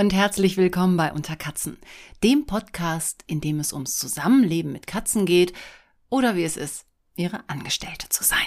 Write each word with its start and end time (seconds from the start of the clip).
Und 0.00 0.14
herzlich 0.14 0.56
willkommen 0.56 0.96
bei 0.96 1.12
Unter 1.12 1.36
Katzen, 1.36 1.76
dem 2.24 2.46
Podcast, 2.46 3.22
in 3.26 3.42
dem 3.42 3.60
es 3.60 3.74
ums 3.74 3.98
Zusammenleben 3.98 4.72
mit 4.72 4.86
Katzen 4.86 5.26
geht 5.26 5.52
oder 6.08 6.36
wie 6.36 6.44
es 6.44 6.56
ist, 6.56 6.86
ihre 7.16 7.46
Angestellte 7.50 8.08
zu 8.08 8.24
sein. 8.24 8.38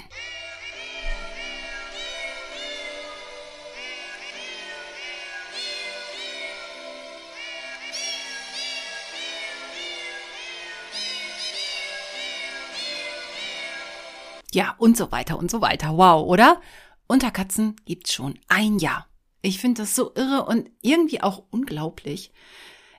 Ja, 14.51 14.73
und 14.79 14.97
so 14.97 15.11
weiter 15.11 15.37
und 15.37 15.51
so 15.51 15.61
weiter. 15.61 15.95
Wow, 15.97 16.27
oder? 16.27 16.59
Unter 17.05 17.29
Katzen 17.29 17.75
gibt's 17.85 18.11
schon 18.11 18.39
ein 18.47 18.79
Jahr. 18.79 19.05
Ich 19.45 19.59
finde 19.59 19.81
das 19.81 19.93
so 19.93 20.13
irre 20.15 20.45
und 20.45 20.71
irgendwie 20.81 21.21
auch 21.21 21.43
unglaublich. 21.51 22.31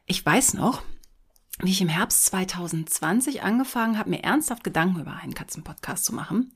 Ich 0.04 0.24
weiß 0.24 0.52
noch, 0.54 0.82
wie 1.60 1.70
ich 1.70 1.80
im 1.80 1.88
Herbst 1.88 2.26
2020 2.26 3.42
angefangen 3.42 3.98
habe, 3.98 4.10
mir 4.10 4.22
ernsthaft 4.22 4.62
Gedanken 4.62 5.00
über 5.00 5.14
einen 5.14 5.32
Katzenpodcast 5.32 6.04
zu 6.04 6.14
machen. 6.14 6.52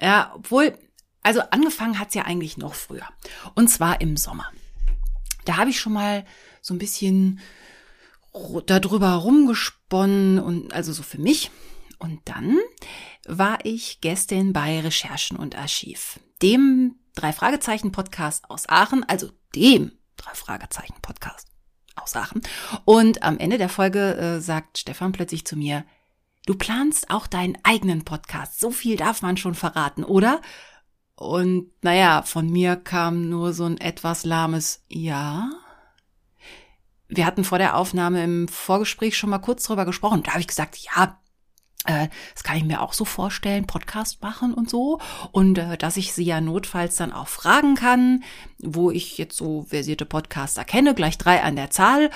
Ja, 0.00 0.32
obwohl, 0.34 0.78
also 1.22 1.42
angefangen 1.50 1.98
hat's 1.98 2.14
ja 2.14 2.22
eigentlich 2.22 2.56
noch 2.56 2.72
früher. 2.72 3.06
Und 3.54 3.68
zwar 3.68 4.00
im 4.00 4.16
Sommer. 4.16 4.50
Da 5.44 5.58
habe 5.58 5.68
ich 5.68 5.78
schon 5.78 5.92
mal 5.92 6.24
so 6.62 6.72
ein 6.72 6.78
bisschen 6.78 7.38
darüber 8.64 9.12
rumgesponnen 9.12 10.38
und 10.38 10.72
also 10.72 10.90
so 10.94 11.02
für 11.02 11.20
mich. 11.20 11.50
Und 11.98 12.20
dann 12.24 12.56
war 13.26 13.58
ich 13.64 14.00
Gästin 14.00 14.54
bei 14.54 14.80
Recherchen 14.80 15.36
und 15.36 15.54
Archiv, 15.54 16.18
dem 16.40 16.94
drei 17.14 17.32
Fragezeichen 17.32 17.92
Podcast 17.92 18.48
aus 18.50 18.68
Aachen, 18.68 19.04
also 19.08 19.30
dem 19.54 19.92
drei 20.16 20.34
Fragezeichen 20.34 20.94
Podcast 21.02 21.48
aus 21.96 22.16
Aachen. 22.16 22.42
Und 22.84 23.22
am 23.22 23.38
Ende 23.38 23.58
der 23.58 23.68
Folge 23.68 24.16
äh, 24.16 24.40
sagt 24.40 24.78
Stefan 24.78 25.12
plötzlich 25.12 25.44
zu 25.44 25.56
mir, 25.56 25.84
du 26.46 26.54
planst 26.54 27.10
auch 27.10 27.26
deinen 27.26 27.58
eigenen 27.62 28.04
Podcast. 28.04 28.60
So 28.60 28.70
viel 28.70 28.96
darf 28.96 29.22
man 29.22 29.36
schon 29.36 29.54
verraten, 29.54 30.04
oder? 30.04 30.40
Und 31.14 31.70
naja, 31.82 32.22
von 32.22 32.50
mir 32.50 32.76
kam 32.76 33.28
nur 33.28 33.52
so 33.52 33.64
ein 33.64 33.78
etwas 33.78 34.24
lahmes 34.24 34.82
Ja. 34.88 35.50
Wir 37.08 37.26
hatten 37.26 37.44
vor 37.44 37.58
der 37.58 37.76
Aufnahme 37.76 38.24
im 38.24 38.48
Vorgespräch 38.48 39.16
schon 39.16 39.30
mal 39.30 39.38
kurz 39.38 39.64
drüber 39.64 39.84
gesprochen. 39.84 40.22
Da 40.22 40.32
habe 40.32 40.40
ich 40.40 40.46
gesagt, 40.46 40.78
ja, 40.78 41.20
das 41.84 42.44
kann 42.44 42.56
ich 42.56 42.64
mir 42.64 42.80
auch 42.80 42.92
so 42.92 43.04
vorstellen, 43.04 43.66
Podcast 43.66 44.22
machen 44.22 44.54
und 44.54 44.70
so. 44.70 45.00
Und 45.32 45.58
äh, 45.58 45.76
dass 45.76 45.96
ich 45.96 46.12
sie 46.12 46.24
ja 46.24 46.40
notfalls 46.40 46.96
dann 46.96 47.12
auch 47.12 47.28
fragen 47.28 47.74
kann, 47.74 48.22
wo 48.58 48.90
ich 48.90 49.18
jetzt 49.18 49.36
so 49.36 49.64
versierte 49.64 50.06
Podcaster 50.06 50.64
kenne, 50.64 50.94
gleich 50.94 51.18
drei 51.18 51.42
an 51.42 51.56
der 51.56 51.70
Zahl. 51.70 52.10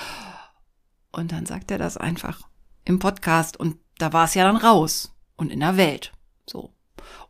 Und 1.11 1.31
dann 1.31 1.45
sagt 1.45 1.71
er 1.71 1.77
das 1.77 1.97
einfach 1.97 2.41
im 2.85 2.99
Podcast 2.99 3.57
und 3.57 3.77
da 3.97 4.13
war 4.13 4.25
es 4.25 4.35
ja 4.35 4.43
dann 4.43 4.57
raus 4.57 5.13
und 5.35 5.51
in 5.51 5.59
der 5.59 5.75
Welt. 5.75 6.13
So. 6.45 6.73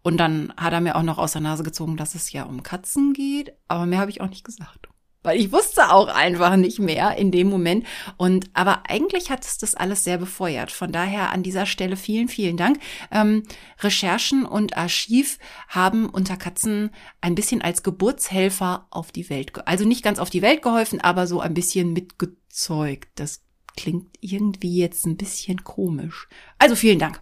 Und 0.03 0.17
dann 0.17 0.53
hat 0.57 0.73
er 0.73 0.81
mir 0.81 0.95
auch 0.95 1.03
noch 1.03 1.17
aus 1.17 1.31
der 1.31 1.41
Nase 1.41 1.63
gezogen, 1.63 1.97
dass 1.97 2.15
es 2.15 2.31
ja 2.31 2.43
um 2.43 2.63
Katzen 2.63 3.13
geht, 3.13 3.53
aber 3.67 3.85
mehr 3.85 3.99
habe 3.99 4.11
ich 4.11 4.21
auch 4.21 4.29
nicht 4.29 4.43
gesagt 4.43 4.87
weil 5.23 5.39
ich 5.39 5.51
wusste 5.51 5.91
auch 5.91 6.07
einfach 6.07 6.55
nicht 6.55 6.79
mehr 6.79 7.17
in 7.17 7.31
dem 7.31 7.49
Moment. 7.49 7.85
Und 8.17 8.49
aber 8.53 8.83
eigentlich 8.89 9.29
hat 9.29 9.45
es 9.45 9.57
das 9.57 9.75
alles 9.75 10.03
sehr 10.03 10.17
befeuert. 10.17 10.71
Von 10.71 10.91
daher 10.91 11.31
an 11.31 11.43
dieser 11.43 11.65
Stelle 11.65 11.97
vielen, 11.97 12.27
vielen 12.27 12.57
Dank. 12.57 12.79
Ähm, 13.11 13.43
Recherchen 13.79 14.45
und 14.45 14.77
Archiv 14.77 15.37
haben 15.67 16.07
unter 16.07 16.37
Katzen 16.37 16.91
ein 17.21 17.35
bisschen 17.35 17.61
als 17.61 17.83
Geburtshelfer 17.83 18.87
auf 18.89 19.11
die 19.11 19.29
Welt, 19.29 19.51
also 19.67 19.85
nicht 19.85 20.03
ganz 20.03 20.19
auf 20.19 20.29
die 20.29 20.41
Welt 20.41 20.61
geholfen, 20.61 21.01
aber 21.01 21.27
so 21.27 21.41
ein 21.41 21.53
bisschen 21.53 21.93
mitgezeugt. 21.93 23.09
Das 23.15 23.41
klingt 23.75 24.17
irgendwie 24.21 24.77
jetzt 24.77 25.05
ein 25.05 25.17
bisschen 25.17 25.63
komisch. 25.63 26.27
Also 26.57 26.75
vielen 26.75 26.99
Dank 26.99 27.19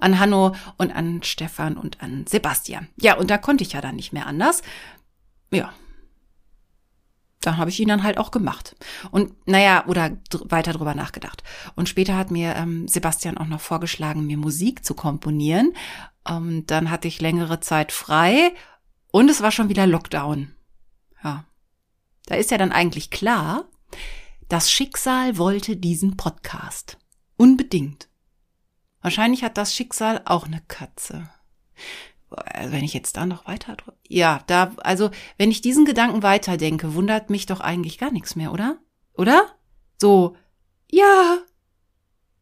an 0.00 0.18
Hanno 0.18 0.54
und 0.76 0.90
an 0.90 1.22
Stefan 1.22 1.76
und 1.76 2.02
an 2.02 2.26
Sebastian. 2.26 2.88
Ja, 2.96 3.16
und 3.16 3.30
da 3.30 3.38
konnte 3.38 3.62
ich 3.62 3.74
ja 3.74 3.80
dann 3.80 3.96
nicht 3.96 4.12
mehr 4.12 4.26
anders. 4.26 4.62
Ja, 5.50 5.72
da 7.40 7.56
habe 7.56 7.70
ich 7.70 7.78
ihn 7.78 7.88
dann 7.88 8.02
halt 8.02 8.18
auch 8.18 8.30
gemacht. 8.30 8.74
Und 9.10 9.32
naja, 9.46 9.86
oder 9.86 10.10
dr 10.30 10.50
weiter 10.50 10.72
drüber 10.72 10.94
nachgedacht. 10.94 11.42
Und 11.76 11.88
später 11.88 12.16
hat 12.16 12.30
mir 12.30 12.56
ähm, 12.56 12.88
Sebastian 12.88 13.38
auch 13.38 13.46
noch 13.46 13.60
vorgeschlagen, 13.60 14.26
mir 14.26 14.36
Musik 14.36 14.84
zu 14.84 14.94
komponieren. 14.94 15.74
Und 16.24 16.66
dann 16.66 16.90
hatte 16.90 17.08
ich 17.08 17.20
längere 17.20 17.60
Zeit 17.60 17.92
frei 17.92 18.52
und 19.12 19.30
es 19.30 19.40
war 19.40 19.52
schon 19.52 19.68
wieder 19.68 19.86
Lockdown. 19.86 20.54
Ja. 21.22 21.44
Da 22.26 22.34
ist 22.34 22.50
ja 22.50 22.58
dann 22.58 22.72
eigentlich 22.72 23.10
klar, 23.10 23.64
das 24.48 24.70
Schicksal 24.70 25.38
wollte 25.38 25.76
diesen 25.76 26.16
Podcast. 26.16 26.98
Unbedingt. 27.36 28.08
Wahrscheinlich 29.00 29.44
hat 29.44 29.56
das 29.56 29.74
Schicksal 29.74 30.22
auch 30.24 30.46
eine 30.46 30.60
Katze 30.66 31.30
also 32.30 32.72
wenn 32.72 32.84
ich 32.84 32.94
jetzt 32.94 33.16
da 33.16 33.26
noch 33.26 33.46
weiter, 33.46 33.76
ja, 34.06 34.42
da, 34.46 34.72
also 34.78 35.10
wenn 35.36 35.50
ich 35.50 35.60
diesen 35.60 35.84
Gedanken 35.84 36.22
weiterdenke, 36.22 36.94
wundert 36.94 37.30
mich 37.30 37.46
doch 37.46 37.60
eigentlich 37.60 37.98
gar 37.98 38.10
nichts 38.10 38.36
mehr, 38.36 38.52
oder? 38.52 38.78
Oder? 39.14 39.46
So, 39.98 40.36
ja, 40.90 41.38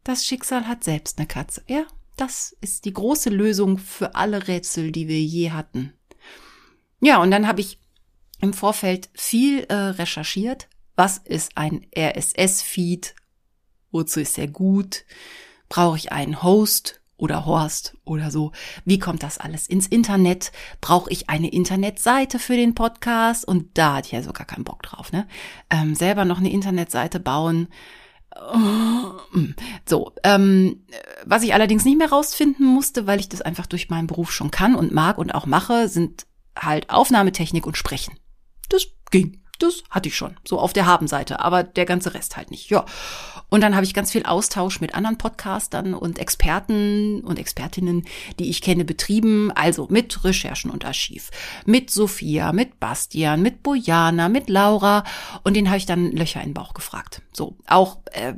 das 0.04 0.24
Schicksal 0.24 0.68
hat 0.68 0.84
selbst 0.84 1.18
eine 1.18 1.26
Katze. 1.26 1.62
Ja, 1.66 1.84
das 2.16 2.56
ist 2.60 2.84
die 2.84 2.92
große 2.92 3.30
Lösung 3.30 3.78
für 3.78 4.14
alle 4.14 4.48
Rätsel, 4.48 4.92
die 4.92 5.08
wir 5.08 5.20
je 5.20 5.50
hatten. 5.50 5.92
Ja, 7.00 7.20
und 7.20 7.30
dann 7.30 7.46
habe 7.46 7.60
ich 7.60 7.78
im 8.40 8.52
Vorfeld 8.52 9.10
viel 9.14 9.64
äh, 9.64 9.74
recherchiert. 9.74 10.68
Was 10.94 11.18
ist 11.18 11.56
ein 11.56 11.86
RSS-Feed? 11.96 13.14
Wozu 13.90 14.20
ist 14.20 14.38
er 14.38 14.48
gut? 14.48 15.04
Brauche 15.68 15.96
ich 15.96 16.12
einen 16.12 16.42
Host? 16.42 17.02
Oder 17.16 17.46
Horst 17.46 17.96
oder 18.04 18.30
so. 18.30 18.52
Wie 18.84 18.98
kommt 18.98 19.22
das 19.22 19.38
alles 19.38 19.66
ins 19.66 19.86
Internet? 19.86 20.52
Brauche 20.80 21.10
ich 21.10 21.28
eine 21.28 21.50
Internetseite 21.50 22.38
für 22.38 22.56
den 22.56 22.74
Podcast? 22.74 23.46
Und 23.46 23.78
da 23.78 23.94
hatte 23.94 24.06
ich 24.06 24.12
ja 24.12 24.22
so 24.22 24.32
gar 24.32 24.46
keinen 24.46 24.64
Bock 24.64 24.82
drauf, 24.82 25.12
ne? 25.12 25.26
Ähm, 25.70 25.94
selber 25.94 26.24
noch 26.24 26.38
eine 26.38 26.50
Internetseite 26.50 27.20
bauen. 27.20 27.68
So, 29.88 30.12
ähm, 30.22 30.84
was 31.24 31.42
ich 31.42 31.54
allerdings 31.54 31.86
nicht 31.86 31.96
mehr 31.96 32.10
rausfinden 32.10 32.66
musste, 32.66 33.06
weil 33.06 33.18
ich 33.18 33.30
das 33.30 33.40
einfach 33.40 33.66
durch 33.66 33.88
meinen 33.88 34.06
Beruf 34.06 34.30
schon 34.30 34.50
kann 34.50 34.74
und 34.74 34.92
mag 34.92 35.16
und 35.16 35.34
auch 35.34 35.46
mache, 35.46 35.88
sind 35.88 36.26
halt 36.54 36.90
Aufnahmetechnik 36.90 37.66
und 37.66 37.78
Sprechen. 37.78 38.18
Das 38.68 38.88
ging. 39.10 39.42
Das 39.58 39.84
hatte 39.88 40.10
ich 40.10 40.16
schon, 40.16 40.36
so 40.44 40.58
auf 40.58 40.74
der 40.74 40.84
Habenseite, 40.84 41.40
aber 41.40 41.62
der 41.62 41.86
ganze 41.86 42.12
Rest 42.12 42.36
halt 42.36 42.50
nicht. 42.50 42.68
Ja. 42.68 42.84
Und 43.48 43.60
dann 43.60 43.74
habe 43.74 43.84
ich 43.84 43.94
ganz 43.94 44.10
viel 44.10 44.24
Austausch 44.24 44.80
mit 44.80 44.94
anderen 44.94 45.18
Podcastern 45.18 45.94
und 45.94 46.18
Experten 46.18 47.20
und 47.20 47.38
Expertinnen, 47.38 48.04
die 48.38 48.50
ich 48.50 48.60
kenne, 48.60 48.84
betrieben. 48.84 49.52
Also 49.52 49.86
mit 49.90 50.24
Recherchen 50.24 50.70
und 50.70 50.84
Archiv. 50.84 51.30
Mit 51.64 51.90
Sophia, 51.90 52.52
mit 52.52 52.80
Bastian, 52.80 53.42
mit 53.42 53.62
Bojana, 53.62 54.28
mit 54.28 54.48
Laura. 54.48 55.04
Und 55.44 55.54
den 55.54 55.68
habe 55.68 55.78
ich 55.78 55.86
dann 55.86 56.10
Löcher 56.12 56.40
in 56.40 56.50
den 56.50 56.54
Bauch 56.54 56.74
gefragt. 56.74 57.22
So, 57.32 57.56
auch, 57.66 57.98
äh, 58.12 58.34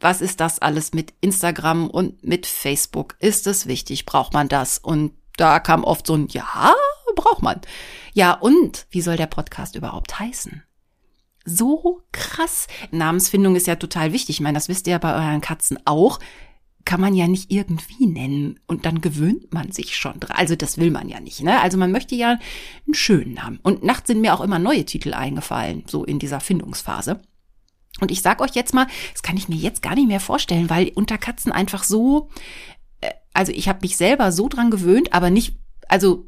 was 0.00 0.20
ist 0.20 0.40
das 0.40 0.58
alles 0.58 0.92
mit 0.92 1.14
Instagram 1.20 1.88
und 1.88 2.24
mit 2.24 2.46
Facebook? 2.46 3.14
Ist 3.20 3.46
es 3.46 3.66
wichtig? 3.66 4.04
Braucht 4.04 4.32
man 4.32 4.48
das? 4.48 4.78
Und 4.78 5.12
da 5.36 5.60
kam 5.60 5.84
oft 5.84 6.06
so 6.06 6.14
ein 6.14 6.26
Ja, 6.28 6.74
braucht 7.14 7.42
man. 7.42 7.60
Ja, 8.12 8.32
und 8.32 8.86
wie 8.90 9.00
soll 9.00 9.16
der 9.16 9.26
Podcast 9.26 9.76
überhaupt 9.76 10.18
heißen? 10.18 10.62
So 11.44 12.02
krass. 12.12 12.66
Namensfindung 12.90 13.56
ist 13.56 13.66
ja 13.66 13.76
total 13.76 14.12
wichtig. 14.12 14.36
Ich 14.36 14.40
meine, 14.40 14.56
das 14.56 14.68
wisst 14.68 14.86
ihr 14.86 14.92
ja 14.92 14.98
bei 14.98 15.14
euren 15.14 15.40
Katzen 15.40 15.78
auch. 15.84 16.18
Kann 16.84 17.00
man 17.00 17.14
ja 17.14 17.28
nicht 17.28 17.52
irgendwie 17.52 18.06
nennen 18.06 18.58
und 18.66 18.86
dann 18.86 19.00
gewöhnt 19.00 19.52
man 19.54 19.70
sich 19.70 19.96
schon 19.96 20.18
dran. 20.18 20.36
Also 20.36 20.56
das 20.56 20.78
will 20.78 20.90
man 20.90 21.08
ja 21.08 21.20
nicht, 21.20 21.40
ne? 21.42 21.60
Also 21.60 21.78
man 21.78 21.92
möchte 21.92 22.16
ja 22.16 22.38
einen 22.86 22.94
schönen 22.94 23.34
Namen. 23.34 23.60
Und 23.62 23.84
nachts 23.84 24.08
sind 24.08 24.20
mir 24.20 24.34
auch 24.34 24.40
immer 24.40 24.58
neue 24.58 24.84
Titel 24.84 25.14
eingefallen, 25.14 25.84
so 25.86 26.04
in 26.04 26.18
dieser 26.18 26.40
Findungsphase. 26.40 27.20
Und 28.00 28.10
ich 28.10 28.22
sag 28.22 28.40
euch 28.40 28.52
jetzt 28.52 28.74
mal, 28.74 28.86
das 29.12 29.22
kann 29.22 29.36
ich 29.36 29.48
mir 29.48 29.56
jetzt 29.56 29.82
gar 29.82 29.94
nicht 29.94 30.08
mehr 30.08 30.20
vorstellen, 30.20 30.70
weil 30.70 30.90
unter 30.94 31.18
Katzen 31.18 31.52
einfach 31.52 31.84
so, 31.84 32.30
äh, 33.00 33.10
also 33.32 33.52
ich 33.52 33.68
habe 33.68 33.80
mich 33.82 33.96
selber 33.96 34.32
so 34.32 34.48
dran 34.48 34.70
gewöhnt, 34.70 35.12
aber 35.12 35.30
nicht, 35.30 35.56
also 35.88 36.26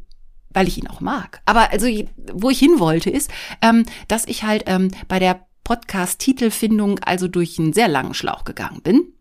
weil 0.54 0.68
ich 0.68 0.78
ihn 0.78 0.88
auch 0.88 1.00
mag. 1.00 1.42
Aber 1.44 1.70
also, 1.70 1.86
wo 2.32 2.48
ich 2.48 2.58
hin 2.58 2.78
wollte, 2.78 3.10
ist, 3.10 3.30
ähm, 3.60 3.84
dass 4.08 4.24
ich 4.26 4.44
halt 4.44 4.64
ähm, 4.66 4.90
bei 5.08 5.18
der 5.18 5.46
Podcast-Titelfindung 5.64 7.00
also 7.00 7.28
durch 7.28 7.58
einen 7.58 7.72
sehr 7.72 7.88
langen 7.88 8.14
Schlauch 8.14 8.44
gegangen 8.44 8.80
bin. 8.82 9.14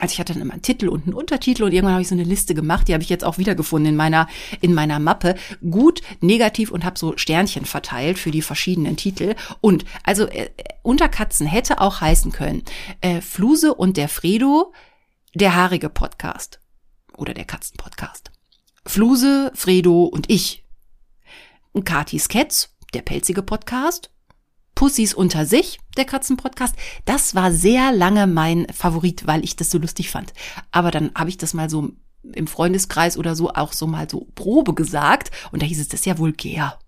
Also 0.00 0.14
ich 0.14 0.18
hatte 0.18 0.32
dann 0.32 0.42
immer 0.42 0.54
einen 0.54 0.62
Titel 0.62 0.88
und 0.88 1.04
einen 1.04 1.14
Untertitel 1.14 1.62
und 1.62 1.72
irgendwann 1.72 1.92
habe 1.94 2.02
ich 2.02 2.08
so 2.08 2.16
eine 2.16 2.24
Liste 2.24 2.54
gemacht, 2.54 2.88
die 2.88 2.94
habe 2.94 3.04
ich 3.04 3.08
jetzt 3.08 3.24
auch 3.24 3.38
wiedergefunden 3.38 3.90
in 3.90 3.96
meiner 3.96 4.26
in 4.60 4.74
meiner 4.74 4.98
Mappe. 4.98 5.36
Gut, 5.70 6.02
negativ 6.20 6.72
und 6.72 6.84
habe 6.84 6.98
so 6.98 7.16
Sternchen 7.16 7.64
verteilt 7.64 8.18
für 8.18 8.32
die 8.32 8.42
verschiedenen 8.42 8.96
Titel. 8.96 9.36
Und 9.60 9.84
also 10.02 10.26
äh, 10.26 10.50
Unterkatzen 10.82 11.46
hätte 11.46 11.80
auch 11.80 12.00
heißen 12.00 12.32
können 12.32 12.64
äh, 13.02 13.20
Fluse 13.20 13.72
und 13.72 13.96
der 13.96 14.08
Fredo, 14.08 14.72
der 15.32 15.54
haarige 15.54 15.90
Podcast 15.90 16.58
oder 17.16 17.32
der 17.32 17.44
Katzenpodcast. 17.44 18.32
Fluse, 18.84 19.52
Fredo 19.54 20.04
und 20.04 20.28
ich, 20.28 20.63
Katis 21.82 22.28
Cats, 22.28 22.76
der 22.94 23.02
pelzige 23.02 23.42
Podcast, 23.42 24.10
Pussys 24.74 25.14
unter 25.14 25.46
sich, 25.46 25.78
der 25.96 26.04
Katzenpodcast. 26.04 26.74
Das 27.04 27.34
war 27.34 27.52
sehr 27.52 27.92
lange 27.92 28.26
mein 28.26 28.66
Favorit, 28.72 29.26
weil 29.26 29.44
ich 29.44 29.56
das 29.56 29.70
so 29.70 29.78
lustig 29.78 30.10
fand. 30.10 30.32
Aber 30.70 30.90
dann 30.90 31.10
habe 31.14 31.30
ich 31.30 31.38
das 31.38 31.54
mal 31.54 31.70
so 31.70 31.90
im 32.22 32.46
Freundeskreis 32.46 33.18
oder 33.18 33.36
so 33.36 33.50
auch 33.50 33.72
so 33.72 33.86
mal 33.86 34.08
so 34.08 34.28
Probe 34.34 34.74
gesagt 34.74 35.30
und 35.52 35.62
da 35.62 35.66
hieß 35.66 35.80
es, 35.80 35.88
das 35.88 36.00
ist 36.00 36.06
ja 36.06 36.18
vulgär. 36.18 36.78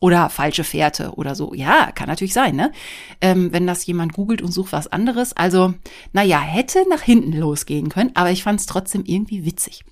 Oder 0.00 0.30
falsche 0.30 0.64
Fährte 0.64 1.12
oder 1.12 1.36
so. 1.36 1.54
Ja, 1.54 1.92
kann 1.92 2.08
natürlich 2.08 2.32
sein, 2.32 2.56
ne? 2.56 2.72
Ähm, 3.20 3.52
wenn 3.52 3.68
das 3.68 3.86
jemand 3.86 4.14
googelt 4.14 4.42
und 4.42 4.50
sucht 4.50 4.72
was 4.72 4.88
anderes. 4.88 5.32
Also, 5.32 5.74
naja, 6.12 6.40
hätte 6.40 6.84
nach 6.90 7.02
hinten 7.02 7.32
losgehen 7.32 7.88
können, 7.88 8.10
aber 8.14 8.32
ich 8.32 8.42
fand 8.42 8.58
es 8.58 8.66
trotzdem 8.66 9.04
irgendwie 9.04 9.44
witzig. 9.44 9.84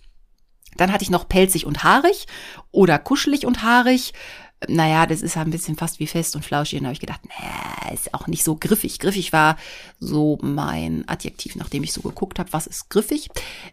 Dann 0.77 0.93
hatte 0.93 1.03
ich 1.03 1.11
noch 1.11 1.29
pelzig 1.29 1.67
und 1.67 1.85
haarig 1.85 2.27
oder 2.71 2.99
kuschelig 2.99 3.47
und 3.47 3.63
haarig. 3.63 4.13
Naja, 4.69 5.07
das 5.07 5.23
ist 5.23 5.37
ein 5.37 5.51
bisschen 5.51 5.77
fast 5.77 6.01
wie 6.01 6.07
fest 6.07 6.37
und 6.37 6.45
flauschig. 6.45 6.79
Und 6.79 6.85
da 6.85 6.89
habe 6.89 6.95
ich 6.95 7.01
gedacht, 7.01 7.23
nee, 7.25 7.95
ist 7.95 8.13
auch 8.13 8.27
nicht 8.27 8.45
so 8.45 8.57
griffig. 8.57 8.99
Griffig 8.99 9.33
war 9.33 9.57
so 9.99 10.39
mein 10.43 11.09
Adjektiv, 11.09 11.57
nachdem 11.57 11.83
ich 11.83 11.93
so 11.93 12.03
geguckt 12.03 12.39
habe, 12.39 12.53
was 12.53 12.67
ist 12.67 12.91
griffig. 12.91 13.29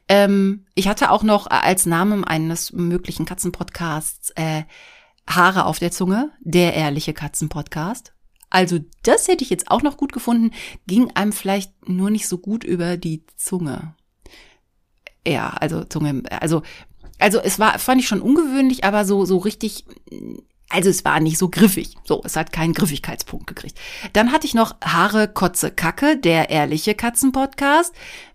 Ähm, 0.07 0.65
ich 0.75 0.87
hatte 0.87 1.11
auch 1.11 1.23
noch 1.23 1.47
als 1.47 1.85
Namen 1.85 2.23
eines 2.23 2.71
möglichen 2.71 3.25
Katzenpodcasts 3.25 4.31
äh, 4.35 4.63
Haare 5.29 5.65
auf 5.65 5.79
der 5.79 5.91
Zunge, 5.91 6.31
der 6.39 6.73
ehrliche 6.73 7.13
Katzenpodcast. 7.13 8.13
Also 8.49 8.79
das 9.03 9.27
hätte 9.27 9.43
ich 9.43 9.49
jetzt 9.49 9.69
auch 9.69 9.81
noch 9.81 9.97
gut 9.97 10.13
gefunden, 10.13 10.51
ging 10.87 11.11
einem 11.15 11.33
vielleicht 11.33 11.89
nur 11.89 12.09
nicht 12.09 12.27
so 12.27 12.37
gut 12.37 12.63
über 12.63 12.95
die 12.95 13.25
Zunge. 13.35 13.93
Ja, 15.27 15.49
also 15.49 15.83
Zunge, 15.83 16.23
also 16.29 16.61
also 17.19 17.39
es 17.39 17.59
war 17.59 17.79
fand 17.79 18.01
ich 18.01 18.07
schon 18.07 18.21
ungewöhnlich, 18.21 18.83
aber 18.83 19.05
so 19.05 19.25
so 19.25 19.37
richtig 19.37 19.85
also 20.69 20.89
es 20.89 21.05
war 21.05 21.19
nicht 21.19 21.37
so 21.37 21.49
griffig. 21.49 21.95
So, 22.03 22.21
es 22.25 22.35
hat 22.35 22.51
keinen 22.51 22.73
Griffigkeitspunkt 22.73 23.47
gekriegt. 23.47 23.79
Dann 24.13 24.31
hatte 24.31 24.45
ich 24.45 24.53
noch 24.53 24.75
Haare, 24.83 25.27
Kotze, 25.29 25.71
Kacke, 25.71 26.17
der 26.17 26.49
ehrliche 26.49 26.93
Katzenpodcast. 26.93 27.93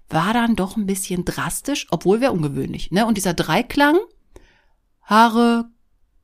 War 0.08 0.32
dann 0.32 0.56
doch 0.56 0.76
ein 0.76 0.86
bisschen 0.86 1.24
drastisch, 1.24 1.86
obwohl 1.90 2.20
wäre 2.20 2.32
ungewöhnlich. 2.32 2.90
Ne? 2.90 3.06
Und 3.06 3.16
dieser 3.16 3.34
Dreiklang, 3.34 3.98
Haare, 5.02 5.66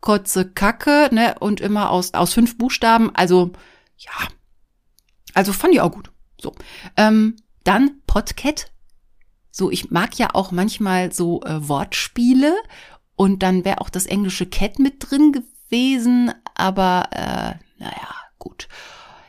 Kotze, 0.01 0.51
Kacke, 0.51 1.09
ne? 1.13 1.37
Und 1.41 1.61
immer 1.61 1.91
aus, 1.91 2.15
aus 2.15 2.33
fünf 2.33 2.57
Buchstaben. 2.57 3.15
Also, 3.15 3.53
ja. 3.99 4.29
Also 5.35 5.53
fand 5.53 5.75
ich 5.75 5.81
auch 5.81 5.93
gut. 5.93 6.11
So. 6.41 6.55
Ähm, 6.97 7.37
dann 7.65 8.01
Podcat. 8.07 8.71
So, 9.51 9.71
ich 9.71 9.91
mag 9.91 10.19
ja 10.19 10.31
auch 10.35 10.51
manchmal 10.53 11.13
so 11.13 11.43
äh, 11.43 11.69
Wortspiele. 11.69 12.55
Und 13.17 13.43
dann 13.43 13.65
wäre 13.65 13.81
auch 13.81 13.91
das 13.91 14.07
englische 14.07 14.47
Cat 14.47 14.79
mit 14.79 15.11
drin 15.11 15.33
gewesen, 15.33 16.33
aber 16.55 17.09
äh, 17.11 17.55
naja, 17.83 18.15
gut. 18.39 18.69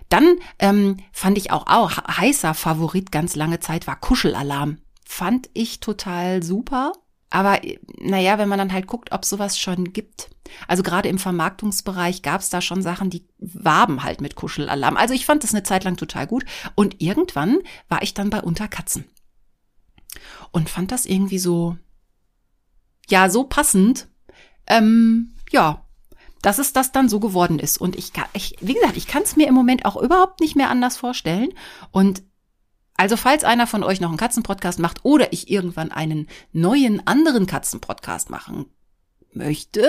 Dann 0.10 0.38
ähm, 0.60 0.98
fand 1.12 1.38
ich 1.38 1.51
auch, 1.51 1.68
auch 1.68 1.92
heißer 1.92 2.54
Favorit 2.54 3.12
ganz 3.12 3.36
lange 3.36 3.60
Zeit 3.60 3.88
war 3.88 4.00
Kuschelalarm. 4.00 4.77
Fand 5.06 5.50
ich 5.54 5.80
total 5.80 6.44
super. 6.44 6.94
Aber 7.31 7.60
naja, 8.00 8.38
wenn 8.38 8.50
man 8.50 8.57
dann 8.57 8.74
halt 8.74 8.88
guckt, 8.88 9.12
ob 9.12 9.24
sowas 9.24 9.57
schon 9.57 9.94
gibt. 9.94 10.30
Also 10.68 10.81
gerade 10.81 11.10
im 11.10 11.19
Vermarktungsbereich 11.19 12.24
gab 12.24 12.42
es 12.42 12.50
da 12.50 12.60
schon 12.60 12.81
Sachen, 12.81 13.12
die 13.12 13.27
warben 13.38 14.04
halt 14.04 14.19
mit 14.19 14.36
Kuschelalarm. 14.36 14.98
Also 14.98 15.13
ich 15.13 15.27
fand 15.27 15.44
das 15.44 15.54
eine 15.54 15.63
Zeit 15.63 15.83
lang 15.83 15.95
total 15.95 16.25
gut. 16.25 16.45
Und 16.74 17.01
irgendwann 17.01 17.60
war 17.88 18.01
ich 18.01 18.16
dann 18.16 18.31
bei 18.31 18.42
Unterkatzen. 18.42 19.06
Und 20.52 20.70
fand 20.70 20.92
das 20.92 21.06
irgendwie 21.06 21.40
so, 21.40 21.78
ja, 23.08 23.30
so 23.30 23.44
passend. 23.44 24.08
Ähm, 24.68 25.36
ja, 25.52 25.86
dass 26.42 26.60
es 26.60 26.74
das 26.74 26.92
dann 26.92 27.10
so 27.10 27.20
geworden 27.20 27.60
ist. 27.60 27.80
Und 27.80 27.96
ich, 27.96 28.12
ich 28.34 28.56
wie 28.62 28.74
gesagt, 28.74 28.98
ich 28.98 29.08
kann 29.08 29.24
es 29.24 29.36
mir 29.36 29.48
im 29.48 29.54
Moment 29.54 29.86
auch 29.86 29.98
überhaupt 29.98 30.40
nicht 30.40 30.56
mehr 30.56 30.70
anders 30.70 30.98
vorstellen. 30.98 31.50
Und 31.92 32.24
also 32.96 33.16
falls 33.18 33.44
einer 33.44 33.68
von 33.68 33.84
euch 33.84 34.02
noch 34.02 34.10
einen 34.10 34.18
Katzenpodcast 34.18 34.80
macht 34.80 35.06
oder 35.06 35.31
ich 35.31 35.50
irgendwann 35.50 35.92
einen 35.92 36.28
neuen 36.52 37.06
anderen 37.08 37.46
Katzenpodcast 37.46 38.30
machen 38.30 38.66
möchte, 39.31 39.88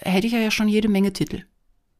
hätte 0.00 0.26
ich 0.26 0.32
ja 0.32 0.50
schon 0.50 0.68
jede 0.68 0.88
Menge 0.88 1.12
Titel. 1.12 1.44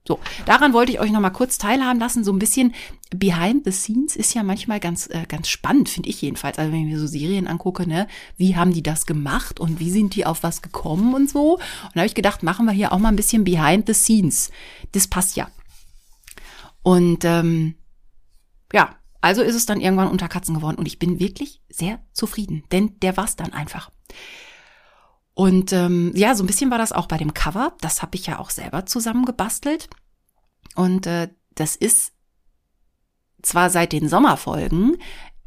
So, 0.06 0.18
daran 0.46 0.72
wollte 0.72 0.90
ich 0.90 0.98
euch 0.98 1.12
noch 1.12 1.20
mal 1.20 1.30
kurz 1.30 1.58
teilhaben 1.58 2.00
lassen. 2.00 2.24
So 2.24 2.32
ein 2.32 2.40
bisschen 2.40 2.74
behind 3.14 3.64
the 3.64 3.70
scenes 3.70 4.16
ist 4.16 4.34
ja 4.34 4.42
manchmal 4.42 4.80
ganz, 4.80 5.08
äh, 5.08 5.26
ganz 5.28 5.48
spannend, 5.48 5.88
finde 5.88 6.08
ich 6.08 6.20
jedenfalls. 6.20 6.58
Also 6.58 6.72
wenn 6.72 6.80
ich 6.80 6.92
mir 6.92 6.98
so 6.98 7.06
Serien 7.06 7.46
angucke, 7.46 7.86
ne, 7.86 8.08
wie 8.36 8.56
haben 8.56 8.72
die 8.72 8.82
das 8.82 9.06
gemacht 9.06 9.60
und 9.60 9.78
wie 9.78 9.90
sind 9.90 10.16
die 10.16 10.26
auf 10.26 10.42
was 10.42 10.60
gekommen 10.60 11.14
und 11.14 11.30
so. 11.30 11.54
Und 11.54 11.94
da 11.94 12.00
habe 12.00 12.06
ich 12.06 12.16
gedacht, 12.16 12.42
machen 12.42 12.66
wir 12.66 12.72
hier 12.72 12.92
auch 12.92 12.98
mal 12.98 13.10
ein 13.10 13.16
bisschen 13.16 13.44
behind 13.44 13.86
the 13.86 13.94
scenes. 13.94 14.50
Das 14.90 15.06
passt 15.06 15.36
ja. 15.36 15.48
Und 16.82 17.24
ähm, 17.24 17.76
ja, 18.72 18.96
also 19.20 19.42
ist 19.42 19.54
es 19.54 19.66
dann 19.66 19.80
irgendwann 19.80 20.08
unter 20.08 20.28
Katzen 20.28 20.56
geworden 20.56 20.76
und 20.76 20.86
ich 20.86 20.98
bin 20.98 21.20
wirklich 21.20 21.62
sehr 21.68 22.00
zufrieden, 22.12 22.64
denn 22.72 22.98
der 23.00 23.16
war's 23.16 23.36
dann 23.36 23.52
einfach. 23.52 23.92
Und 25.34 25.72
ähm, 25.72 26.12
ja, 26.14 26.34
so 26.34 26.44
ein 26.44 26.46
bisschen 26.46 26.70
war 26.70 26.78
das 26.78 26.92
auch 26.92 27.06
bei 27.06 27.16
dem 27.16 27.34
Cover. 27.34 27.74
Das 27.80 28.02
habe 28.02 28.16
ich 28.16 28.26
ja 28.26 28.38
auch 28.38 28.50
selber 28.50 28.86
zusammengebastelt. 28.86 29.88
Und 30.74 31.06
äh, 31.06 31.28
das 31.54 31.76
ist 31.76 32.12
zwar 33.42 33.70
seit 33.70 33.92
den 33.92 34.08
Sommerfolgen 34.08 34.96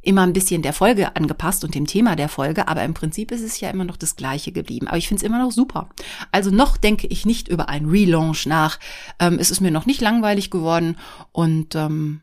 immer 0.05 0.21
ein 0.21 0.33
bisschen 0.33 0.61
der 0.61 0.73
Folge 0.73 1.15
angepasst 1.15 1.63
und 1.63 1.73
dem 1.73 1.87
Thema 1.87 2.15
der 2.15 2.29
Folge, 2.29 2.67
aber 2.67 2.83
im 2.83 2.93
Prinzip 2.93 3.31
ist 3.31 3.41
es 3.41 3.59
ja 3.59 3.69
immer 3.69 3.85
noch 3.85 3.97
das 3.97 4.15
gleiche 4.15 4.51
geblieben. 4.51 4.87
Aber 4.87 4.97
ich 4.97 5.07
finde 5.07 5.19
es 5.21 5.25
immer 5.25 5.39
noch 5.39 5.51
super. 5.51 5.89
Also 6.31 6.51
noch 6.51 6.77
denke 6.77 7.07
ich 7.07 7.25
nicht 7.25 7.47
über 7.47 7.69
ein 7.69 7.85
Relaunch 7.85 8.45
nach. 8.45 8.79
Ähm, 9.19 9.39
es 9.39 9.51
ist 9.51 9.61
mir 9.61 9.71
noch 9.71 9.85
nicht 9.85 10.01
langweilig 10.01 10.51
geworden 10.51 10.97
und 11.31 11.75
ähm, 11.75 12.21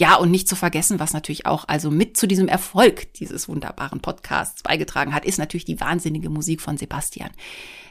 ja, 0.00 0.14
und 0.16 0.30
nicht 0.30 0.48
zu 0.48 0.56
vergessen, 0.56 0.98
was 0.98 1.12
natürlich 1.12 1.44
auch 1.44 1.68
also 1.68 1.90
mit 1.90 2.16
zu 2.16 2.26
diesem 2.26 2.48
Erfolg 2.48 3.12
dieses 3.12 3.50
wunderbaren 3.50 4.00
Podcasts 4.00 4.62
beigetragen 4.62 5.14
hat, 5.14 5.26
ist 5.26 5.38
natürlich 5.38 5.66
die 5.66 5.78
wahnsinnige 5.78 6.30
Musik 6.30 6.62
von 6.62 6.78
Sebastian, 6.78 7.28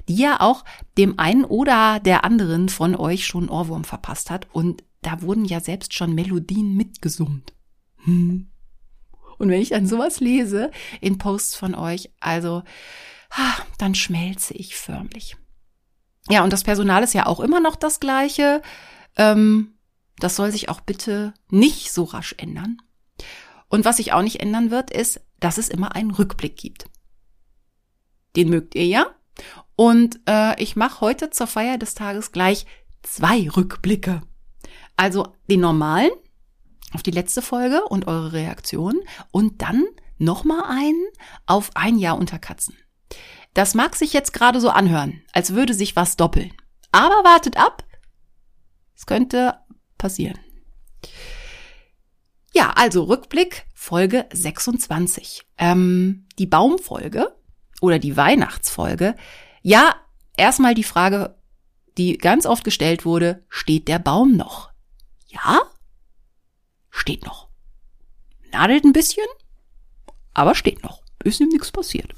die 0.07 0.15
ja 0.15 0.39
auch 0.39 0.65
dem 0.97 1.19
einen 1.19 1.45
oder 1.45 1.99
der 1.99 2.23
anderen 2.23 2.67
von 2.67 2.95
euch 2.95 3.27
schon 3.27 3.47
Ohrwurm 3.47 3.83
verpasst 3.83 4.31
hat. 4.31 4.47
Und 4.51 4.83
da 5.03 5.21
wurden 5.21 5.45
ja 5.45 5.59
selbst 5.59 5.93
schon 5.93 6.15
Melodien 6.15 6.75
mitgesummt. 6.75 7.53
Hm. 8.05 8.49
Und 9.37 9.49
wenn 9.49 9.61
ich 9.61 9.69
dann 9.69 9.85
sowas 9.85 10.19
lese 10.19 10.71
in 11.01 11.19
Posts 11.19 11.57
von 11.57 11.75
euch, 11.75 12.09
also, 12.19 12.63
dann 13.77 13.93
schmelze 13.93 14.55
ich 14.55 14.75
förmlich. 14.75 15.37
Ja, 16.27 16.43
und 16.43 16.53
das 16.53 16.63
Personal 16.63 17.03
ist 17.03 17.13
ja 17.13 17.27
auch 17.27 17.39
immer 17.39 17.59
noch 17.59 17.75
das 17.75 17.99
gleiche. 17.99 18.63
Ähm, 19.15 19.75
das 20.23 20.35
soll 20.35 20.51
sich 20.51 20.69
auch 20.69 20.81
bitte 20.81 21.33
nicht 21.49 21.91
so 21.91 22.03
rasch 22.03 22.35
ändern. 22.37 22.77
Und 23.67 23.85
was 23.85 23.97
sich 23.97 24.13
auch 24.13 24.21
nicht 24.21 24.39
ändern 24.39 24.71
wird, 24.71 24.91
ist, 24.91 25.21
dass 25.39 25.57
es 25.57 25.69
immer 25.69 25.95
einen 25.95 26.11
Rückblick 26.11 26.57
gibt. 26.57 26.85
Den 28.35 28.49
mögt 28.49 28.75
ihr 28.75 28.85
ja. 28.85 29.07
Und 29.75 30.19
äh, 30.27 30.61
ich 30.61 30.75
mache 30.75 31.01
heute 31.01 31.29
zur 31.29 31.47
Feier 31.47 31.77
des 31.77 31.95
Tages 31.95 32.31
gleich 32.31 32.65
zwei 33.03 33.47
Rückblicke. 33.49 34.21
Also 34.97 35.33
den 35.49 35.61
normalen 35.61 36.11
auf 36.93 37.03
die 37.03 37.11
letzte 37.11 37.41
Folge 37.41 37.85
und 37.85 38.07
eure 38.07 38.33
Reaktion 38.33 38.99
und 39.31 39.61
dann 39.61 39.85
nochmal 40.17 40.63
einen 40.67 41.05
auf 41.45 41.71
ein 41.75 41.97
Jahr 41.97 42.17
unter 42.17 42.39
Katzen. 42.39 42.75
Das 43.53 43.75
mag 43.75 43.95
sich 43.95 44.13
jetzt 44.13 44.33
gerade 44.33 44.59
so 44.59 44.69
anhören, 44.69 45.21
als 45.31 45.53
würde 45.53 45.73
sich 45.73 45.95
was 45.95 46.17
doppeln. 46.17 46.51
Aber 46.91 47.23
wartet 47.23 47.57
ab. 47.57 47.83
Es 48.95 49.05
könnte 49.05 49.55
passieren. 49.99 50.39
Ja, 52.51 52.71
also 52.71 53.03
Rückblick 53.03 53.67
Folge 53.75 54.25
26. 54.33 55.45
Ähm, 55.59 56.27
die 56.39 56.47
Baumfolge 56.47 57.35
oder 57.81 57.99
die 57.99 58.17
Weihnachtsfolge. 58.17 59.15
Ja, 59.61 59.95
erstmal 60.35 60.73
die 60.73 60.83
Frage, 60.83 61.35
die 61.97 62.17
ganz 62.17 62.45
oft 62.45 62.63
gestellt 62.63 63.05
wurde, 63.05 63.45
steht 63.49 63.87
der 63.87 63.99
Baum 63.99 64.35
noch? 64.35 64.71
Ja, 65.27 65.61
steht 66.89 67.23
noch. 67.25 67.49
Nadelt 68.51 68.83
ein 68.83 68.93
bisschen, 68.93 69.27
aber 70.33 70.55
steht 70.55 70.81
noch. 70.83 71.03
Ist 71.23 71.39
ihm 71.39 71.49
nichts 71.49 71.71
passiert. 71.71 72.13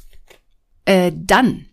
Äh, 0.85 1.11
dann 1.13 1.67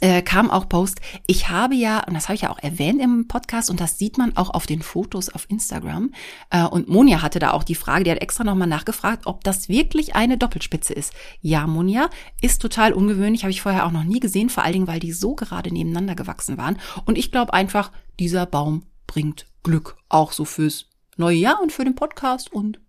äh, 0.00 0.22
kam 0.22 0.50
auch 0.50 0.68
Post, 0.68 1.00
ich 1.26 1.48
habe 1.48 1.74
ja, 1.74 2.04
und 2.04 2.14
das 2.14 2.24
habe 2.24 2.34
ich 2.34 2.42
ja 2.42 2.50
auch 2.50 2.58
erwähnt 2.58 3.00
im 3.00 3.28
Podcast 3.28 3.70
und 3.70 3.80
das 3.80 3.98
sieht 3.98 4.18
man 4.18 4.36
auch 4.36 4.50
auf 4.50 4.66
den 4.66 4.82
Fotos 4.82 5.28
auf 5.28 5.48
Instagram. 5.48 6.12
Äh, 6.50 6.64
und 6.64 6.88
Monja 6.88 7.22
hatte 7.22 7.38
da 7.38 7.52
auch 7.52 7.64
die 7.64 7.74
Frage, 7.74 8.04
die 8.04 8.10
hat 8.10 8.20
extra 8.20 8.44
nochmal 8.44 8.68
nachgefragt, 8.68 9.26
ob 9.26 9.44
das 9.44 9.68
wirklich 9.68 10.14
eine 10.14 10.36
Doppelspitze 10.36 10.92
ist. 10.92 11.12
Ja, 11.40 11.66
Monja, 11.66 12.10
ist 12.40 12.60
total 12.60 12.92
ungewöhnlich, 12.92 13.44
habe 13.44 13.52
ich 13.52 13.62
vorher 13.62 13.86
auch 13.86 13.92
noch 13.92 14.04
nie 14.04 14.20
gesehen, 14.20 14.50
vor 14.50 14.64
allen 14.64 14.74
Dingen, 14.74 14.86
weil 14.88 15.00
die 15.00 15.12
so 15.12 15.34
gerade 15.34 15.72
nebeneinander 15.72 16.14
gewachsen 16.14 16.58
waren. 16.58 16.78
Und 17.04 17.16
ich 17.16 17.30
glaube 17.30 17.54
einfach, 17.54 17.92
dieser 18.18 18.46
Baum 18.46 18.84
bringt 19.06 19.46
Glück, 19.62 19.96
auch 20.08 20.32
so 20.32 20.44
fürs 20.44 20.86
neue 21.16 21.36
Jahr 21.36 21.62
und 21.62 21.72
für 21.72 21.84
den 21.84 21.94
Podcast 21.94 22.52
und 22.52 22.80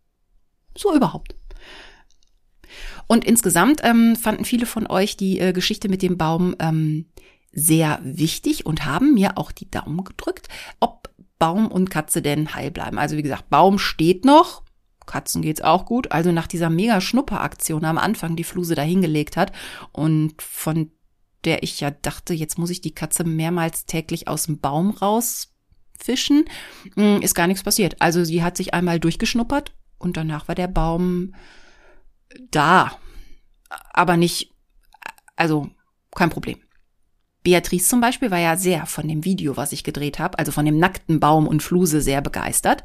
so 0.76 0.94
überhaupt. 0.94 1.36
Und 3.08 3.26
insgesamt 3.26 3.82
ähm, 3.84 4.16
fanden 4.16 4.46
viele 4.46 4.66
von 4.66 4.88
euch 4.88 5.18
die 5.18 5.40
äh, 5.40 5.54
Geschichte 5.54 5.90
mit 5.90 6.02
dem 6.02 6.18
Baum 6.18 6.56
ähm, 6.60 7.06
sehr 7.52 8.00
wichtig 8.04 8.66
und 8.66 8.86
haben 8.86 9.14
mir 9.14 9.38
auch 9.38 9.52
die 9.52 9.70
Daumen 9.70 10.04
gedrückt. 10.04 10.50
Ob 10.80 11.10
Baum 11.40 11.68
und 11.68 11.90
Katze 11.90 12.22
denn 12.22 12.56
heil 12.56 12.72
bleiben. 12.72 12.98
Also 12.98 13.18
wie 13.18 13.24
gesagt, 13.24 13.50
Baum 13.50 13.78
steht 13.78 14.26
noch, 14.26 14.64
Katzen 15.06 15.42
geht's 15.42 15.62
auch 15.62 15.86
gut. 15.86 16.12
Also 16.12 16.32
nach 16.32 16.48
dieser 16.48 16.70
mega 16.70 17.02
Schnupperaktion 17.02 17.86
am 17.86 17.98
Anfang, 17.98 18.36
die 18.36 18.44
Fluse 18.44 18.76
da 18.76 18.82
hingelegt 18.82 19.38
hat 19.38 19.52
und 19.92 20.42
von 20.42 20.92
der 21.44 21.64
ich 21.64 21.80
ja 21.80 21.92
dachte, 21.92 22.34
jetzt 22.34 22.58
muss 22.58 22.72
ich 22.72 22.82
die 22.82 22.96
Katze 22.96 23.24
mehrmals 23.24 23.86
täglich 23.86 24.28
aus 24.28 24.48
dem 24.48 24.60
Baum 24.60 24.90
rausfischen, 24.90 26.46
hm, 26.96 27.22
ist 27.22 27.36
gar 27.36 27.48
nichts 27.48 27.64
passiert. 27.64 27.98
Also 28.00 28.24
sie 28.24 28.44
hat 28.44 28.58
sich 28.58 28.74
einmal 28.74 29.00
durchgeschnuppert 29.00 29.74
und 30.00 30.18
danach 30.18 30.48
war 30.48 30.56
der 30.56 30.68
Baum 30.68 31.36
da. 32.52 32.92
Aber 33.94 34.18
nicht, 34.18 34.52
also 35.36 35.70
kein 36.14 36.30
Problem. 36.30 36.60
Beatrice 37.46 37.88
zum 37.88 38.02
Beispiel 38.02 38.32
war 38.32 38.40
ja 38.40 38.58
sehr 38.58 38.88
von 38.88 39.08
dem 39.08 39.24
Video, 39.24 39.56
was 39.56 39.72
ich 39.72 39.84
gedreht 39.84 40.18
habe, 40.18 40.40
also 40.40 40.52
von 40.52 40.66
dem 40.66 40.80
nackten 40.80 41.20
Baum 41.20 41.48
und 41.48 41.62
Fluse 41.62 42.02
sehr 42.02 42.22
begeistert. 42.22 42.84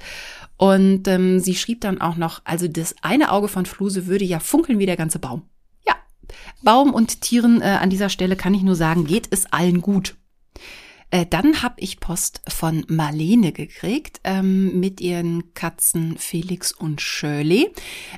Und 0.58 1.08
ähm, 1.08 1.40
sie 1.40 1.54
schrieb 1.54 1.80
dann 1.80 2.00
auch 2.00 2.16
noch, 2.16 2.42
also 2.44 2.68
das 2.68 2.94
eine 3.00 3.32
Auge 3.32 3.48
von 3.48 3.64
Fluse 3.64 4.06
würde 4.06 4.26
ja 4.26 4.38
funkeln 4.38 4.78
wie 4.78 4.86
der 4.86 4.98
ganze 4.98 5.18
Baum. 5.18 5.42
Ja, 5.86 5.94
Baum 6.62 6.92
und 6.92 7.22
Tieren 7.22 7.62
äh, 7.62 7.78
an 7.80 7.88
dieser 7.88 8.10
Stelle 8.10 8.36
kann 8.36 8.52
ich 8.52 8.62
nur 8.62 8.76
sagen, 8.76 9.06
geht 9.06 9.28
es 9.30 9.50
allen 9.50 9.80
gut. 9.80 10.16
Äh, 11.10 11.26
dann 11.26 11.62
habe 11.62 11.74
ich 11.78 12.00
Post 12.00 12.42
von 12.48 12.84
Marlene 12.88 13.52
gekriegt 13.52 14.20
ähm, 14.24 14.78
mit 14.78 15.00
ihren 15.00 15.54
Katzen 15.54 16.16
Felix 16.18 16.72
und 16.72 17.00
Shirley. 17.00 17.72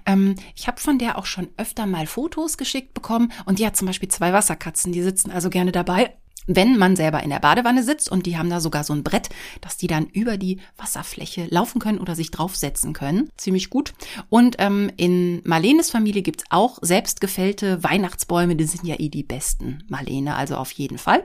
Ähm, 0.07 0.35
ich 0.55 0.67
habe 0.67 0.81
von 0.81 0.99
der 0.99 1.19
auch 1.19 1.27
schon 1.27 1.49
öfter 1.57 1.87
mal 1.87 2.07
Fotos 2.07 2.57
geschickt 2.59 2.95
bekommen 2.95 3.33
und 3.47 3.59
die 3.59 3.67
hat 3.67 3.77
zum 3.77 3.87
Beispiel 3.87 4.09
zwei 4.09 4.33
Wasserkatzen, 4.33 4.93
die 4.93 5.03
sitzen 5.03 5.31
also 5.31 5.51
gerne 5.51 5.73
dabei 5.73 6.15
wenn 6.47 6.77
man 6.77 6.97
selber 6.97 7.23
in 7.23 7.31
der 7.31 7.39
Badewanne 7.39 7.83
sitzt 7.83 8.11
und 8.11 8.27
die 8.27 8.37
haben 8.37 8.51
da 8.51 8.61
sogar 8.61 8.85
so 8.85 8.93
ein 8.93 9.05
Brett, 9.05 9.29
dass 9.61 9.77
die 9.77 9.87
dann 9.87 10.07
über 10.07 10.37
die 10.37 10.61
Wasserfläche 10.77 11.47
laufen 11.51 11.79
können 11.79 11.99
oder 11.99 12.15
sich 12.15 12.31
draufsetzen 12.31 12.93
können. 12.93 13.31
Ziemlich 13.37 13.71
gut. 13.71 13.95
Und 14.29 14.57
ähm, 14.59 14.91
in 14.97 15.41
Marlenes 15.45 15.91
Familie 15.91 16.23
gibt's 16.23 16.45
auch 16.51 16.79
selbstgefällte 16.83 17.83
Weihnachtsbäume, 17.83 18.57
die 18.57 18.65
sind 18.65 18.87
ja 18.87 18.97
eh 18.99 19.09
die 19.09 19.23
besten, 19.23 19.85
Marlene, 19.89 20.35
also 20.35 20.57
auf 20.57 20.73
jeden 20.73 20.99
Fall. 20.99 21.25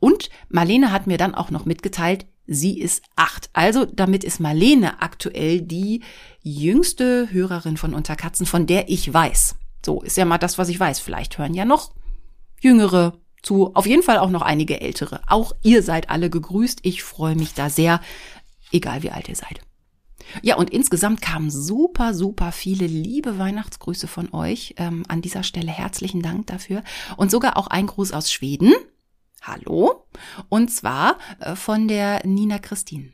Und 0.00 0.30
Marlene 0.48 0.90
hat 0.90 1.06
mir 1.06 1.18
dann 1.18 1.34
auch 1.34 1.50
noch 1.50 1.66
mitgeteilt, 1.66 2.26
sie 2.46 2.80
ist 2.80 3.02
acht. 3.16 3.50
Also 3.52 3.84
damit 3.84 4.24
ist 4.24 4.40
Marlene 4.40 5.00
aktuell 5.00 5.60
die 5.60 6.02
jüngste 6.42 7.28
Hörerin 7.30 7.76
von 7.76 7.94
Unterkatzen, 7.94 8.46
von 8.46 8.66
der 8.66 8.88
ich 8.88 9.12
weiß. 9.12 9.56
So 9.84 10.02
ist 10.02 10.16
ja 10.16 10.24
mal 10.24 10.38
das, 10.38 10.58
was 10.58 10.68
ich 10.68 10.80
weiß. 10.80 11.00
Vielleicht 11.00 11.38
hören 11.38 11.54
ja 11.54 11.64
noch 11.64 11.92
jüngere 12.60 13.18
zu 13.42 13.74
auf 13.74 13.86
jeden 13.86 14.02
Fall 14.02 14.18
auch 14.18 14.30
noch 14.30 14.42
einige 14.42 14.80
ältere. 14.80 15.22
Auch 15.26 15.52
ihr 15.62 15.82
seid 15.82 16.10
alle 16.10 16.28
gegrüßt. 16.28 16.80
Ich 16.82 17.02
freue 17.02 17.36
mich 17.36 17.54
da 17.54 17.70
sehr, 17.70 18.00
egal 18.72 19.02
wie 19.02 19.10
alt 19.10 19.28
ihr 19.28 19.36
seid. 19.36 19.60
Ja, 20.42 20.56
und 20.56 20.70
insgesamt 20.70 21.22
kamen 21.22 21.50
super, 21.50 22.14
super 22.14 22.52
viele 22.52 22.86
liebe 22.86 23.38
Weihnachtsgrüße 23.38 24.06
von 24.06 24.32
euch. 24.32 24.74
Ähm, 24.76 25.04
an 25.08 25.22
dieser 25.22 25.42
Stelle 25.42 25.70
herzlichen 25.70 26.22
Dank 26.22 26.46
dafür. 26.46 26.82
Und 27.16 27.30
sogar 27.30 27.56
auch 27.56 27.66
ein 27.66 27.86
Gruß 27.86 28.12
aus 28.12 28.30
Schweden. 28.30 28.72
Hallo. 29.40 30.06
Und 30.48 30.70
zwar 30.70 31.18
äh, 31.40 31.56
von 31.56 31.88
der 31.88 32.26
Nina 32.26 32.58
Christine. 32.58 33.12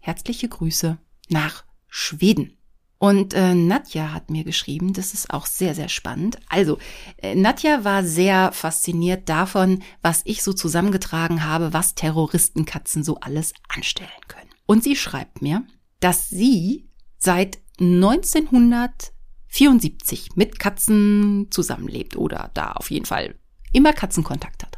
Herzliche 0.00 0.48
Grüße 0.48 0.98
nach 1.28 1.64
Schweden. 1.88 2.56
Und 3.02 3.32
äh, 3.32 3.54
Nadja 3.54 4.12
hat 4.12 4.28
mir 4.30 4.44
geschrieben, 4.44 4.92
das 4.92 5.14
ist 5.14 5.32
auch 5.32 5.46
sehr, 5.46 5.74
sehr 5.74 5.88
spannend. 5.88 6.38
Also, 6.50 6.76
äh, 7.16 7.34
Nadja 7.34 7.82
war 7.82 8.04
sehr 8.04 8.52
fasziniert 8.52 9.30
davon, 9.30 9.82
was 10.02 10.20
ich 10.24 10.42
so 10.42 10.52
zusammengetragen 10.52 11.44
habe, 11.44 11.72
was 11.72 11.94
Terroristenkatzen 11.94 13.02
so 13.02 13.18
alles 13.20 13.54
anstellen 13.68 14.10
können. 14.28 14.50
Und 14.66 14.84
sie 14.84 14.96
schreibt 14.96 15.40
mir, 15.40 15.64
dass 16.00 16.28
sie 16.28 16.90
seit 17.16 17.60
1974 17.80 20.36
mit 20.36 20.58
Katzen 20.58 21.46
zusammenlebt 21.50 22.16
oder 22.16 22.50
da 22.52 22.72
auf 22.72 22.90
jeden 22.90 23.06
Fall 23.06 23.34
immer 23.72 23.94
Katzenkontakt 23.94 24.62
hat. 24.62 24.69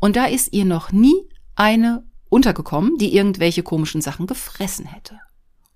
Und 0.00 0.16
da 0.16 0.26
ist 0.26 0.52
ihr 0.52 0.64
noch 0.64 0.92
nie 0.92 1.28
eine 1.54 2.04
untergekommen, 2.28 2.98
die 2.98 3.14
irgendwelche 3.14 3.62
komischen 3.62 4.00
Sachen 4.00 4.26
gefressen 4.26 4.86
hätte. 4.86 5.20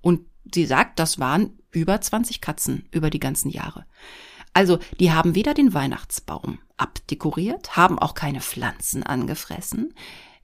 Und 0.00 0.22
sie 0.52 0.66
sagt, 0.66 0.98
das 0.98 1.18
waren 1.18 1.58
über 1.70 2.00
20 2.00 2.40
Katzen 2.40 2.88
über 2.90 3.10
die 3.10 3.20
ganzen 3.20 3.50
Jahre. 3.50 3.84
Also, 4.54 4.78
die 4.98 5.12
haben 5.12 5.34
weder 5.34 5.54
den 5.54 5.74
Weihnachtsbaum 5.74 6.58
abdekoriert, 6.76 7.76
haben 7.76 7.98
auch 7.98 8.14
keine 8.14 8.40
Pflanzen 8.40 9.02
angefressen. 9.02 9.94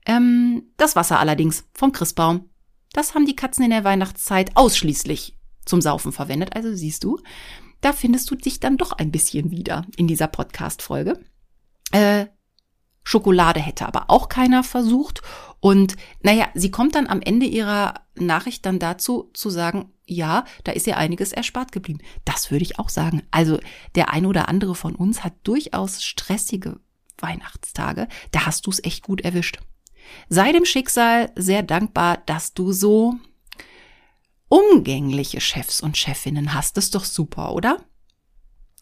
Ähm, 0.05 0.63
das 0.77 0.95
Wasser 0.95 1.19
allerdings 1.19 1.65
vom 1.73 1.91
Christbaum, 1.91 2.49
das 2.93 3.15
haben 3.15 3.25
die 3.25 3.35
Katzen 3.35 3.65
in 3.65 3.71
der 3.71 3.83
Weihnachtszeit 3.83 4.55
ausschließlich 4.55 5.37
zum 5.65 5.81
Saufen 5.81 6.11
verwendet. 6.11 6.55
Also 6.55 6.73
siehst 6.73 7.03
du, 7.03 7.19
da 7.81 7.91
findest 7.91 8.29
du 8.31 8.35
dich 8.35 8.59
dann 8.59 8.77
doch 8.77 8.93
ein 8.93 9.11
bisschen 9.11 9.51
wieder 9.51 9.85
in 9.97 10.07
dieser 10.07 10.27
Podcast-Folge. 10.27 11.19
Äh, 11.91 12.27
Schokolade 13.05 13.61
hätte 13.61 13.85
aber 13.85 14.09
auch 14.09 14.27
keiner 14.27 14.63
versucht. 14.63 15.21
Und 15.61 15.95
naja, 16.21 16.49
sie 16.55 16.71
kommt 16.71 16.95
dann 16.95 17.07
am 17.07 17.21
Ende 17.21 17.45
ihrer 17.45 17.93
Nachricht 18.15 18.65
dann 18.65 18.79
dazu 18.79 19.29
zu 19.33 19.49
sagen, 19.49 19.91
ja, 20.07 20.43
da 20.63 20.71
ist 20.71 20.87
ja 20.87 20.97
einiges 20.97 21.31
erspart 21.31 21.71
geblieben. 21.71 21.99
Das 22.25 22.51
würde 22.51 22.63
ich 22.63 22.79
auch 22.79 22.89
sagen. 22.89 23.21
Also 23.31 23.59
der 23.93 24.11
ein 24.11 24.25
oder 24.25 24.49
andere 24.49 24.75
von 24.75 24.95
uns 24.95 25.23
hat 25.23 25.33
durchaus 25.43 26.03
stressige 26.03 26.79
Weihnachtstage. 27.19 28.07
Da 28.31 28.45
hast 28.45 28.65
du 28.65 28.71
es 28.71 28.83
echt 28.83 29.03
gut 29.03 29.21
erwischt. 29.21 29.59
Sei 30.27 30.51
dem 30.51 30.65
Schicksal 30.65 31.31
sehr 31.35 31.63
dankbar, 31.63 32.21
dass 32.25 32.53
du 32.53 32.71
so 32.71 33.15
umgängliche 34.49 35.41
Chefs 35.41 35.81
und 35.81 35.97
Chefinnen 35.97 36.53
hast. 36.53 36.77
Das 36.77 36.85
ist 36.85 36.95
doch 36.95 37.05
super, 37.05 37.53
oder? 37.53 37.77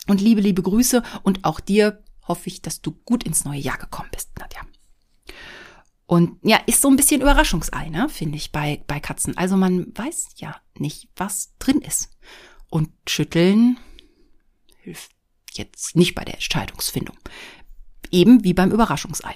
Und 0.08 0.22
liebe, 0.22 0.42
liebe 0.42 0.62
Grüße 0.62 1.04
und 1.24 1.46
auch 1.46 1.60
dir 1.60 2.04
hoffe 2.28 2.48
ich, 2.48 2.62
dass 2.62 2.82
du 2.82 2.92
gut 2.92 3.24
ins 3.24 3.46
neue 3.46 3.60
Jahr 3.60 3.78
gekommen 3.78 4.10
bist, 4.12 4.32
Nadja. 4.40 4.62
Und 6.06 6.38
ja, 6.44 6.58
ist 6.68 6.82
so 6.82 6.90
ein 6.90 6.96
bisschen 6.96 7.22
Überraschungsei, 7.22 7.90
ne, 7.90 8.10
finde 8.10 8.38
ich, 8.38 8.52
bei, 8.52 8.84
bei 8.88 9.00
Katzen. 9.00 9.38
Also 9.38 9.58
man 9.58 9.88
weiß 9.96 10.30
ja 10.36 10.56
nicht, 10.78 11.10
was 11.16 11.54
drin 11.60 11.82
ist. 11.82 12.10
Und 12.70 12.90
schütteln 13.08 13.78
hilft 14.82 15.12
jetzt 15.54 15.96
nicht 15.96 16.16
bei 16.16 16.26
der 16.26 16.36
Entscheidungsfindung. 16.36 17.18
Eben 18.12 18.44
wie 18.44 18.54
beim 18.54 18.72
Überraschungsei. 18.72 19.36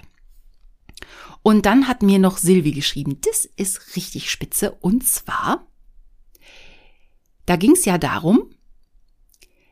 Und 1.41 1.65
dann 1.65 1.87
hat 1.87 2.01
mir 2.01 2.19
noch 2.19 2.37
Silvi 2.37 2.73
geschrieben, 2.73 3.21
das 3.21 3.45
ist 3.45 3.95
richtig 3.95 4.29
spitze. 4.29 4.71
Und 4.71 5.07
zwar, 5.07 5.65
da 7.45 7.55
ging 7.55 7.71
es 7.71 7.85
ja 7.85 7.97
darum, 7.97 8.51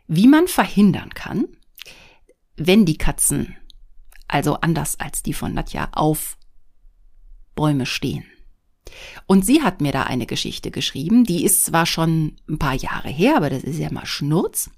wie 0.08 0.28
man 0.28 0.48
verhindern 0.48 1.10
kann, 1.10 1.48
wenn 2.58 2.86
die 2.86 2.98
Katzen, 2.98 3.56
also 4.28 4.56
anders 4.56 5.00
als 5.00 5.24
die 5.24 5.34
von 5.34 5.54
Nadja, 5.54 5.90
auf 5.92 6.38
Bäume 7.56 7.86
stehen. 7.86 8.26
Und 9.26 9.46
sie 9.46 9.64
hat 9.64 9.82
mir 9.82 9.92
da 9.92 10.04
eine 10.04 10.26
Geschichte 10.26 10.72
geschrieben, 10.72 11.24
die 11.24 11.44
ist 11.44 11.66
zwar 11.66 11.86
schon 11.86 12.38
ein 12.48 12.60
paar 12.60 12.76
Jahre 12.76 13.10
her, 13.10 13.36
aber 13.38 13.50
das 13.50 13.64
ist 13.64 13.80
ja 13.80 13.92
mal 13.92 14.06
Schnurz. 14.06 14.70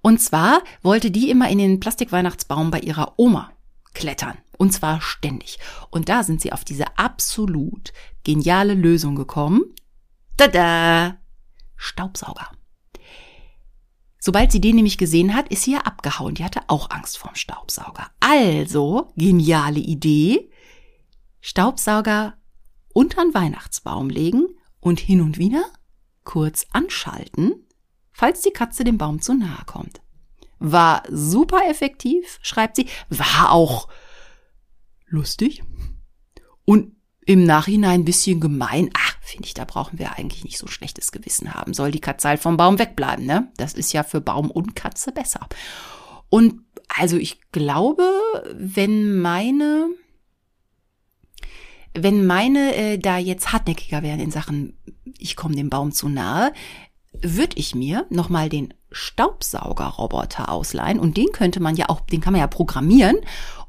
Und 0.00 0.20
zwar 0.20 0.62
wollte 0.82 1.10
die 1.10 1.30
immer 1.30 1.48
in 1.48 1.58
den 1.58 1.80
Plastikweihnachtsbaum 1.80 2.70
bei 2.70 2.80
ihrer 2.80 3.18
Oma 3.18 3.52
klettern. 3.94 4.36
Und 4.56 4.72
zwar 4.72 5.00
ständig. 5.00 5.58
Und 5.90 6.08
da 6.08 6.22
sind 6.22 6.40
sie 6.40 6.52
auf 6.52 6.64
diese 6.64 6.98
absolut 6.98 7.92
geniale 8.22 8.74
Lösung 8.74 9.14
gekommen. 9.14 9.62
Tada! 10.36 11.16
Staubsauger. 11.76 12.50
Sobald 14.26 14.52
sie 14.52 14.60
den 14.62 14.76
nämlich 14.76 14.96
gesehen 14.96 15.34
hat, 15.34 15.48
ist 15.48 15.64
sie 15.64 15.72
ja 15.72 15.80
abgehauen. 15.80 16.34
Die 16.34 16.44
hatte 16.44 16.62
auch 16.68 16.88
Angst 16.88 17.18
vorm 17.18 17.34
Staubsauger. 17.34 18.06
Also, 18.20 19.12
geniale 19.16 19.80
Idee. 19.80 20.50
Staubsauger 21.42 22.32
unter 22.94 23.22
den 23.22 23.34
Weihnachtsbaum 23.34 24.08
legen 24.08 24.46
und 24.80 24.98
hin 24.98 25.20
und 25.20 25.36
wieder 25.36 25.62
kurz 26.24 26.64
anschalten, 26.72 27.66
falls 28.12 28.40
die 28.40 28.52
Katze 28.52 28.82
dem 28.82 28.96
Baum 28.96 29.20
zu 29.20 29.34
nahe 29.34 29.66
kommt. 29.66 30.00
War 30.58 31.02
super 31.10 31.60
effektiv, 31.68 32.38
schreibt 32.40 32.76
sie, 32.76 32.86
war 33.10 33.52
auch 33.52 33.88
lustig 35.04 35.62
und 36.64 36.96
im 37.26 37.44
Nachhinein 37.44 38.00
ein 38.00 38.04
bisschen 38.06 38.40
gemein. 38.40 38.88
Ach, 38.94 39.13
finde 39.34 39.48
ich, 39.48 39.54
da 39.54 39.64
brauchen 39.64 39.98
wir 39.98 40.16
eigentlich 40.16 40.44
nicht 40.44 40.58
so 40.58 40.68
schlechtes 40.68 41.10
Gewissen 41.10 41.54
haben. 41.54 41.74
Soll 41.74 41.90
die 41.90 42.00
Katze 42.00 42.28
halt 42.28 42.40
vom 42.40 42.56
Baum 42.56 42.78
wegbleiben, 42.78 43.26
ne? 43.26 43.52
Das 43.56 43.74
ist 43.74 43.92
ja 43.92 44.04
für 44.04 44.20
Baum 44.20 44.48
und 44.48 44.76
Katze 44.76 45.10
besser. 45.10 45.48
Und 46.28 46.60
also 46.88 47.16
ich 47.16 47.40
glaube, 47.50 48.04
wenn 48.54 49.20
meine 49.20 49.88
wenn 51.96 52.26
meine 52.26 52.74
äh, 52.74 52.98
da 52.98 53.18
jetzt 53.18 53.52
hartnäckiger 53.52 54.02
wären 54.02 54.20
in 54.20 54.30
Sachen, 54.30 54.76
ich 55.18 55.36
komme 55.36 55.54
dem 55.54 55.70
Baum 55.70 55.92
zu 55.92 56.08
nahe, 56.08 56.52
würde 57.12 57.56
ich 57.56 57.74
mir 57.74 58.06
nochmal 58.10 58.48
den 58.48 58.74
Staubsaugerroboter 58.90 60.48
ausleihen 60.48 60.98
und 60.98 61.16
den 61.16 61.30
könnte 61.32 61.60
man 61.60 61.76
ja 61.76 61.88
auch, 61.88 62.00
den 62.00 62.20
kann 62.20 62.32
man 62.32 62.40
ja 62.40 62.46
programmieren 62.46 63.16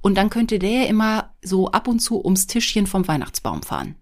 und 0.02 0.16
dann 0.16 0.30
könnte 0.30 0.60
der 0.60 0.88
immer 0.88 1.34
so 1.44 1.70
ab 1.70 1.88
und 1.88 2.00
zu 2.00 2.24
ums 2.24 2.48
Tischchen 2.48 2.88
vom 2.88 3.08
Weihnachtsbaum 3.08 3.64
fahren. 3.64 3.96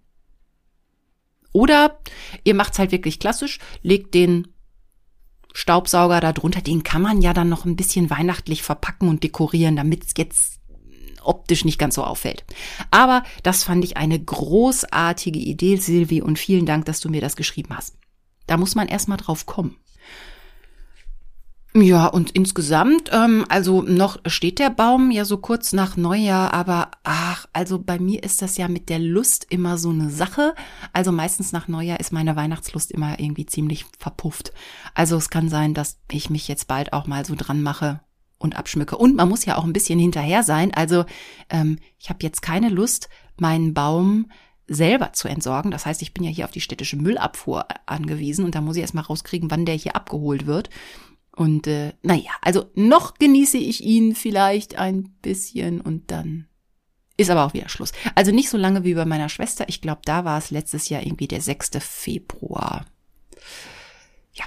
Oder 1.54 2.00
ihr 2.42 2.54
macht's 2.54 2.80
halt 2.80 2.90
wirklich 2.90 3.20
klassisch, 3.20 3.60
legt 3.80 4.12
den 4.12 4.48
Staubsauger 5.54 6.18
da 6.20 6.32
drunter, 6.32 6.60
den 6.60 6.82
kann 6.82 7.00
man 7.00 7.22
ja 7.22 7.32
dann 7.32 7.48
noch 7.48 7.64
ein 7.64 7.76
bisschen 7.76 8.10
weihnachtlich 8.10 8.64
verpacken 8.64 9.08
und 9.08 9.22
dekorieren, 9.22 9.76
damit 9.76 10.04
es 10.04 10.14
jetzt 10.18 10.58
optisch 11.22 11.64
nicht 11.64 11.78
ganz 11.78 11.94
so 11.94 12.02
auffällt. 12.02 12.44
Aber 12.90 13.22
das 13.44 13.62
fand 13.62 13.84
ich 13.84 13.96
eine 13.96 14.18
großartige 14.18 15.38
Idee, 15.38 15.76
Silvi, 15.76 16.20
und 16.20 16.40
vielen 16.40 16.66
Dank, 16.66 16.86
dass 16.86 17.00
du 17.00 17.08
mir 17.08 17.20
das 17.20 17.36
geschrieben 17.36 17.76
hast. 17.76 17.96
Da 18.48 18.56
muss 18.56 18.74
man 18.74 18.88
erstmal 18.88 19.18
drauf 19.18 19.46
kommen. 19.46 19.76
Ja, 21.76 22.06
und 22.06 22.30
insgesamt, 22.30 23.10
ähm, 23.12 23.44
also 23.48 23.82
noch 23.82 24.18
steht 24.26 24.60
der 24.60 24.70
Baum 24.70 25.10
ja 25.10 25.24
so 25.24 25.38
kurz 25.38 25.72
nach 25.72 25.96
Neujahr, 25.96 26.54
aber 26.54 26.92
ach, 27.02 27.46
also 27.52 27.80
bei 27.80 27.98
mir 27.98 28.22
ist 28.22 28.42
das 28.42 28.56
ja 28.56 28.68
mit 28.68 28.88
der 28.88 29.00
Lust 29.00 29.46
immer 29.50 29.76
so 29.76 29.90
eine 29.90 30.08
Sache. 30.08 30.54
Also 30.92 31.10
meistens 31.10 31.50
nach 31.50 31.66
Neujahr 31.66 31.98
ist 31.98 32.12
meine 32.12 32.36
Weihnachtslust 32.36 32.92
immer 32.92 33.18
irgendwie 33.18 33.46
ziemlich 33.46 33.86
verpufft. 33.98 34.52
Also 34.94 35.16
es 35.16 35.30
kann 35.30 35.48
sein, 35.48 35.74
dass 35.74 35.98
ich 36.12 36.30
mich 36.30 36.46
jetzt 36.46 36.68
bald 36.68 36.92
auch 36.92 37.08
mal 37.08 37.26
so 37.26 37.34
dran 37.36 37.60
mache 37.60 38.00
und 38.38 38.56
abschmücke. 38.56 38.96
Und 38.96 39.16
man 39.16 39.28
muss 39.28 39.44
ja 39.44 39.56
auch 39.56 39.64
ein 39.64 39.72
bisschen 39.72 39.98
hinterher 39.98 40.44
sein. 40.44 40.72
Also 40.72 41.04
ähm, 41.50 41.80
ich 41.98 42.08
habe 42.08 42.20
jetzt 42.22 42.40
keine 42.40 42.68
Lust, 42.68 43.08
meinen 43.36 43.74
Baum 43.74 44.30
selber 44.68 45.12
zu 45.12 45.26
entsorgen. 45.26 45.72
Das 45.72 45.86
heißt, 45.86 46.02
ich 46.02 46.14
bin 46.14 46.22
ja 46.22 46.30
hier 46.30 46.44
auf 46.44 46.52
die 46.52 46.60
städtische 46.60 46.96
Müllabfuhr 46.96 47.66
angewiesen 47.86 48.44
und 48.44 48.54
da 48.54 48.60
muss 48.60 48.76
ich 48.76 48.82
erstmal 48.82 49.04
rauskriegen, 49.04 49.50
wann 49.50 49.66
der 49.66 49.74
hier 49.74 49.96
abgeholt 49.96 50.46
wird. 50.46 50.70
Und 51.36 51.66
äh, 51.66 51.94
naja, 52.02 52.30
also 52.42 52.70
noch 52.74 53.14
genieße 53.14 53.58
ich 53.58 53.82
ihn 53.82 54.14
vielleicht 54.14 54.78
ein 54.78 55.10
bisschen 55.20 55.80
und 55.80 56.10
dann 56.10 56.46
ist 57.16 57.30
aber 57.30 57.44
auch 57.44 57.54
wieder 57.54 57.68
Schluss. 57.68 57.92
Also 58.14 58.32
nicht 58.32 58.48
so 58.48 58.56
lange 58.56 58.84
wie 58.84 58.94
bei 58.94 59.04
meiner 59.04 59.28
Schwester. 59.28 59.68
Ich 59.68 59.80
glaube, 59.80 60.02
da 60.04 60.24
war 60.24 60.38
es 60.38 60.50
letztes 60.50 60.88
Jahr 60.88 61.02
irgendwie 61.02 61.28
der 61.28 61.40
6. 61.40 61.70
Februar. 61.80 62.84
Ja. 64.32 64.44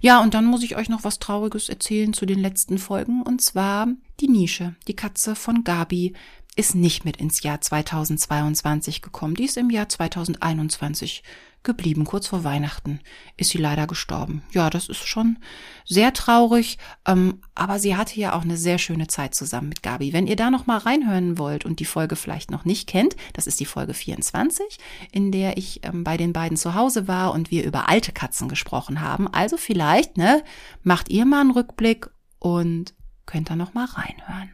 Ja, 0.00 0.22
und 0.22 0.34
dann 0.34 0.46
muss 0.46 0.62
ich 0.62 0.76
euch 0.76 0.88
noch 0.88 1.04
was 1.04 1.18
Trauriges 1.18 1.68
erzählen 1.68 2.12
zu 2.12 2.24
den 2.24 2.38
letzten 2.38 2.78
Folgen. 2.78 3.22
Und 3.22 3.42
zwar 3.42 3.88
die 4.20 4.28
Nische, 4.28 4.76
die 4.86 4.96
Katze 4.96 5.34
von 5.34 5.62
Gabi, 5.64 6.14
ist 6.58 6.74
nicht 6.74 7.04
mit 7.04 7.18
ins 7.18 7.44
Jahr 7.44 7.60
2022 7.60 9.00
gekommen. 9.00 9.36
Die 9.36 9.44
ist 9.44 9.56
im 9.56 9.70
Jahr 9.70 9.88
2021 9.88 11.22
geblieben. 11.62 12.04
Kurz 12.04 12.26
vor 12.26 12.42
Weihnachten 12.42 12.98
ist 13.36 13.50
sie 13.50 13.58
leider 13.58 13.86
gestorben. 13.86 14.42
Ja, 14.50 14.68
das 14.68 14.88
ist 14.88 15.06
schon 15.06 15.38
sehr 15.84 16.12
traurig, 16.12 16.78
ähm, 17.06 17.42
aber 17.54 17.78
sie 17.78 17.96
hatte 17.96 18.18
ja 18.18 18.32
auch 18.32 18.42
eine 18.42 18.56
sehr 18.56 18.78
schöne 18.78 19.06
Zeit 19.06 19.36
zusammen 19.36 19.68
mit 19.68 19.84
Gabi. 19.84 20.12
Wenn 20.12 20.26
ihr 20.26 20.34
da 20.34 20.50
noch 20.50 20.66
mal 20.66 20.78
reinhören 20.78 21.38
wollt 21.38 21.64
und 21.64 21.78
die 21.78 21.84
Folge 21.84 22.16
vielleicht 22.16 22.50
noch 22.50 22.64
nicht 22.64 22.88
kennt, 22.88 23.14
das 23.34 23.46
ist 23.46 23.60
die 23.60 23.64
Folge 23.64 23.94
24, 23.94 24.78
in 25.12 25.30
der 25.30 25.58
ich 25.58 25.84
ähm, 25.84 26.02
bei 26.02 26.16
den 26.16 26.32
beiden 26.32 26.56
zu 26.56 26.74
Hause 26.74 27.06
war 27.06 27.34
und 27.34 27.52
wir 27.52 27.64
über 27.64 27.88
alte 27.88 28.10
Katzen 28.10 28.48
gesprochen 28.48 29.00
haben. 29.00 29.28
Also 29.28 29.56
vielleicht, 29.56 30.16
ne, 30.16 30.42
macht 30.82 31.08
ihr 31.08 31.24
mal 31.24 31.42
einen 31.42 31.52
Rückblick 31.52 32.10
und 32.40 32.94
könnt 33.26 33.48
da 33.48 33.54
noch 33.54 33.74
mal 33.74 33.86
reinhören. 33.86 34.50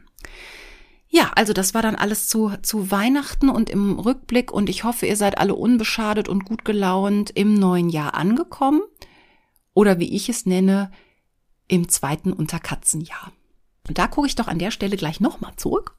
Ja, 1.15 1.31
also 1.33 1.53
das 1.53 1.73
war 1.73 1.81
dann 1.81 1.95
alles 1.95 2.27
zu, 2.27 2.51
zu 2.61 2.91
Weihnachten 2.91 3.47
und 3.47 3.69
im 3.69 3.97
Rückblick 3.97 4.51
und 4.51 4.69
ich 4.69 4.83
hoffe, 4.83 5.05
ihr 5.05 5.15
seid 5.15 5.37
alle 5.37 5.55
unbeschadet 5.55 6.27
und 6.27 6.43
gut 6.43 6.65
gelaunt 6.65 7.29
im 7.29 7.53
neuen 7.53 7.87
Jahr 7.87 8.15
angekommen 8.15 8.81
oder 9.73 9.97
wie 9.97 10.13
ich 10.13 10.27
es 10.27 10.45
nenne, 10.45 10.91
im 11.69 11.87
zweiten 11.87 12.33
Unterkatzenjahr. 12.33 13.31
Und 13.87 13.97
da 13.97 14.07
gucke 14.07 14.27
ich 14.27 14.35
doch 14.35 14.49
an 14.49 14.59
der 14.59 14.71
Stelle 14.71 14.97
gleich 14.97 15.21
nochmal 15.21 15.53
zurück. 15.55 15.95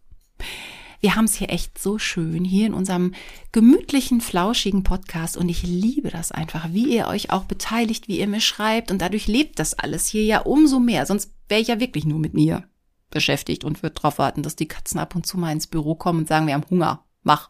Wir 1.00 1.16
haben 1.16 1.24
es 1.24 1.36
hier 1.36 1.48
echt 1.48 1.78
so 1.78 1.96
schön 1.98 2.44
hier 2.44 2.66
in 2.66 2.74
unserem 2.74 3.14
gemütlichen, 3.52 4.20
flauschigen 4.20 4.82
Podcast 4.82 5.38
und 5.38 5.48
ich 5.48 5.62
liebe 5.62 6.10
das 6.10 6.30
einfach, 6.30 6.74
wie 6.74 6.94
ihr 6.94 7.06
euch 7.06 7.30
auch 7.30 7.44
beteiligt, 7.44 8.06
wie 8.06 8.18
ihr 8.18 8.28
mir 8.28 8.42
schreibt 8.42 8.90
und 8.90 9.00
dadurch 9.00 9.28
lebt 9.28 9.60
das 9.60 9.72
alles 9.72 10.08
hier 10.08 10.24
ja 10.24 10.40
umso 10.40 10.78
mehr, 10.78 11.06
sonst 11.06 11.32
wäre 11.48 11.62
ich 11.62 11.68
ja 11.68 11.80
wirklich 11.80 12.04
nur 12.04 12.18
mit 12.18 12.34
mir 12.34 12.68
beschäftigt 13.16 13.64
und 13.64 13.82
wird 13.82 13.96
darauf 13.96 14.18
warten, 14.18 14.42
dass 14.42 14.56
die 14.56 14.68
Katzen 14.68 15.00
ab 15.00 15.16
und 15.16 15.26
zu 15.26 15.38
mal 15.38 15.50
ins 15.50 15.66
Büro 15.66 15.94
kommen 15.94 16.20
und 16.20 16.28
sagen, 16.28 16.46
wir 16.46 16.52
haben 16.52 16.68
Hunger. 16.68 17.06
Mach. 17.22 17.48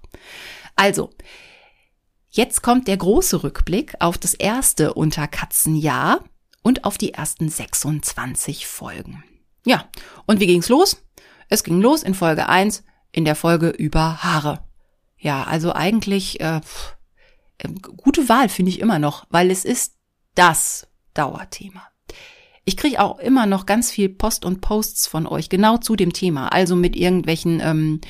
Also, 0.76 1.10
jetzt 2.30 2.62
kommt 2.62 2.86
der 2.86 2.96
große 2.96 3.42
Rückblick 3.42 3.94
auf 3.98 4.16
das 4.16 4.32
erste 4.32 4.94
Unterkatzenjahr 4.94 6.22
und 6.62 6.84
auf 6.84 6.98
die 6.98 7.14
ersten 7.14 7.48
26 7.48 8.68
Folgen. 8.68 9.24
Ja, 9.64 9.88
und 10.26 10.38
wie 10.38 10.46
ging's 10.46 10.68
los? 10.68 11.02
Es 11.48 11.64
ging 11.64 11.80
los 11.80 12.04
in 12.04 12.14
Folge 12.14 12.48
1, 12.48 12.84
in 13.10 13.24
der 13.24 13.34
Folge 13.34 13.70
über 13.70 14.22
Haare. 14.22 14.64
Ja, 15.18 15.42
also 15.42 15.72
eigentlich 15.72 16.38
äh, 16.40 16.60
äh 17.58 17.68
gute 17.96 18.28
Wahl 18.28 18.48
finde 18.48 18.70
ich 18.70 18.78
immer 18.78 19.00
noch, 19.00 19.26
weil 19.30 19.50
es 19.50 19.64
ist 19.64 19.96
das 20.36 20.86
Dauerthema. 21.12 21.82
Ich 22.68 22.76
kriege 22.76 23.00
auch 23.00 23.20
immer 23.20 23.46
noch 23.46 23.64
ganz 23.64 23.92
viel 23.92 24.08
Post 24.08 24.44
und 24.44 24.60
Posts 24.60 25.06
von 25.06 25.26
euch, 25.28 25.48
genau 25.48 25.78
zu 25.78 25.94
dem 25.94 26.12
Thema. 26.12 26.48
Also 26.48 26.74
mit 26.74 26.96
irgendwelchen 26.96 27.60
ähm, 27.60 28.00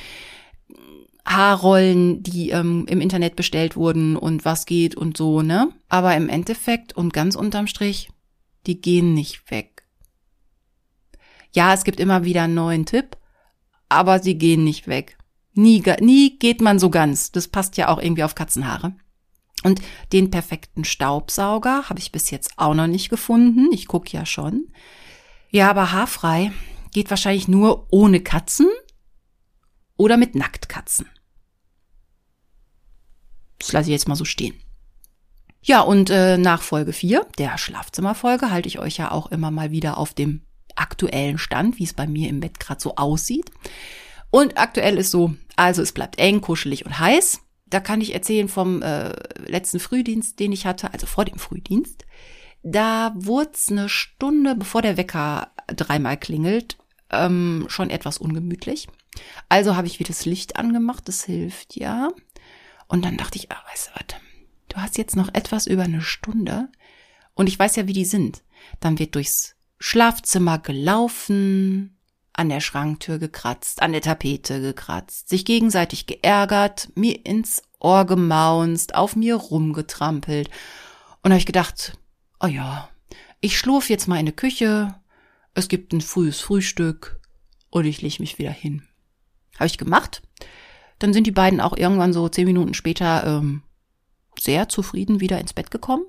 Haarrollen, 1.27 2.23
die 2.23 2.49
ähm, 2.49 2.85
im 2.89 2.99
Internet 2.99 3.35
bestellt 3.35 3.75
wurden 3.75 4.17
und 4.17 4.45
was 4.45 4.65
geht 4.65 4.95
und 4.95 5.15
so, 5.15 5.43
ne? 5.43 5.69
Aber 5.89 6.15
im 6.15 6.27
Endeffekt 6.27 6.93
und 6.93 7.13
ganz 7.13 7.35
unterm 7.35 7.67
Strich, 7.67 8.09
die 8.65 8.81
gehen 8.81 9.13
nicht 9.13 9.51
weg. 9.51 9.83
Ja, 11.53 11.73
es 11.73 11.83
gibt 11.83 11.99
immer 11.99 12.23
wieder 12.23 12.43
einen 12.43 12.55
neuen 12.55 12.87
Tipp, 12.87 13.15
aber 13.89 14.19
sie 14.19 14.39
gehen 14.39 14.63
nicht 14.63 14.87
weg. 14.87 15.17
Nie, 15.53 15.83
nie 15.99 16.39
geht 16.39 16.61
man 16.61 16.79
so 16.79 16.89
ganz. 16.89 17.31
Das 17.31 17.47
passt 17.47 17.77
ja 17.77 17.89
auch 17.89 18.01
irgendwie 18.01 18.23
auf 18.23 18.33
Katzenhaare. 18.33 18.95
Und 19.67 19.81
den 20.13 20.31
perfekten 20.31 20.85
Staubsauger 20.85 21.89
habe 21.89 21.99
ich 21.99 22.13
bis 22.13 22.31
jetzt 22.31 22.53
auch 22.55 22.73
noch 22.73 22.87
nicht 22.87 23.09
gefunden. 23.09 23.67
Ich 23.73 23.85
gucke 23.85 24.15
ja 24.15 24.25
schon. 24.25 24.71
Ja, 25.49 25.69
aber 25.69 25.91
haarfrei 25.91 26.53
geht 26.93 27.09
wahrscheinlich 27.09 27.49
nur 27.49 27.85
ohne 27.91 28.21
Katzen 28.21 28.67
oder 29.97 30.15
mit 30.15 30.35
Nacktkatzen. 30.35 31.07
Das 33.59 33.73
lasse 33.73 33.89
ich 33.89 33.91
jetzt 33.91 34.07
mal 34.07 34.15
so 34.15 34.23
stehen. 34.23 34.55
Ja, 35.61 35.81
und 35.81 36.09
äh, 36.11 36.37
nach 36.37 36.61
Folge 36.61 36.93
4, 36.93 37.27
der 37.37 37.57
Schlafzimmerfolge, 37.57 38.49
halte 38.51 38.69
ich 38.69 38.79
euch 38.79 38.95
ja 38.95 39.11
auch 39.11 39.27
immer 39.27 39.51
mal 39.51 39.71
wieder 39.71 39.97
auf 39.97 40.13
dem 40.13 40.43
aktuellen 40.75 41.37
Stand, 41.37 41.77
wie 41.77 41.83
es 41.83 41.93
bei 41.93 42.07
mir 42.07 42.29
im 42.29 42.39
Bett 42.39 42.61
gerade 42.61 42.79
so 42.79 42.95
aussieht. 42.95 43.51
Und 44.29 44.57
aktuell 44.57 44.97
ist 44.97 45.11
so, 45.11 45.33
also 45.57 45.81
es 45.81 45.91
bleibt 45.91 46.19
eng, 46.19 46.39
kuschelig 46.39 46.85
und 46.85 46.97
heiß 46.97 47.41
da 47.69 47.79
kann 47.79 48.01
ich 48.01 48.13
erzählen 48.13 48.47
vom 48.47 48.81
äh, 48.81 49.11
letzten 49.49 49.79
Frühdienst, 49.79 50.39
den 50.39 50.51
ich 50.51 50.65
hatte, 50.65 50.93
also 50.93 51.05
vor 51.05 51.25
dem 51.25 51.39
Frühdienst. 51.39 52.05
Da 52.63 53.13
wurde 53.15 53.51
eine 53.69 53.89
Stunde, 53.89 54.55
bevor 54.55 54.81
der 54.81 54.97
Wecker 54.97 55.51
dreimal 55.67 56.17
klingelt, 56.17 56.77
ähm, 57.11 57.65
schon 57.67 57.89
etwas 57.89 58.17
ungemütlich. 58.17 58.87
Also 59.49 59.75
habe 59.75 59.87
ich 59.87 59.99
wieder 59.99 60.09
das 60.09 60.25
Licht 60.25 60.57
angemacht, 60.57 61.07
das 61.07 61.23
hilft 61.23 61.75
ja. 61.75 62.09
Und 62.87 63.03
dann 63.05 63.17
dachte 63.17 63.37
ich, 63.37 63.51
ah, 63.51 63.63
weißt 63.71 63.87
du 63.87 63.91
was, 63.95 64.21
du 64.69 64.77
hast 64.77 64.97
jetzt 64.97 65.15
noch 65.15 65.33
etwas 65.33 65.67
über 65.67 65.83
eine 65.83 66.01
Stunde 66.01 66.69
und 67.33 67.47
ich 67.47 67.57
weiß 67.57 67.75
ja, 67.75 67.87
wie 67.87 67.93
die 67.93 68.05
sind. 68.05 68.43
Dann 68.79 68.99
wird 68.99 69.15
durchs 69.15 69.55
Schlafzimmer 69.79 70.59
gelaufen, 70.59 71.96
an 72.37 72.49
der 72.49 72.61
Schranktür 72.61 73.17
gekratzt, 73.17 73.81
an 73.81 73.91
der 73.91 74.01
Tapete 74.01 74.61
gekratzt, 74.61 75.27
sich 75.27 75.43
gegenseitig 75.43 76.05
geärgert, 76.05 76.89
mir 76.95 77.25
ins 77.25 77.63
Ohr 77.79 78.05
gemaunzt, 78.05 78.95
auf 78.95 79.15
mir 79.15 79.35
rumgetrampelt. 79.35 80.49
Und 81.23 81.31
habe 81.31 81.39
ich 81.39 81.47
gedacht, 81.47 81.97
oh 82.39 82.47
ja, 82.47 82.89
ich 83.41 83.57
schlurf 83.57 83.89
jetzt 83.89 84.07
mal 84.07 84.19
in 84.19 84.27
die 84.27 84.35
Küche, 84.35 84.95
es 85.55 85.67
gibt 85.67 85.91
ein 85.93 86.01
frühes 86.01 86.39
Frühstück 86.39 87.19
und 87.71 87.85
ich 87.85 88.01
leg 88.03 88.19
mich 88.19 88.37
wieder 88.37 88.51
hin. 88.51 88.83
Habe 89.55 89.65
ich 89.65 89.79
gemacht. 89.79 90.21
Dann 90.99 91.13
sind 91.13 91.25
die 91.25 91.31
beiden 91.31 91.59
auch 91.59 91.75
irgendwann 91.75 92.13
so 92.13 92.29
zehn 92.29 92.45
Minuten 92.45 92.75
später 92.75 93.25
ähm, 93.25 93.63
sehr 94.39 94.69
zufrieden 94.69 95.19
wieder 95.19 95.39
ins 95.39 95.53
Bett 95.53 95.71
gekommen. 95.71 96.05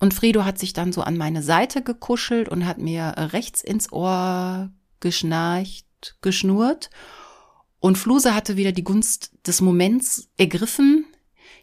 Und 0.00 0.12
Fredo 0.12 0.44
hat 0.44 0.58
sich 0.58 0.74
dann 0.74 0.92
so 0.92 1.00
an 1.00 1.16
meine 1.16 1.42
Seite 1.42 1.82
gekuschelt 1.82 2.50
und 2.50 2.66
hat 2.66 2.76
mir 2.76 3.14
rechts 3.16 3.62
ins 3.62 3.90
Ohr 3.90 4.70
geschnarcht, 5.02 6.16
geschnurrt. 6.22 6.88
Und 7.78 7.98
Fluse 7.98 8.34
hatte 8.34 8.56
wieder 8.56 8.72
die 8.72 8.84
Gunst 8.84 9.32
des 9.46 9.60
Moments 9.60 10.30
ergriffen. 10.38 11.04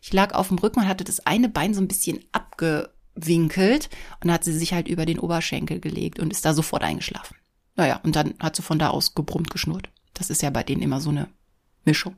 Ich 0.01 0.13
lag 0.13 0.35
auf 0.35 0.49
dem 0.49 0.59
Rücken 0.59 0.81
und 0.81 0.87
hatte 0.87 1.03
das 1.03 1.25
eine 1.25 1.49
Bein 1.49 1.73
so 1.73 1.81
ein 1.81 1.87
bisschen 1.87 2.19
abgewinkelt 2.31 3.89
und 4.21 4.31
hat 4.31 4.43
sie 4.43 4.53
sich 4.53 4.73
halt 4.73 4.87
über 4.87 5.05
den 5.05 5.19
Oberschenkel 5.19 5.79
gelegt 5.79 6.19
und 6.19 6.31
ist 6.31 6.45
da 6.45 6.53
sofort 6.53 6.83
eingeschlafen. 6.83 7.35
Naja, 7.75 7.99
und 8.03 8.15
dann 8.15 8.35
hat 8.39 8.55
sie 8.55 8.61
von 8.61 8.77
da 8.77 8.89
aus 8.89 9.15
gebrummt 9.15 9.49
geschnurrt. 9.49 9.89
Das 10.13 10.29
ist 10.29 10.41
ja 10.41 10.49
bei 10.49 10.63
denen 10.63 10.81
immer 10.81 11.01
so 11.01 11.09
eine 11.09 11.29
Mischung. 11.85 12.15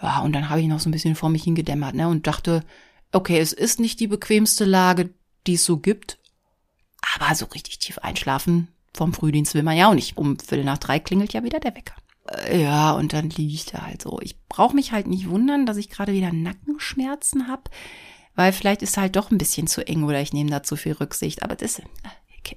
Ja, 0.00 0.20
und 0.20 0.32
dann 0.32 0.48
habe 0.48 0.60
ich 0.60 0.68
noch 0.68 0.80
so 0.80 0.88
ein 0.88 0.92
bisschen 0.92 1.16
vor 1.16 1.28
mich 1.28 1.44
hingedämmert, 1.44 1.94
ne, 1.94 2.08
und 2.08 2.26
dachte, 2.26 2.64
okay, 3.12 3.38
es 3.38 3.52
ist 3.52 3.80
nicht 3.80 4.00
die 4.00 4.06
bequemste 4.06 4.64
Lage, 4.64 5.10
die 5.46 5.54
es 5.54 5.64
so 5.64 5.78
gibt, 5.78 6.18
aber 7.14 7.34
so 7.34 7.46
richtig 7.46 7.78
tief 7.78 7.98
einschlafen 7.98 8.68
vom 8.94 9.12
Frühdienst 9.12 9.54
will 9.54 9.62
man 9.62 9.76
ja 9.76 9.88
auch 9.88 9.94
nicht. 9.94 10.16
Um 10.16 10.38
Viertel 10.38 10.64
nach 10.64 10.78
drei 10.78 10.98
klingelt 10.98 11.32
ja 11.32 11.42
wieder 11.42 11.60
der 11.60 11.74
Wecker. 11.74 11.94
Äh, 12.28 12.62
ja, 12.62 12.92
und 12.92 13.12
dann 13.12 13.30
liege 13.30 13.54
ich 13.54 13.66
da 13.66 13.86
halt 13.86 14.02
so. 14.02 14.20
Ich 14.20 14.40
brauche 14.48 14.74
mich 14.74 14.92
halt 14.92 15.06
nicht 15.06 15.28
wundern, 15.28 15.66
dass 15.66 15.76
ich 15.76 15.88
gerade 15.88 16.12
wieder 16.12 16.32
Nackenschmerzen 16.32 17.48
habe, 17.48 17.64
weil 18.34 18.52
vielleicht 18.52 18.82
ist 18.82 18.96
halt 18.96 19.16
doch 19.16 19.30
ein 19.30 19.38
bisschen 19.38 19.66
zu 19.66 19.86
eng 19.86 20.04
oder 20.04 20.20
ich 20.20 20.32
nehme 20.32 20.50
da 20.50 20.62
zu 20.62 20.76
viel 20.76 20.92
Rücksicht. 20.92 21.42
Aber 21.42 21.56
das, 21.56 21.78
äh, 21.78 21.82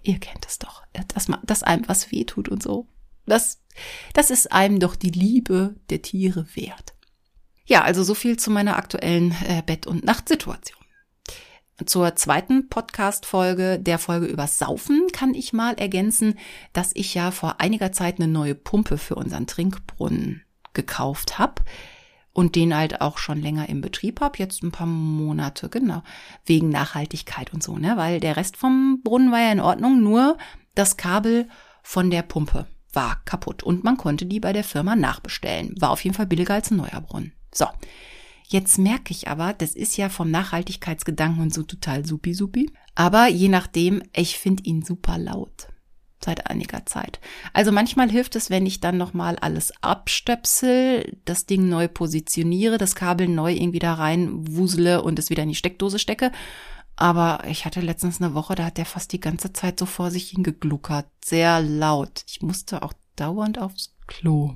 ihr 0.04 0.20
kennt 0.20 0.46
es 0.46 0.60
doch, 0.60 0.84
dass, 1.14 1.28
man, 1.28 1.40
dass 1.44 1.64
einem 1.64 1.88
was 1.88 2.12
wehtut 2.12 2.50
und 2.50 2.62
so. 2.62 2.88
Das, 3.26 3.62
das 4.14 4.30
ist 4.30 4.52
einem 4.52 4.80
doch 4.80 4.96
die 4.96 5.10
Liebe 5.10 5.76
der 5.90 6.02
Tiere 6.02 6.46
wert. 6.54 6.94
Ja, 7.66 7.82
also 7.82 8.04
so 8.04 8.14
viel 8.14 8.38
zu 8.38 8.52
meiner 8.52 8.78
aktuellen 8.78 9.32
äh, 9.48 9.64
Bett- 9.66 9.88
und 9.88 10.06
Nachtsituation. 10.06 10.85
Zur 11.84 12.16
zweiten 12.16 12.70
Podcast-Folge, 12.70 13.80
der 13.80 14.00
Folge 14.00 14.28
über 14.28 14.48
Saufen, 14.48 15.08
kann 15.12 15.34
ich 15.34 15.52
mal 15.52 15.74
ergänzen, 15.74 16.40
dass 16.72 16.92
ich 16.94 17.14
ja 17.14 17.32
vor 17.32 17.60
einiger 17.60 17.92
Zeit 17.92 18.16
eine 18.18 18.30
neue 18.30 18.56
Pumpe 18.56 18.98
für 18.98 19.16
unseren 19.16 19.46
Trinkbrunnen 19.46 20.44
gekauft 20.74 21.38
habe 21.38 21.64
und 22.32 22.56
den 22.56 22.74
halt 22.74 23.02
auch 23.02 23.18
schon 23.18 23.42
länger 23.42 23.68
im 23.68 23.82
Betrieb 23.82 24.22
habe, 24.22 24.40
jetzt 24.40 24.64
ein 24.64 24.72
paar 24.72 24.88
Monate, 24.88 25.68
genau, 25.68 26.02
wegen 26.46 26.70
Nachhaltigkeit 26.70 27.54
und 27.54 27.62
so, 27.62 27.78
ne, 27.78 27.98
weil 27.98 28.22
der 28.22 28.38
Rest 28.38 28.56
vom 28.56 29.02
Brunnen 29.04 29.34
war 29.34 29.42
ja 29.42 29.52
in 29.52 29.60
Ordnung, 29.60 30.02
nur 30.02 30.38
das 30.76 30.96
Kabel 30.96 31.50
von 31.84 32.10
der 32.10 32.22
Pumpe 32.22 32.68
war 32.94 33.22
kaputt 33.26 33.64
und 33.64 33.84
man 33.84 33.98
konnte 33.98 34.26
die 34.26 34.40
bei 34.40 34.54
der 34.54 34.64
Firma 34.64 34.96
nachbestellen. 34.96 35.76
War 35.82 35.92
auf 35.92 36.06
jeden 36.06 36.16
Fall 36.16 36.26
billiger 36.26 36.54
als 36.54 36.72
ein 36.72 36.78
neuer 36.78 37.02
Brunnen. 37.02 37.34
So. 37.54 37.68
Jetzt 38.48 38.78
merke 38.78 39.12
ich 39.12 39.28
aber, 39.28 39.54
das 39.54 39.76
ist 39.76 39.98
ja 39.98 40.10
vom 40.10 40.30
Nachhaltigkeitsgedanken 40.32 41.42
und 41.42 41.54
so 41.54 41.64
total 41.64 42.06
supi-supi. 42.06 42.72
Aber 42.94 43.28
je 43.28 43.50
nachdem, 43.50 44.04
ich 44.16 44.38
finde 44.38 44.64
ihn 44.64 44.84
super 44.84 45.18
laut. 45.18 45.68
Seit 46.24 46.50
einiger 46.50 46.86
Zeit. 46.86 47.20
Also 47.54 47.72
manchmal 47.72 48.10
hilft 48.10 48.36
es, 48.36 48.50
wenn 48.50 48.66
ich 48.66 48.80
dann 48.80 48.98
nochmal 48.98 49.36
alles 49.38 49.74
abstöpsel, 49.82 51.18
das 51.26 51.46
Ding 51.46 51.70
neu 51.70 51.88
positioniere, 51.88 52.78
das 52.78 52.96
Kabel 52.96 53.28
neu 53.28 53.54
irgendwie 53.54 53.80
da 53.80 53.94
rein 53.94 54.30
wusele 54.56 55.04
und 55.04 55.20
es 55.20 55.30
wieder 55.30 55.44
in 55.44 55.50
die 55.50 55.56
Steckdose 55.56 56.00
stecke. 56.00 56.32
Aber 56.96 57.44
ich 57.48 57.66
hatte 57.66 57.82
letztens 57.82 58.22
eine 58.22 58.34
Woche, 58.34 58.56
da 58.56 58.66
hat 58.66 58.78
der 58.78 58.86
fast 58.86 59.12
die 59.12 59.20
ganze 59.20 59.54
Zeit 59.54 59.80
so 59.80 59.86
vor 59.86 60.12
sich 60.12 60.30
hingegluckert. 60.30 61.08
Sehr 61.24 61.62
laut. 61.62 62.24
Ich 62.28 62.42
musste 62.42 62.82
auch 62.82 62.94
dauernd 63.16 63.60
aufs 63.60 63.94
Klo. 64.08 64.56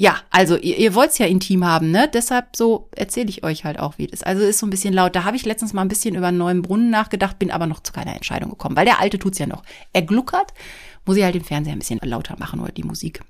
Ja, 0.00 0.16
also 0.30 0.56
ihr, 0.56 0.78
ihr 0.78 0.94
wollt 0.94 1.10
es 1.10 1.18
ja 1.18 1.26
intim 1.26 1.62
haben, 1.62 1.90
ne? 1.90 2.08
Deshalb 2.10 2.56
so 2.56 2.88
erzähle 2.96 3.28
ich 3.28 3.44
euch 3.44 3.66
halt 3.66 3.78
auch, 3.78 3.98
wie 3.98 4.06
ist. 4.06 4.26
Also 4.26 4.40
ist 4.40 4.58
so 4.58 4.64
ein 4.64 4.70
bisschen 4.70 4.94
laut. 4.94 5.14
Da 5.14 5.24
habe 5.24 5.36
ich 5.36 5.44
letztens 5.44 5.74
mal 5.74 5.82
ein 5.82 5.88
bisschen 5.88 6.14
über 6.14 6.28
einen 6.28 6.38
neuen 6.38 6.62
Brunnen 6.62 6.88
nachgedacht, 6.88 7.38
bin 7.38 7.50
aber 7.50 7.66
noch 7.66 7.80
zu 7.80 7.92
keiner 7.92 8.14
Entscheidung 8.14 8.48
gekommen, 8.48 8.76
weil 8.76 8.86
der 8.86 8.98
alte 8.98 9.18
tut's 9.18 9.38
ja 9.38 9.46
noch. 9.46 9.62
Er 9.92 10.00
gluckert, 10.00 10.54
muss 11.04 11.18
ich 11.18 11.22
halt 11.22 11.34
den 11.34 11.44
Fernseher 11.44 11.74
ein 11.74 11.80
bisschen 11.80 12.00
lauter 12.02 12.38
machen 12.38 12.60
oder 12.60 12.72
die 12.72 12.82
Musik. 12.82 13.20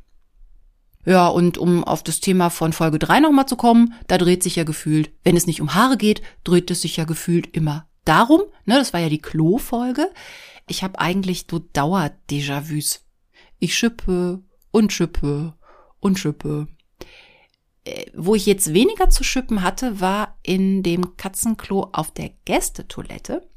Ja, 1.04 1.26
und 1.26 1.58
um 1.58 1.82
auf 1.82 2.04
das 2.04 2.20
Thema 2.20 2.50
von 2.50 2.72
Folge 2.72 3.00
3 3.00 3.18
nochmal 3.18 3.46
zu 3.46 3.56
kommen, 3.56 3.94
da 4.06 4.16
dreht 4.16 4.44
sich 4.44 4.54
ja 4.54 4.62
gefühlt, 4.62 5.10
wenn 5.24 5.36
es 5.36 5.48
nicht 5.48 5.60
um 5.60 5.74
Haare 5.74 5.96
geht, 5.96 6.22
dreht 6.44 6.70
es 6.70 6.82
sich 6.82 6.96
ja 6.96 7.04
gefühlt 7.04 7.48
immer 7.48 7.88
darum, 8.04 8.42
ne, 8.64 8.76
das 8.76 8.92
war 8.92 9.00
ja 9.00 9.08
die 9.08 9.20
Klo-Folge. 9.20 10.08
Ich 10.68 10.84
habe 10.84 11.00
eigentlich 11.00 11.46
so 11.50 11.58
Dauer-Déjà-vus. 11.58 13.00
Ich 13.58 13.74
schippe 13.74 14.44
und 14.70 14.92
schippe 14.92 15.54
und 16.00 16.18
Schippe. 16.18 16.68
Äh, 17.84 18.06
wo 18.14 18.34
ich 18.34 18.46
jetzt 18.46 18.74
weniger 18.74 19.08
zu 19.08 19.24
schippen 19.24 19.62
hatte, 19.62 20.00
war 20.00 20.38
in 20.42 20.82
dem 20.82 21.16
Katzenklo 21.16 21.90
auf 21.92 22.10
der 22.10 22.30
Gästetoilette, 22.44 23.48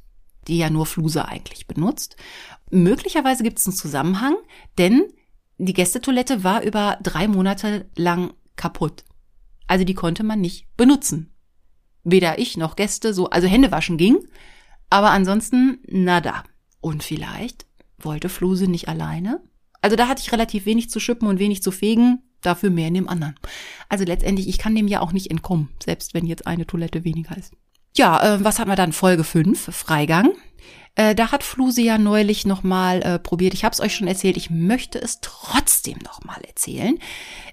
die 0.47 0.58
ja 0.58 0.69
nur 0.69 0.86
Fluse 0.86 1.25
eigentlich 1.27 1.67
benutzt. 1.67 2.15
Möglicherweise 2.71 3.43
gibt 3.43 3.60
es 3.60 3.67
einen 3.67 3.75
Zusammenhang, 3.75 4.36
denn 4.77 5.03
die 5.58 5.73
Gästetoilette 5.73 6.43
war 6.43 6.63
über 6.63 6.97
drei 7.03 7.27
Monate 7.27 7.89
lang 7.95 8.34
kaputt. 8.56 9.03
Also 9.67 9.86
die 9.86 9.93
konnte 9.93 10.23
man 10.23 10.41
nicht 10.41 10.67
benutzen. 10.77 11.34
Weder 12.03 12.39
ich 12.39 12.58
noch 12.58 12.75
Gäste 12.75 13.13
so, 13.13 13.29
also 13.29 13.47
Hände 13.47 13.71
waschen 13.71 13.97
ging, 13.97 14.27
aber 14.89 15.12
ansonsten 15.12 15.79
nada. 15.88 16.43
Und 16.82 17.03
vielleicht 17.03 17.65
wollte 17.97 18.29
Fluse 18.29 18.67
nicht 18.67 18.89
alleine. 18.89 19.41
Also 19.82 19.95
da 19.95 20.08
hatte 20.08 20.21
ich 20.21 20.32
relativ 20.32 20.65
wenig 20.65 20.89
zu 20.89 20.99
schippen 20.99 21.27
und 21.27 21.39
wenig 21.39 21.62
zu 21.62 21.71
fegen 21.71 22.23
dafür 22.45 22.69
mehr 22.69 22.88
in 22.88 22.93
dem 22.93 23.10
anderen. 23.10 23.36
Also 23.89 24.06
letztendlich, 24.06 24.47
ich 24.47 24.58
kann 24.58 24.75
dem 24.75 24.88
ja 24.88 25.01
auch 25.01 25.12
nicht 25.12 25.32
entkommen, 25.32 25.69
selbst 25.84 26.13
wenn 26.13 26.25
jetzt 26.25 26.47
eine 26.47 26.65
Toilette 26.65 27.03
weniger 27.03 27.38
ist. 27.38 27.53
Ja, 27.95 28.36
äh, 28.36 28.43
was 28.43 28.60
hatten 28.60 28.69
wir 28.69 28.75
dann? 28.75 28.93
Folge 28.93 29.23
5, 29.23 29.75
Freigang. 29.75 30.32
Äh, 30.95 31.15
da 31.15 31.32
hat 31.32 31.43
Fluse 31.43 31.82
ja 31.82 31.97
neulich 31.97 32.45
nochmal 32.45 33.01
äh, 33.01 33.19
probiert. 33.19 33.53
Ich 33.53 33.63
habe 33.63 33.73
es 33.73 33.79
euch 33.79 33.95
schon 33.95 34.08
erzählt, 34.08 34.38
ich 34.38 34.49
möchte 34.49 34.99
es 35.01 35.19
trotzdem 35.21 35.97
nochmal 36.03 36.41
erzählen. 36.47 36.99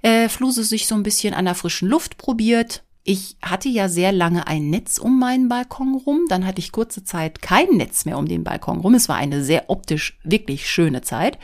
Äh, 0.02 0.28
Fluse 0.28 0.64
sich 0.64 0.86
so 0.86 0.94
ein 0.94 1.02
bisschen 1.02 1.32
an 1.32 1.46
der 1.46 1.54
frischen 1.54 1.88
Luft 1.88 2.18
probiert. 2.18 2.82
Ich 3.02 3.38
hatte 3.40 3.70
ja 3.70 3.88
sehr 3.88 4.12
lange 4.12 4.46
ein 4.46 4.68
Netz 4.68 4.98
um 4.98 5.18
meinen 5.18 5.48
Balkon 5.48 5.94
rum. 5.94 6.26
Dann 6.28 6.46
hatte 6.46 6.58
ich 6.58 6.70
kurze 6.70 7.02
Zeit 7.02 7.40
kein 7.40 7.68
Netz 7.70 8.04
mehr 8.04 8.18
um 8.18 8.26
den 8.26 8.44
Balkon 8.44 8.80
rum. 8.80 8.94
Es 8.94 9.08
war 9.08 9.16
eine 9.16 9.42
sehr 9.42 9.70
optisch 9.70 10.18
wirklich 10.22 10.68
schöne 10.68 11.00
Zeit. 11.00 11.38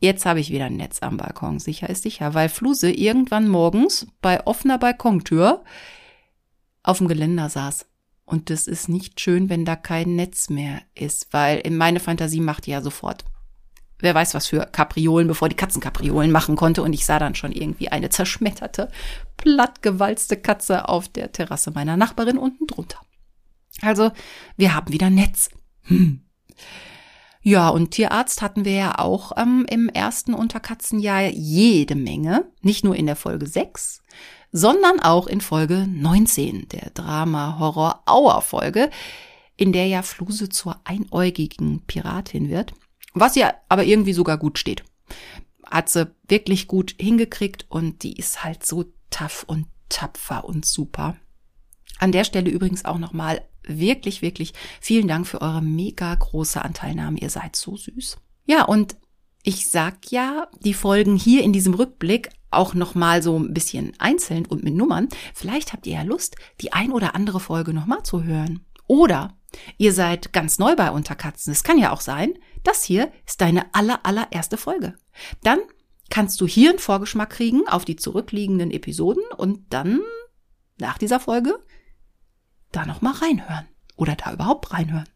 Jetzt 0.00 0.24
habe 0.24 0.40
ich 0.40 0.50
wieder 0.50 0.64
ein 0.64 0.76
Netz 0.76 1.02
am 1.02 1.18
Balkon, 1.18 1.58
sicher 1.58 1.90
ist 1.90 2.04
sicher, 2.04 2.32
weil 2.32 2.48
Fluse 2.48 2.90
irgendwann 2.90 3.48
morgens 3.48 4.06
bei 4.22 4.46
offener 4.46 4.78
Balkontür 4.78 5.62
auf 6.82 6.98
dem 6.98 7.08
Geländer 7.08 7.50
saß. 7.50 7.86
Und 8.24 8.48
das 8.48 8.66
ist 8.66 8.88
nicht 8.88 9.20
schön, 9.20 9.50
wenn 9.50 9.66
da 9.66 9.76
kein 9.76 10.16
Netz 10.16 10.48
mehr 10.48 10.80
ist, 10.94 11.32
weil 11.32 11.58
in 11.58 11.76
meine 11.76 12.00
Fantasie 12.00 12.40
macht 12.40 12.66
ja 12.66 12.80
sofort. 12.80 13.24
Wer 13.98 14.14
weiß, 14.14 14.32
was 14.32 14.46
für 14.46 14.66
Kapriolen, 14.72 15.28
bevor 15.28 15.50
die 15.50 15.56
Katzen 15.56 15.82
Kapriolen 15.82 16.30
machen 16.30 16.56
konnte. 16.56 16.82
Und 16.82 16.94
ich 16.94 17.04
sah 17.04 17.18
dann 17.18 17.34
schon 17.34 17.52
irgendwie 17.52 17.88
eine 17.88 18.08
zerschmetterte, 18.08 18.88
plattgewalzte 19.36 20.38
Katze 20.38 20.88
auf 20.88 21.08
der 21.08 21.32
Terrasse 21.32 21.72
meiner 21.72 21.98
Nachbarin 21.98 22.38
unten 22.38 22.66
drunter. 22.66 23.00
Also, 23.82 24.10
wir 24.56 24.74
haben 24.74 24.92
wieder 24.92 25.10
Netz. 25.10 25.50
Hm. 25.82 26.22
Ja, 27.42 27.70
und 27.70 27.92
Tierarzt 27.92 28.42
hatten 28.42 28.66
wir 28.66 28.74
ja 28.74 28.98
auch 28.98 29.32
ähm, 29.36 29.64
im 29.68 29.88
ersten 29.88 30.34
Unterkatzenjahr 30.34 31.30
jede 31.30 31.94
Menge, 31.94 32.50
nicht 32.60 32.84
nur 32.84 32.94
in 32.94 33.06
der 33.06 33.16
Folge 33.16 33.46
6, 33.46 34.02
sondern 34.52 35.00
auch 35.00 35.26
in 35.26 35.40
Folge 35.40 35.86
19, 35.88 36.68
der 36.68 36.90
Drama-Horror-Auer-Folge, 36.90 38.90
in 39.56 39.72
der 39.72 39.86
ja 39.86 40.02
Fluse 40.02 40.50
zur 40.50 40.82
einäugigen 40.84 41.82
Piratin 41.86 42.50
wird, 42.50 42.74
was 43.14 43.36
ja 43.36 43.54
aber 43.68 43.84
irgendwie 43.84 44.12
sogar 44.12 44.36
gut 44.36 44.58
steht. 44.58 44.84
Hat 45.64 45.88
sie 45.88 46.14
wirklich 46.28 46.68
gut 46.68 46.94
hingekriegt 47.00 47.64
und 47.70 48.02
die 48.02 48.18
ist 48.18 48.44
halt 48.44 48.66
so 48.66 48.84
tough 49.08 49.44
und 49.46 49.66
tapfer 49.88 50.44
und 50.44 50.66
super. 50.66 51.16
An 51.98 52.12
der 52.12 52.24
Stelle 52.24 52.50
übrigens 52.50 52.84
auch 52.84 52.98
nochmal 52.98 53.40
wirklich, 53.64 54.22
wirklich 54.22 54.52
vielen 54.80 55.08
Dank 55.08 55.26
für 55.26 55.40
eure 55.40 55.62
mega 55.62 56.14
große 56.14 56.62
Anteilnahme. 56.62 57.18
Ihr 57.18 57.30
seid 57.30 57.56
so 57.56 57.76
süß. 57.76 58.18
Ja, 58.46 58.64
und 58.64 58.96
ich 59.42 59.68
sag 59.70 60.10
ja, 60.10 60.48
die 60.60 60.74
Folgen 60.74 61.16
hier 61.16 61.42
in 61.42 61.52
diesem 61.52 61.74
Rückblick 61.74 62.30
auch 62.50 62.74
nochmal 62.74 63.22
so 63.22 63.38
ein 63.38 63.54
bisschen 63.54 63.92
einzeln 63.98 64.44
und 64.44 64.64
mit 64.64 64.74
Nummern. 64.74 65.08
Vielleicht 65.34 65.72
habt 65.72 65.86
ihr 65.86 65.94
ja 65.94 66.02
Lust, 66.02 66.36
die 66.60 66.72
ein 66.72 66.92
oder 66.92 67.14
andere 67.14 67.40
Folge 67.40 67.72
nochmal 67.72 68.02
zu 68.02 68.24
hören. 68.24 68.60
Oder 68.86 69.36
ihr 69.78 69.92
seid 69.92 70.32
ganz 70.32 70.58
neu 70.58 70.74
bei 70.74 70.90
Unterkatzen. 70.90 71.52
Es 71.52 71.62
kann 71.62 71.78
ja 71.78 71.92
auch 71.92 72.00
sein, 72.00 72.34
das 72.64 72.84
hier 72.84 73.12
ist 73.26 73.40
deine 73.40 73.72
aller, 73.74 74.00
allererste 74.04 74.56
Folge. 74.56 74.94
Dann 75.42 75.60
kannst 76.10 76.40
du 76.40 76.46
hier 76.46 76.70
einen 76.70 76.78
Vorgeschmack 76.78 77.30
kriegen 77.30 77.66
auf 77.68 77.84
die 77.84 77.96
zurückliegenden 77.96 78.70
Episoden 78.70 79.22
und 79.36 79.72
dann 79.72 80.00
nach 80.78 80.98
dieser 80.98 81.20
Folge 81.20 81.58
da 82.72 82.86
noch 82.86 83.00
mal 83.00 83.12
reinhören 83.12 83.66
oder 83.96 84.16
da 84.16 84.32
überhaupt 84.32 84.72
reinhören. 84.72 85.08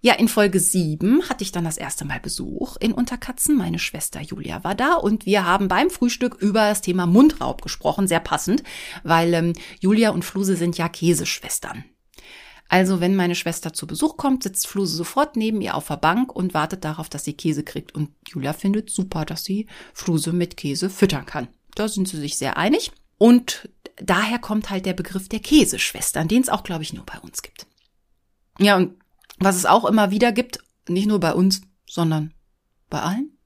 Ja, 0.00 0.14
in 0.14 0.28
Folge 0.28 0.60
7 0.60 1.28
hatte 1.28 1.42
ich 1.42 1.50
dann 1.50 1.64
das 1.64 1.76
erste 1.76 2.04
Mal 2.04 2.20
Besuch 2.20 2.76
in 2.76 2.92
Unterkatzen. 2.92 3.56
Meine 3.56 3.80
Schwester 3.80 4.20
Julia 4.20 4.62
war 4.62 4.76
da 4.76 4.94
und 4.94 5.26
wir 5.26 5.44
haben 5.44 5.66
beim 5.66 5.90
Frühstück 5.90 6.36
über 6.36 6.68
das 6.68 6.82
Thema 6.82 7.06
Mundraub 7.06 7.62
gesprochen, 7.62 8.06
sehr 8.06 8.20
passend, 8.20 8.62
weil 9.02 9.34
ähm, 9.34 9.52
Julia 9.80 10.10
und 10.10 10.24
Fluse 10.24 10.54
sind 10.54 10.78
ja 10.78 10.88
Käseschwestern. 10.88 11.84
Also 12.68 13.00
wenn 13.00 13.16
meine 13.16 13.34
Schwester 13.34 13.72
zu 13.72 13.86
Besuch 13.86 14.16
kommt, 14.16 14.42
sitzt 14.42 14.68
Fluse 14.68 14.94
sofort 14.94 15.36
neben 15.36 15.60
ihr 15.62 15.74
auf 15.74 15.88
der 15.88 15.96
Bank 15.96 16.34
und 16.36 16.54
wartet 16.54 16.84
darauf, 16.84 17.08
dass 17.08 17.24
sie 17.24 17.32
Käse 17.32 17.64
kriegt. 17.64 17.94
Und 17.94 18.10
Julia 18.28 18.52
findet 18.52 18.90
super, 18.90 19.24
dass 19.24 19.42
sie 19.42 19.66
Fluse 19.94 20.32
mit 20.32 20.56
Käse 20.56 20.90
füttern 20.90 21.26
kann. 21.26 21.48
Da 21.74 21.88
sind 21.88 22.06
sie 22.08 22.18
sich 22.18 22.36
sehr 22.36 22.56
einig. 22.56 22.92
Und 23.18 23.68
daher 23.96 24.38
kommt 24.38 24.70
halt 24.70 24.86
der 24.86 24.94
Begriff 24.94 25.28
der 25.28 25.40
Käseschwestern, 25.40 26.28
den 26.28 26.42
es 26.42 26.48
auch, 26.48 26.62
glaube 26.62 26.82
ich, 26.82 26.92
nur 26.92 27.04
bei 27.04 27.18
uns 27.18 27.42
gibt. 27.42 27.66
Ja, 28.58 28.76
und 28.76 28.96
was 29.38 29.56
es 29.56 29.66
auch 29.66 29.84
immer 29.84 30.10
wieder 30.10 30.32
gibt, 30.32 30.60
nicht 30.88 31.06
nur 31.06 31.20
bei 31.20 31.32
uns, 31.32 31.62
sondern 31.86 32.32
bei 32.88 33.00
allen, 33.00 33.36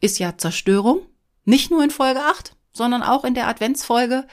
ist 0.00 0.18
ja 0.18 0.36
Zerstörung. 0.36 1.06
Nicht 1.44 1.70
nur 1.70 1.82
in 1.82 1.90
Folge 1.90 2.20
8, 2.20 2.56
sondern 2.72 3.02
auch 3.02 3.24
in 3.24 3.34
der 3.34 3.48
Adventsfolge, 3.48 4.26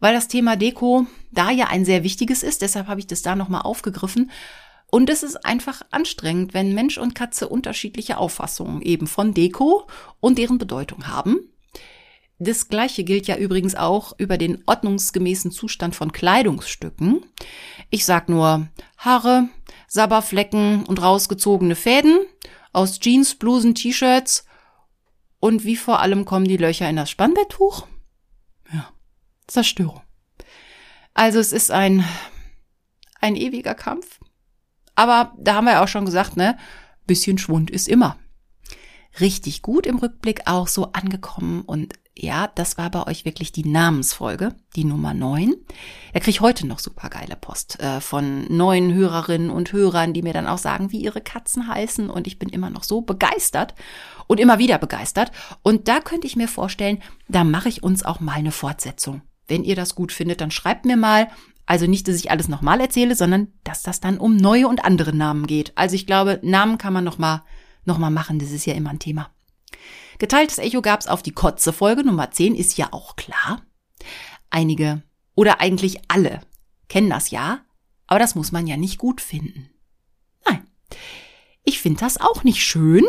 weil 0.00 0.14
das 0.14 0.28
Thema 0.28 0.56
Deko 0.56 1.06
da 1.30 1.50
ja 1.50 1.66
ein 1.66 1.84
sehr 1.84 2.04
wichtiges 2.04 2.42
ist. 2.42 2.62
Deshalb 2.62 2.86
habe 2.86 3.00
ich 3.00 3.06
das 3.06 3.22
da 3.22 3.36
nochmal 3.36 3.62
aufgegriffen. 3.62 4.30
Und 4.90 5.10
es 5.10 5.22
ist 5.22 5.44
einfach 5.44 5.82
anstrengend, 5.90 6.54
wenn 6.54 6.74
Mensch 6.74 6.96
und 6.98 7.14
Katze 7.14 7.48
unterschiedliche 7.48 8.16
Auffassungen 8.16 8.80
eben 8.80 9.06
von 9.06 9.34
Deko 9.34 9.86
und 10.20 10.38
deren 10.38 10.58
Bedeutung 10.58 11.08
haben. 11.08 11.40
Das 12.38 12.68
gleiche 12.68 13.02
gilt 13.02 13.26
ja 13.26 13.36
übrigens 13.36 13.74
auch 13.74 14.12
über 14.18 14.38
den 14.38 14.62
ordnungsgemäßen 14.66 15.50
Zustand 15.50 15.96
von 15.96 16.12
Kleidungsstücken. 16.12 17.24
Ich 17.90 18.04
sag 18.04 18.28
nur 18.28 18.68
Haare, 18.96 19.48
Sabberflecken 19.88 20.84
und 20.84 21.02
rausgezogene 21.02 21.74
Fäden 21.74 22.20
aus 22.72 23.00
Jeans, 23.00 23.34
Blusen, 23.34 23.74
T-Shirts 23.74 24.44
und 25.40 25.64
wie 25.64 25.76
vor 25.76 26.00
allem 26.00 26.24
kommen 26.24 26.46
die 26.46 26.56
Löcher 26.56 26.88
in 26.88 26.96
das 26.96 27.10
Spannbetttuch? 27.10 27.86
Ja, 28.72 28.88
Zerstörung. 29.46 30.02
Also 31.14 31.40
es 31.40 31.52
ist 31.52 31.72
ein, 31.72 32.04
ein 33.20 33.34
ewiger 33.34 33.74
Kampf. 33.74 34.20
Aber 34.94 35.32
da 35.38 35.54
haben 35.54 35.64
wir 35.64 35.72
ja 35.72 35.84
auch 35.84 35.88
schon 35.88 36.04
gesagt, 36.04 36.36
ne? 36.36 36.56
Bisschen 37.06 37.38
Schwund 37.38 37.70
ist 37.70 37.88
immer. 37.88 38.16
Richtig 39.20 39.62
gut 39.62 39.86
im 39.86 39.98
Rückblick 39.98 40.42
auch 40.46 40.68
so 40.68 40.92
angekommen 40.92 41.62
und 41.62 41.94
ja, 42.20 42.48
das 42.48 42.76
war 42.78 42.90
bei 42.90 43.06
euch 43.06 43.24
wirklich 43.24 43.52
die 43.52 43.64
Namensfolge, 43.64 44.52
die 44.74 44.82
Nummer 44.82 45.14
9. 45.14 45.54
Da 46.12 46.18
kriege 46.18 46.30
ich 46.30 46.40
heute 46.40 46.66
noch 46.66 46.80
super 46.80 47.10
geile 47.10 47.36
Post 47.36 47.78
äh, 47.78 48.00
von 48.00 48.44
neuen 48.52 48.92
Hörerinnen 48.92 49.50
und 49.50 49.72
Hörern, 49.72 50.12
die 50.12 50.22
mir 50.22 50.32
dann 50.32 50.48
auch 50.48 50.58
sagen, 50.58 50.90
wie 50.90 51.00
ihre 51.00 51.20
Katzen 51.20 51.68
heißen. 51.68 52.10
Und 52.10 52.26
ich 52.26 52.40
bin 52.40 52.48
immer 52.48 52.70
noch 52.70 52.82
so 52.82 53.02
begeistert 53.02 53.76
und 54.26 54.40
immer 54.40 54.58
wieder 54.58 54.78
begeistert. 54.78 55.30
Und 55.62 55.86
da 55.86 56.00
könnte 56.00 56.26
ich 56.26 56.34
mir 56.34 56.48
vorstellen, 56.48 56.98
da 57.28 57.44
mache 57.44 57.68
ich 57.68 57.84
uns 57.84 58.04
auch 58.04 58.18
mal 58.18 58.32
eine 58.32 58.52
Fortsetzung. 58.52 59.22
Wenn 59.46 59.62
ihr 59.62 59.76
das 59.76 59.94
gut 59.94 60.10
findet, 60.10 60.40
dann 60.40 60.50
schreibt 60.50 60.86
mir 60.86 60.96
mal. 60.96 61.28
Also 61.66 61.86
nicht, 61.86 62.08
dass 62.08 62.16
ich 62.16 62.32
alles 62.32 62.48
nochmal 62.48 62.80
erzähle, 62.80 63.14
sondern 63.14 63.48
dass 63.62 63.84
das 63.84 64.00
dann 64.00 64.18
um 64.18 64.36
neue 64.36 64.66
und 64.66 64.84
andere 64.84 65.14
Namen 65.14 65.46
geht. 65.46 65.72
Also 65.76 65.94
ich 65.94 66.06
glaube, 66.06 66.40
Namen 66.42 66.78
kann 66.78 66.94
man 66.94 67.04
nochmal 67.04 67.42
noch 67.84 67.98
mal 67.98 68.10
machen. 68.10 68.40
Das 68.40 68.50
ist 68.50 68.66
ja 68.66 68.74
immer 68.74 68.90
ein 68.90 68.98
Thema. 68.98 69.30
Geteiltes 70.18 70.58
Echo 70.58 70.82
gab's 70.82 71.06
auf 71.06 71.22
die 71.22 71.32
Kotze-Folge 71.32 72.04
Nummer 72.04 72.30
10, 72.30 72.54
ist 72.54 72.76
ja 72.76 72.92
auch 72.92 73.16
klar. 73.16 73.62
Einige 74.50 75.02
oder 75.34 75.60
eigentlich 75.60 76.00
alle 76.08 76.40
kennen 76.88 77.10
das 77.10 77.30
ja, 77.30 77.64
aber 78.06 78.18
das 78.18 78.34
muss 78.34 78.50
man 78.50 78.66
ja 78.66 78.76
nicht 78.76 78.98
gut 78.98 79.20
finden. 79.20 79.70
Nein, 80.44 80.66
ich 81.64 81.80
finde 81.80 82.00
das 82.00 82.18
auch 82.18 82.42
nicht 82.44 82.64
schön, 82.64 83.04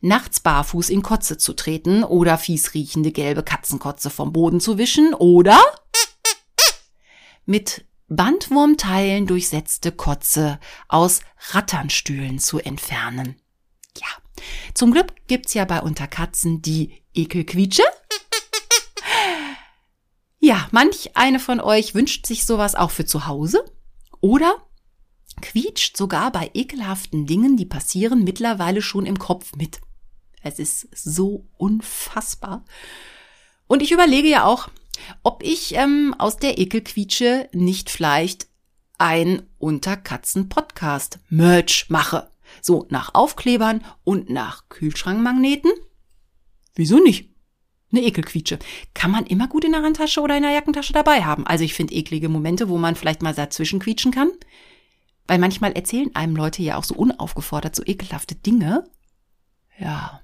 nachts 0.00 0.40
barfuß 0.40 0.90
in 0.90 1.02
Kotze 1.02 1.38
zu 1.38 1.54
treten 1.54 2.04
oder 2.04 2.38
fies 2.38 2.74
riechende 2.74 3.10
gelbe 3.10 3.42
Katzenkotze 3.42 4.10
vom 4.10 4.32
Boden 4.32 4.60
zu 4.60 4.78
wischen 4.78 5.14
oder 5.14 5.60
mit 7.46 7.84
Bandwurmteilen 8.08 9.26
durchsetzte 9.26 9.92
Kotze 9.92 10.60
aus 10.88 11.20
Ratternstühlen 11.50 12.38
zu 12.38 12.58
entfernen. 12.58 13.40
Zum 14.78 14.92
Glück 14.92 15.12
gibt's 15.26 15.52
ja 15.54 15.64
bei 15.64 15.82
Unterkatzen 15.82 16.62
die 16.62 17.02
Ekelquietsche. 17.12 17.82
Ja, 20.38 20.68
manch 20.70 21.16
eine 21.16 21.40
von 21.40 21.60
euch 21.60 21.96
wünscht 21.96 22.26
sich 22.26 22.46
sowas 22.46 22.76
auch 22.76 22.92
für 22.92 23.04
zu 23.04 23.26
Hause 23.26 23.64
oder 24.20 24.54
quietscht 25.42 25.96
sogar 25.96 26.30
bei 26.30 26.52
ekelhaften 26.54 27.26
Dingen, 27.26 27.56
die 27.56 27.66
passieren, 27.66 28.22
mittlerweile 28.22 28.80
schon 28.80 29.04
im 29.04 29.18
Kopf 29.18 29.56
mit. 29.56 29.80
Es 30.42 30.60
ist 30.60 30.86
so 30.96 31.48
unfassbar. 31.56 32.64
Und 33.66 33.82
ich 33.82 33.90
überlege 33.90 34.28
ja 34.28 34.44
auch, 34.44 34.68
ob 35.24 35.42
ich 35.42 35.74
ähm, 35.74 36.14
aus 36.18 36.36
der 36.36 36.56
Ekelquietsche 36.56 37.48
nicht 37.52 37.90
vielleicht 37.90 38.46
ein 38.96 39.42
Unterkatzen-Podcast-Merch 39.58 41.86
mache. 41.88 42.30
So 42.60 42.86
nach 42.90 43.14
Aufklebern 43.14 43.84
und 44.04 44.30
nach 44.30 44.68
Kühlschrankmagneten? 44.68 45.70
Wieso 46.74 46.98
nicht? 46.98 47.34
Eine 47.90 48.02
Ekelquietsche. 48.02 48.58
Kann 48.94 49.10
man 49.10 49.26
immer 49.26 49.48
gut 49.48 49.64
in 49.64 49.72
der 49.72 49.82
Handtasche 49.82 50.20
oder 50.20 50.36
in 50.36 50.42
der 50.42 50.52
Jackentasche 50.52 50.92
dabei 50.92 51.24
haben. 51.24 51.46
Also 51.46 51.64
ich 51.64 51.74
finde 51.74 51.94
eklige 51.94 52.28
Momente, 52.28 52.68
wo 52.68 52.76
man 52.76 52.96
vielleicht 52.96 53.22
mal 53.22 53.34
dazwischen 53.34 53.80
quietschen 53.80 54.12
kann. 54.12 54.30
Weil 55.26 55.38
manchmal 55.38 55.72
erzählen 55.72 56.14
einem 56.14 56.36
Leute 56.36 56.62
ja 56.62 56.76
auch 56.76 56.84
so 56.84 56.94
unaufgefordert 56.94 57.74
so 57.74 57.82
ekelhafte 57.84 58.34
Dinge. 58.34 58.84
Ja. 59.78 60.20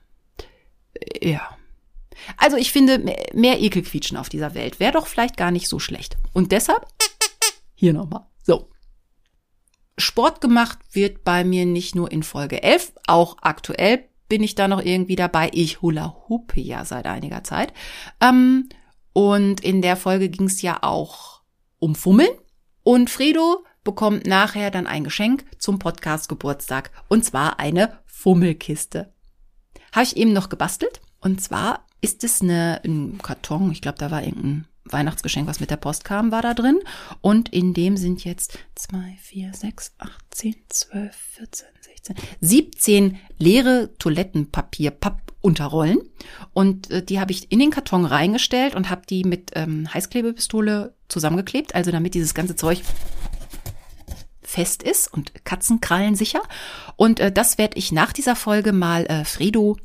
Ja. 1.22 1.56
Also 2.36 2.56
ich 2.56 2.70
finde, 2.70 2.98
mehr 3.32 3.60
Ekelquietschen 3.60 4.16
auf 4.16 4.28
dieser 4.28 4.54
Welt 4.54 4.78
wäre 4.80 4.92
doch 4.92 5.06
vielleicht 5.06 5.36
gar 5.36 5.50
nicht 5.50 5.68
so 5.68 5.78
schlecht. 5.78 6.16
Und 6.32 6.52
deshalb 6.52 6.86
hier 7.74 7.92
nochmal. 7.92 8.26
So. 8.42 8.70
Sport 9.96 10.40
gemacht 10.40 10.78
wird 10.92 11.24
bei 11.24 11.44
mir 11.44 11.66
nicht 11.66 11.94
nur 11.94 12.10
in 12.10 12.22
Folge 12.22 12.62
11, 12.62 12.92
auch 13.06 13.36
aktuell 13.42 14.08
bin 14.28 14.42
ich 14.42 14.54
da 14.54 14.68
noch 14.68 14.82
irgendwie 14.82 15.16
dabei. 15.16 15.50
Ich 15.52 15.82
hula 15.82 16.16
hupe 16.28 16.60
ja 16.60 16.84
seit 16.84 17.06
einiger 17.06 17.44
Zeit. 17.44 17.72
Ähm, 18.20 18.68
und 19.12 19.60
in 19.60 19.82
der 19.82 19.96
Folge 19.96 20.28
ging 20.28 20.46
es 20.46 20.62
ja 20.62 20.82
auch 20.82 21.42
um 21.78 21.94
Fummeln. 21.94 22.30
Und 22.82 23.10
Fredo 23.10 23.64
bekommt 23.84 24.26
nachher 24.26 24.70
dann 24.70 24.86
ein 24.86 25.04
Geschenk 25.04 25.44
zum 25.58 25.78
Podcast 25.78 26.28
Geburtstag. 26.28 26.90
Und 27.08 27.24
zwar 27.24 27.60
eine 27.60 27.98
Fummelkiste. 28.06 29.12
Habe 29.92 30.04
ich 30.04 30.16
eben 30.16 30.32
noch 30.32 30.48
gebastelt. 30.48 31.00
Und 31.20 31.40
zwar 31.40 31.86
ist 32.00 32.24
es 32.24 32.42
eine, 32.42 32.80
ein 32.84 33.18
Karton. 33.22 33.70
Ich 33.70 33.82
glaube, 33.82 33.98
da 33.98 34.10
war 34.10 34.22
irgendein 34.22 34.66
Weihnachtsgeschenk, 34.86 35.46
was 35.46 35.60
mit 35.60 35.70
der 35.70 35.76
Post 35.76 36.04
kam, 36.04 36.30
war 36.30 36.42
da 36.42 36.54
drin. 36.54 36.78
Und 37.20 37.48
in 37.48 37.74
dem 37.74 37.96
sind 37.96 38.24
jetzt 38.24 38.58
zwei, 38.74 39.16
vier, 39.20 39.52
sechs, 39.54 39.92
acht, 39.98 40.22
zehn, 40.30 40.56
zwölf, 40.68 41.14
vierzehn, 41.14 41.68
sechzehn, 41.80 42.16
siebzehn 42.40 43.18
leere 43.38 43.90
Toilettenpapier, 43.98 44.90
Pappunterrollen. 44.90 45.98
Und 46.52 46.90
äh, 46.90 47.02
die 47.02 47.18
habe 47.18 47.32
ich 47.32 47.50
in 47.50 47.58
den 47.58 47.70
Karton 47.70 48.04
reingestellt 48.04 48.74
und 48.74 48.90
habe 48.90 49.02
die 49.08 49.24
mit 49.24 49.52
ähm, 49.54 49.92
Heißklebepistole 49.92 50.94
zusammengeklebt, 51.08 51.74
also 51.74 51.90
damit 51.90 52.14
dieses 52.14 52.34
ganze 52.34 52.56
Zeug 52.56 52.82
fest 54.42 54.82
ist 54.82 55.12
und 55.12 55.44
Katzenkrallen 55.44 56.14
sicher. 56.14 56.42
Und 56.96 57.20
äh, 57.20 57.32
das 57.32 57.58
werde 57.58 57.78
ich 57.78 57.90
nach 57.90 58.12
dieser 58.12 58.36
Folge 58.36 58.72
mal 58.72 59.06
äh, 59.06 59.24
Fredo 59.24 59.78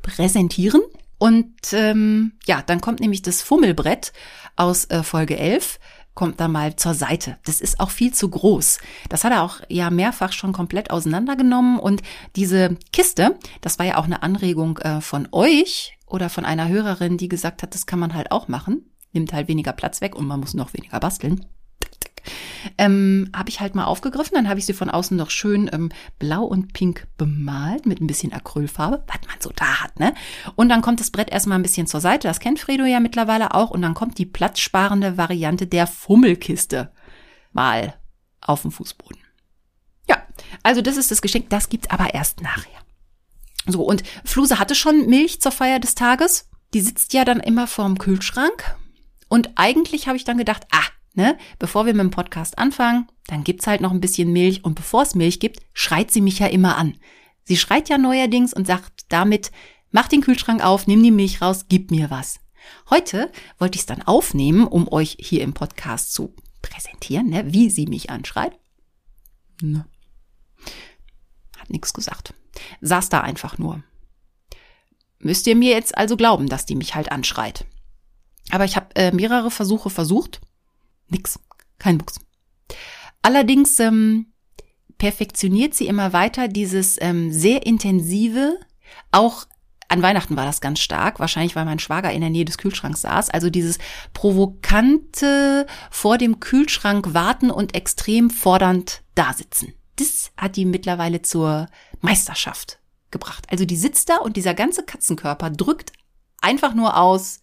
präsentieren 0.00 0.80
und 1.24 1.54
ähm, 1.72 2.32
ja, 2.44 2.60
dann 2.60 2.82
kommt 2.82 3.00
nämlich 3.00 3.22
das 3.22 3.40
Fummelbrett 3.40 4.12
aus 4.56 4.84
äh, 4.90 5.02
Folge 5.02 5.38
11 5.38 5.80
kommt 6.12 6.38
da 6.38 6.48
mal 6.48 6.76
zur 6.76 6.92
Seite. 6.92 7.38
Das 7.46 7.62
ist 7.62 7.80
auch 7.80 7.88
viel 7.88 8.12
zu 8.12 8.28
groß. 8.28 8.78
Das 9.08 9.24
hat 9.24 9.32
er 9.32 9.42
auch 9.42 9.60
ja 9.70 9.88
mehrfach 9.88 10.32
schon 10.32 10.52
komplett 10.52 10.90
auseinandergenommen 10.90 11.78
und 11.78 12.02
diese 12.36 12.76
Kiste, 12.92 13.38
das 13.62 13.78
war 13.78 13.86
ja 13.86 13.96
auch 13.96 14.04
eine 14.04 14.22
Anregung 14.22 14.76
äh, 14.80 15.00
von 15.00 15.26
euch 15.32 15.96
oder 16.06 16.28
von 16.28 16.44
einer 16.44 16.68
Hörerin, 16.68 17.16
die 17.16 17.28
gesagt 17.28 17.62
hat, 17.62 17.74
das 17.74 17.86
kann 17.86 18.00
man 18.00 18.12
halt 18.12 18.30
auch 18.30 18.46
machen. 18.46 18.90
Nimmt 19.14 19.32
halt 19.32 19.48
weniger 19.48 19.72
Platz 19.72 20.02
weg 20.02 20.14
und 20.14 20.26
man 20.26 20.40
muss 20.40 20.52
noch 20.52 20.74
weniger 20.74 21.00
basteln 21.00 21.46
ähm, 22.78 23.30
habe 23.34 23.50
ich 23.50 23.60
halt 23.60 23.74
mal 23.74 23.84
aufgegriffen. 23.84 24.34
Dann 24.34 24.48
habe 24.48 24.58
ich 24.58 24.66
sie 24.66 24.72
von 24.72 24.90
außen 24.90 25.16
noch 25.16 25.30
schön 25.30 25.70
ähm, 25.72 25.90
blau 26.18 26.44
und 26.44 26.72
pink 26.72 27.06
bemalt 27.16 27.86
mit 27.86 28.00
ein 28.00 28.06
bisschen 28.06 28.32
Acrylfarbe, 28.32 29.04
was 29.06 29.28
man 29.28 29.40
so 29.40 29.50
da 29.54 29.82
hat, 29.82 29.98
ne? 29.98 30.14
Und 30.56 30.68
dann 30.68 30.82
kommt 30.82 31.00
das 31.00 31.10
Brett 31.10 31.30
erstmal 31.30 31.58
ein 31.58 31.62
bisschen 31.62 31.86
zur 31.86 32.00
Seite. 32.00 32.28
Das 32.28 32.40
kennt 32.40 32.60
Fredo 32.60 32.84
ja 32.84 33.00
mittlerweile 33.00 33.54
auch. 33.54 33.70
Und 33.70 33.82
dann 33.82 33.94
kommt 33.94 34.18
die 34.18 34.26
platzsparende 34.26 35.16
Variante 35.16 35.66
der 35.66 35.86
Fummelkiste 35.86 36.90
mal 37.52 37.94
auf 38.40 38.62
dem 38.62 38.70
Fußboden. 38.70 39.18
Ja, 40.08 40.22
also 40.62 40.82
das 40.82 40.96
ist 40.96 41.10
das 41.10 41.22
Geschenk. 41.22 41.50
Das 41.50 41.68
gibt's 41.68 41.90
aber 41.90 42.14
erst 42.14 42.42
nachher. 42.42 42.84
So, 43.66 43.82
und 43.82 44.02
Fluse 44.24 44.58
hatte 44.58 44.74
schon 44.74 45.06
Milch 45.06 45.40
zur 45.40 45.52
Feier 45.52 45.78
des 45.78 45.94
Tages. 45.94 46.50
Die 46.74 46.80
sitzt 46.80 47.14
ja 47.14 47.24
dann 47.24 47.40
immer 47.40 47.66
vorm 47.66 47.98
Kühlschrank. 47.98 48.76
Und 49.28 49.50
eigentlich 49.56 50.06
habe 50.06 50.16
ich 50.16 50.24
dann 50.24 50.38
gedacht, 50.38 50.66
ah, 50.70 50.84
ne, 51.14 51.38
bevor 51.58 51.86
wir 51.86 51.94
mit 51.94 52.02
dem 52.02 52.10
Podcast 52.10 52.58
anfangen, 52.58 53.08
dann 53.26 53.44
gibt's 53.44 53.66
halt 53.66 53.80
noch 53.80 53.92
ein 53.92 54.00
bisschen 54.00 54.32
Milch 54.32 54.64
und 54.64 54.74
bevor 54.74 55.02
es 55.02 55.14
Milch 55.14 55.40
gibt, 55.40 55.60
schreit 55.72 56.10
sie 56.10 56.20
mich 56.20 56.38
ja 56.40 56.46
immer 56.46 56.76
an. 56.76 56.98
Sie 57.44 57.56
schreit 57.56 57.88
ja 57.88 57.98
neuerdings 57.98 58.52
und 58.52 58.66
sagt 58.66 59.06
damit, 59.08 59.50
mach 59.90 60.08
den 60.08 60.20
Kühlschrank 60.20 60.64
auf, 60.64 60.86
nimm 60.86 61.02
die 61.02 61.10
Milch 61.10 61.40
raus, 61.40 61.66
gib 61.68 61.90
mir 61.90 62.10
was. 62.10 62.40
Heute 62.90 63.30
wollte 63.58 63.76
ich 63.76 63.82
es 63.82 63.86
dann 63.86 64.02
aufnehmen, 64.02 64.66
um 64.66 64.90
euch 64.90 65.16
hier 65.20 65.42
im 65.42 65.52
Podcast 65.52 66.12
zu 66.12 66.34
präsentieren, 66.62 67.28
ne, 67.28 67.52
wie 67.52 67.70
sie 67.70 67.86
mich 67.86 68.10
anschreit. 68.10 68.58
Ne. 69.60 69.86
Hat 71.58 71.70
nichts 71.70 71.92
gesagt. 71.92 72.34
Saß 72.80 73.08
da 73.08 73.20
einfach 73.20 73.58
nur. 73.58 73.82
Müsst 75.18 75.46
ihr 75.46 75.56
mir 75.56 75.70
jetzt 75.70 75.96
also 75.96 76.16
glauben, 76.16 76.48
dass 76.48 76.66
die 76.66 76.76
mich 76.76 76.94
halt 76.94 77.10
anschreit. 77.10 77.66
Aber 78.50 78.64
ich 78.64 78.76
habe 78.76 78.94
äh, 78.94 79.12
mehrere 79.12 79.50
Versuche 79.50 79.90
versucht 79.90 80.40
Nix. 81.08 81.38
Kein 81.78 81.96
Mucks. 81.96 82.20
Allerdings 83.22 83.78
ähm, 83.80 84.32
perfektioniert 84.98 85.74
sie 85.74 85.86
immer 85.86 86.12
weiter 86.12 86.48
dieses 86.48 87.00
ähm, 87.00 87.32
sehr 87.32 87.66
intensive, 87.66 88.58
auch 89.10 89.46
an 89.88 90.02
Weihnachten 90.02 90.36
war 90.36 90.46
das 90.46 90.60
ganz 90.60 90.80
stark, 90.80 91.20
wahrscheinlich 91.20 91.56
weil 91.56 91.64
mein 91.66 91.78
Schwager 91.78 92.10
in 92.10 92.20
der 92.20 92.30
Nähe 92.30 92.44
des 92.44 92.58
Kühlschranks 92.58 93.02
saß. 93.02 93.30
Also 93.30 93.50
dieses 93.50 93.78
provokante 94.12 95.66
vor 95.90 96.18
dem 96.18 96.40
Kühlschrank 96.40 97.14
warten 97.14 97.50
und 97.50 97.74
extrem 97.74 98.30
fordernd 98.30 99.02
dasitzen. 99.14 99.74
Das 99.96 100.32
hat 100.36 100.56
die 100.56 100.64
mittlerweile 100.64 101.22
zur 101.22 101.68
Meisterschaft 102.00 102.80
gebracht. 103.10 103.46
Also 103.50 103.64
die 103.64 103.76
sitzt 103.76 104.08
da 104.08 104.16
und 104.16 104.36
dieser 104.36 104.54
ganze 104.54 104.84
Katzenkörper 104.84 105.50
drückt 105.50 105.92
einfach 106.40 106.74
nur 106.74 106.96
aus, 106.96 107.40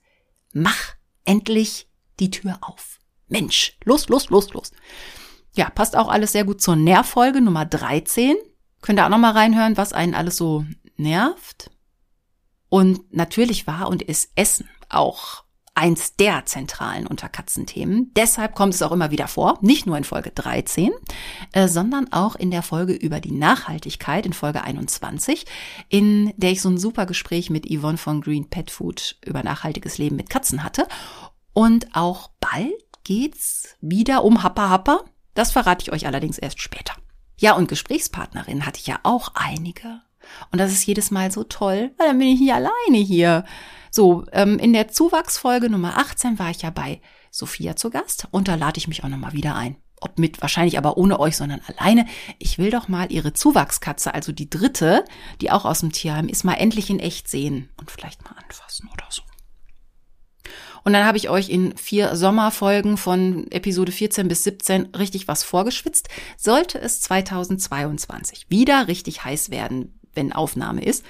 mach 0.52 0.96
endlich 1.24 1.88
die 2.20 2.32
Tür 2.32 2.58
auf. 2.62 3.00
Mensch, 3.32 3.78
los, 3.84 4.10
los, 4.10 4.30
los, 4.30 4.54
los. 4.54 4.72
Ja, 5.54 5.70
passt 5.70 5.96
auch 5.96 6.10
alles 6.10 6.32
sehr 6.32 6.46
gut 6.46 6.62
zur 6.62 6.76
Nährfolge 6.76 7.42
Nummer 7.42 7.66
13. 7.66 8.36
Könnt 8.82 9.00
ihr 9.00 9.06
auch 9.06 9.10
noch 9.10 9.18
mal 9.18 9.32
reinhören, 9.32 9.78
was 9.78 9.94
einen 9.94 10.16
alles 10.16 10.38
so 10.38 10.66
nervt. 10.98 11.72
Und 12.70 13.14
natürlich 13.14 13.68
war 13.68 13.90
und 13.90 14.02
ist 14.02 14.32
Essen 14.36 14.70
auch 14.90 15.44
eins 15.74 16.16
der 16.16 16.46
zentralen 16.46 17.08
Unterkatzenthemen. 17.08 18.12
Deshalb 18.16 18.56
kommt 18.56 18.74
es 18.74 18.82
auch 18.82 18.92
immer 18.92 19.12
wieder 19.12 19.28
vor, 19.28 19.58
nicht 19.62 19.86
nur 19.86 19.98
in 19.98 20.04
Folge 20.04 20.32
13, 20.32 20.92
äh, 21.54 21.68
sondern 21.68 22.12
auch 22.12 22.36
in 22.36 22.52
der 22.52 22.62
Folge 22.62 22.94
über 22.94 23.20
die 23.20 23.32
Nachhaltigkeit 23.32 24.26
in 24.26 24.34
Folge 24.34 24.64
21, 24.64 25.46
in 25.90 26.34
der 26.36 26.52
ich 26.52 26.62
so 26.62 26.70
ein 26.70 26.78
super 26.78 27.06
Gespräch 27.06 27.50
mit 27.50 27.66
Yvonne 27.66 27.98
von 27.98 28.22
Green 28.22 28.50
Pet 28.50 28.70
Food 28.70 29.18
über 29.26 29.44
nachhaltiges 29.44 29.98
Leben 29.98 30.18
mit 30.18 30.30
Katzen 30.30 30.64
hatte. 30.64 30.88
Und 31.54 31.96
auch 31.96 32.30
bald 32.40 32.91
geht's 33.04 33.76
wieder 33.82 34.24
um 34.24 34.44
Happa 34.44 34.70
Happa. 34.70 35.04
Das 35.34 35.52
verrate 35.52 35.84
ich 35.84 35.92
euch 35.92 36.06
allerdings 36.06 36.38
erst 36.38 36.62
später. 36.62 36.94
Ja, 37.38 37.56
und 37.56 37.68
Gesprächspartnerin 37.68 38.66
hatte 38.66 38.80
ich 38.80 38.88
ja 38.88 39.00
auch 39.04 39.32
einige. 39.34 40.02
Und 40.52 40.60
das 40.60 40.72
ist 40.72 40.86
jedes 40.86 41.12
Mal 41.12 41.32
so 41.32 41.44
toll, 41.44 41.92
weil 41.98 42.08
dann 42.08 42.20
bin 42.20 42.28
ich 42.28 42.40
nicht 42.40 42.54
alleine 42.54 42.98
hier. 42.98 43.46
So, 43.90 44.26
ähm, 44.32 44.60
in 44.60 44.74
der 44.74 44.90
Zuwachsfolge 44.90 45.70
Nummer 45.70 45.98
18 45.98 46.40
war 46.40 46.52
ich 46.52 46.62
ja 46.62 46.70
bei 46.70 47.02
Sophia 47.32 47.76
zu 47.76 47.90
Gast 47.90 48.28
und 48.32 48.48
da 48.48 48.56
lade 48.56 48.78
ich 48.78 48.88
mich 48.88 49.04
auch 49.04 49.10
nochmal 49.10 49.34
wieder 49.34 49.56
ein. 49.56 49.78
Ob 50.00 50.18
mit, 50.18 50.42
wahrscheinlich 50.42 50.78
aber 50.78 50.98
ohne 50.98 51.20
euch, 51.20 51.38
sondern 51.38 51.62
alleine. 51.68 52.08
Ich 52.40 52.58
will 52.58 52.72
doch 52.72 52.88
mal 52.88 53.12
ihre 53.12 53.34
Zuwachskatze, 53.34 54.14
also 54.14 54.32
die 54.32 54.50
dritte, 54.50 55.06
die 55.42 55.52
auch 55.52 55.64
aus 55.64 55.82
dem 55.82 55.92
Tierheim 55.92 56.28
ist, 56.28 56.44
mal 56.44 56.56
endlich 56.56 56.90
in 56.90 57.00
echt 57.00 57.28
sehen 57.28 57.70
und 57.78 57.92
vielleicht 57.92 58.24
mal 58.24 58.36
anfassen 58.44 58.90
oder 58.92 59.06
so. 59.10 59.22
Und 60.84 60.94
dann 60.94 61.06
habe 61.06 61.18
ich 61.18 61.30
euch 61.30 61.50
in 61.50 61.78
vier 61.78 62.16
Sommerfolgen 62.16 62.98
von 62.98 63.50
Episode 63.52 63.92
14 63.92 64.28
bis 64.28 64.44
17 64.44 64.88
richtig 64.96 65.28
was 65.28 65.44
vorgeschwitzt. 65.44 66.10
Sollte 66.38 66.80
es 66.80 67.02
2022 67.02 68.48
wieder 68.50 68.88
richtig 68.88 69.24
heiß 69.24 69.52
werden, 69.52 70.00
wenn 70.14 70.34
Aufnahme 70.34 70.84
ist, 70.84 71.06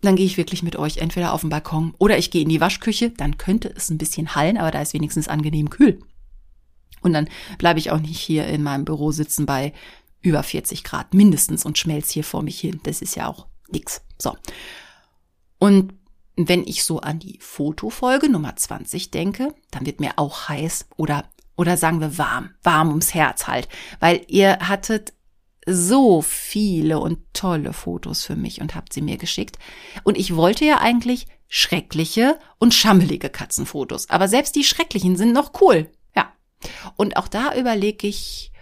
dann 0.00 0.16
gehe 0.16 0.26
ich 0.26 0.36
wirklich 0.36 0.62
mit 0.62 0.76
euch 0.76 0.98
entweder 0.98 1.32
auf 1.32 1.42
den 1.42 1.50
Balkon 1.50 1.94
oder 1.98 2.16
ich 2.16 2.30
gehe 2.30 2.42
in 2.42 2.48
die 2.48 2.60
Waschküche, 2.60 3.10
dann 3.10 3.38
könnte 3.38 3.72
es 3.74 3.90
ein 3.90 3.98
bisschen 3.98 4.34
hallen, 4.34 4.56
aber 4.56 4.70
da 4.70 4.80
ist 4.80 4.94
wenigstens 4.94 5.28
angenehm 5.28 5.68
kühl. 5.68 6.00
Und 7.02 7.12
dann 7.12 7.28
bleibe 7.58 7.78
ich 7.78 7.90
auch 7.90 8.00
nicht 8.00 8.20
hier 8.20 8.46
in 8.46 8.62
meinem 8.62 8.84
Büro 8.84 9.12
sitzen 9.12 9.46
bei 9.46 9.72
über 10.22 10.42
40 10.42 10.84
Grad 10.84 11.14
mindestens 11.14 11.64
und 11.64 11.78
schmelz 11.78 12.10
hier 12.10 12.24
vor 12.24 12.42
mich 12.42 12.60
hin. 12.60 12.80
Das 12.82 13.00
ist 13.02 13.14
ja 13.14 13.26
auch 13.26 13.46
nix. 13.70 14.02
So. 14.18 14.36
Und 15.58 15.94
wenn 16.48 16.64
ich 16.66 16.84
so 16.84 17.00
an 17.00 17.18
die 17.18 17.38
Fotofolge 17.40 18.28
Nummer 18.28 18.56
20 18.56 19.10
denke, 19.10 19.54
dann 19.70 19.86
wird 19.86 20.00
mir 20.00 20.12
auch 20.16 20.48
heiß 20.48 20.86
oder, 20.96 21.24
oder 21.56 21.76
sagen 21.76 22.00
wir 22.00 22.18
warm, 22.18 22.50
warm 22.62 22.88
ums 22.88 23.14
Herz 23.14 23.46
halt, 23.46 23.68
weil 23.98 24.24
ihr 24.28 24.58
hattet 24.60 25.12
so 25.66 26.22
viele 26.22 27.00
und 27.00 27.18
tolle 27.32 27.72
Fotos 27.72 28.24
für 28.24 28.36
mich 28.36 28.60
und 28.60 28.74
habt 28.74 28.92
sie 28.92 29.02
mir 29.02 29.18
geschickt. 29.18 29.58
Und 30.04 30.16
ich 30.16 30.34
wollte 30.34 30.64
ja 30.64 30.78
eigentlich 30.78 31.26
schreckliche 31.48 32.38
und 32.58 32.74
schammelige 32.74 33.28
Katzenfotos. 33.28 34.08
Aber 34.08 34.28
selbst 34.28 34.56
die 34.56 34.64
schrecklichen 34.64 35.16
sind 35.16 35.32
noch 35.32 35.60
cool. 35.60 35.90
Ja. 36.16 36.32
Und 36.96 37.16
auch 37.16 37.28
da 37.28 37.54
überlege 37.54 38.06
ich, 38.06 38.52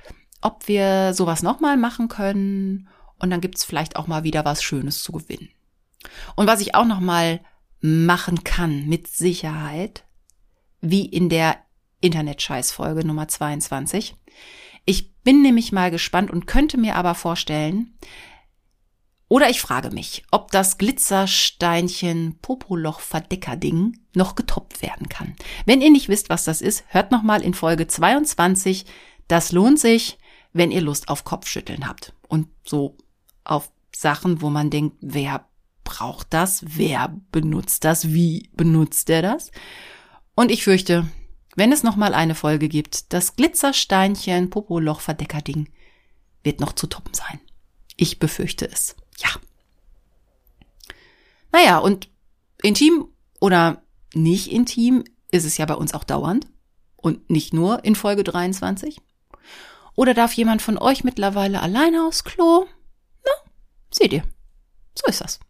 ob 0.40 0.68
wir 0.68 1.12
sowas 1.14 1.42
nochmal 1.42 1.76
machen 1.76 2.08
können. 2.08 2.88
Und 3.18 3.30
dann 3.30 3.40
gibt's 3.40 3.64
vielleicht 3.64 3.96
auch 3.96 4.06
mal 4.06 4.24
wieder 4.24 4.44
was 4.44 4.62
Schönes 4.62 5.02
zu 5.02 5.12
gewinnen. 5.12 5.50
Und 6.36 6.46
was 6.46 6.60
ich 6.60 6.74
auch 6.74 6.86
nochmal 6.86 7.40
machen 7.80 8.44
kann, 8.44 8.86
mit 8.86 9.08
Sicherheit, 9.08 10.04
wie 10.80 11.06
in 11.06 11.28
der 11.28 11.56
Internet-Scheiß-Folge 12.00 13.06
Nummer 13.06 13.28
22. 13.28 14.14
Ich 14.84 15.14
bin 15.22 15.42
nämlich 15.42 15.72
mal 15.72 15.90
gespannt 15.90 16.30
und 16.30 16.46
könnte 16.46 16.78
mir 16.78 16.96
aber 16.96 17.14
vorstellen, 17.14 17.98
oder 19.28 19.50
ich 19.50 19.60
frage 19.60 19.90
mich, 19.90 20.24
ob 20.30 20.50
das 20.50 20.78
Glitzersteinchen 20.78 22.38
Popoloch 22.40 23.00
Verdecker-Ding 23.00 23.98
noch 24.14 24.34
getoppt 24.34 24.80
werden 24.80 25.10
kann. 25.10 25.34
Wenn 25.66 25.82
ihr 25.82 25.90
nicht 25.90 26.08
wisst, 26.08 26.30
was 26.30 26.44
das 26.44 26.62
ist, 26.62 26.84
hört 26.88 27.10
noch 27.10 27.22
mal 27.22 27.42
in 27.42 27.52
Folge 27.52 27.86
22. 27.86 28.86
Das 29.28 29.52
lohnt 29.52 29.78
sich, 29.78 30.18
wenn 30.54 30.70
ihr 30.70 30.80
Lust 30.80 31.10
auf 31.10 31.24
Kopfschütteln 31.24 31.86
habt. 31.86 32.14
Und 32.26 32.48
so 32.64 32.96
auf 33.44 33.70
Sachen, 33.94 34.40
wo 34.40 34.48
man 34.48 34.70
denkt, 34.70 34.96
wer 35.02 35.46
braucht 35.88 36.34
das? 36.34 36.62
Wer 36.66 37.16
benutzt 37.32 37.82
das? 37.84 38.08
Wie 38.08 38.50
benutzt 38.52 39.08
er 39.08 39.22
das? 39.22 39.50
Und 40.34 40.50
ich 40.50 40.62
fürchte, 40.62 41.08
wenn 41.56 41.72
es 41.72 41.82
noch 41.82 41.96
mal 41.96 42.12
eine 42.12 42.34
Folge 42.34 42.68
gibt, 42.68 43.14
das 43.14 43.36
Glitzersteinchen 43.36 44.50
Popoloch 44.50 45.00
Verdeckerding 45.00 45.70
wird 46.44 46.60
noch 46.60 46.74
zu 46.74 46.88
toppen 46.88 47.14
sein. 47.14 47.40
Ich 47.96 48.18
befürchte 48.18 48.70
es. 48.70 48.96
Ja. 49.16 49.30
Naja, 51.52 51.78
und 51.78 52.10
intim 52.62 53.08
oder 53.40 53.82
nicht 54.12 54.52
intim 54.52 55.04
ist 55.30 55.46
es 55.46 55.56
ja 55.56 55.64
bei 55.64 55.74
uns 55.74 55.94
auch 55.94 56.04
dauernd 56.04 56.46
und 56.96 57.30
nicht 57.30 57.54
nur 57.54 57.82
in 57.82 57.94
Folge 57.94 58.24
23. 58.24 59.00
Oder 59.96 60.12
darf 60.12 60.34
jemand 60.34 60.60
von 60.60 60.76
euch 60.76 61.02
mittlerweile 61.02 61.62
alleine 61.62 62.06
aufs 62.06 62.24
Klo? 62.24 62.66
Na, 63.24 63.50
seht 63.90 64.12
ihr. 64.12 64.22
So 64.94 65.06
ist 65.06 65.22
das. 65.22 65.40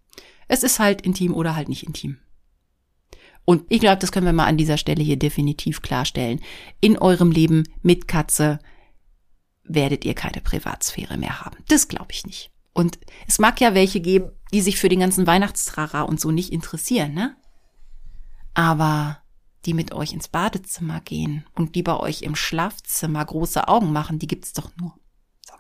Es 0.49 0.63
ist 0.63 0.79
halt 0.79 1.03
intim 1.03 1.35
oder 1.35 1.55
halt 1.55 1.69
nicht 1.69 1.87
intim. 1.87 2.19
Und 3.45 3.65
ich 3.71 3.81
glaube, 3.81 3.99
das 3.99 4.13
können 4.13 4.27
wir 4.27 4.33
mal 4.33 4.47
an 4.47 4.59
dieser 4.59 4.77
Stelle 4.77 5.03
hier 5.03 5.19
definitiv 5.19 5.81
klarstellen. 5.81 6.41
In 6.81 6.99
eurem 6.99 7.31
Leben 7.31 7.65
mit 7.81 8.09
Katze 8.09 8.59
werdet 9.65 10.05
ihr 10.05 10.15
keine 10.15 10.43
Privatsphäre 10.43 11.17
mehr 11.17 11.41
haben. 11.41 11.57
Das 11.69 11.89
glaube 11.89 12.13
ich 12.13 12.27
nicht. 12.27 12.51
Und 12.75 12.99
es 13.27 13.39
mag 13.39 13.61
ja 13.61 13.75
welche 13.75 14.01
geben, 14.01 14.31
die 14.53 14.61
sich 14.61 14.79
für 14.79 14.89
den 14.89 15.01
ganzen 15.01 15.27
Weihnachtstrara 15.27 16.03
und 16.03 16.21
so 16.21 16.31
nicht 16.31 16.53
interessieren, 16.53 17.15
ne? 17.15 17.37
Aber 18.55 19.23
die 19.65 19.75
mit 19.75 19.93
euch 19.93 20.13
ins 20.13 20.29
Badezimmer 20.29 21.01
gehen 21.01 21.47
und 21.55 21.75
die 21.75 21.83
bei 21.83 21.97
euch 21.97 22.23
im 22.23 22.37
Schlafzimmer 22.37 23.25
große 23.25 23.67
Augen 23.67 23.93
machen, 23.93 24.19
die 24.19 24.27
gibt's 24.27 24.53
doch 24.53 24.71
nur. 24.77 24.95
So. 25.47 25.55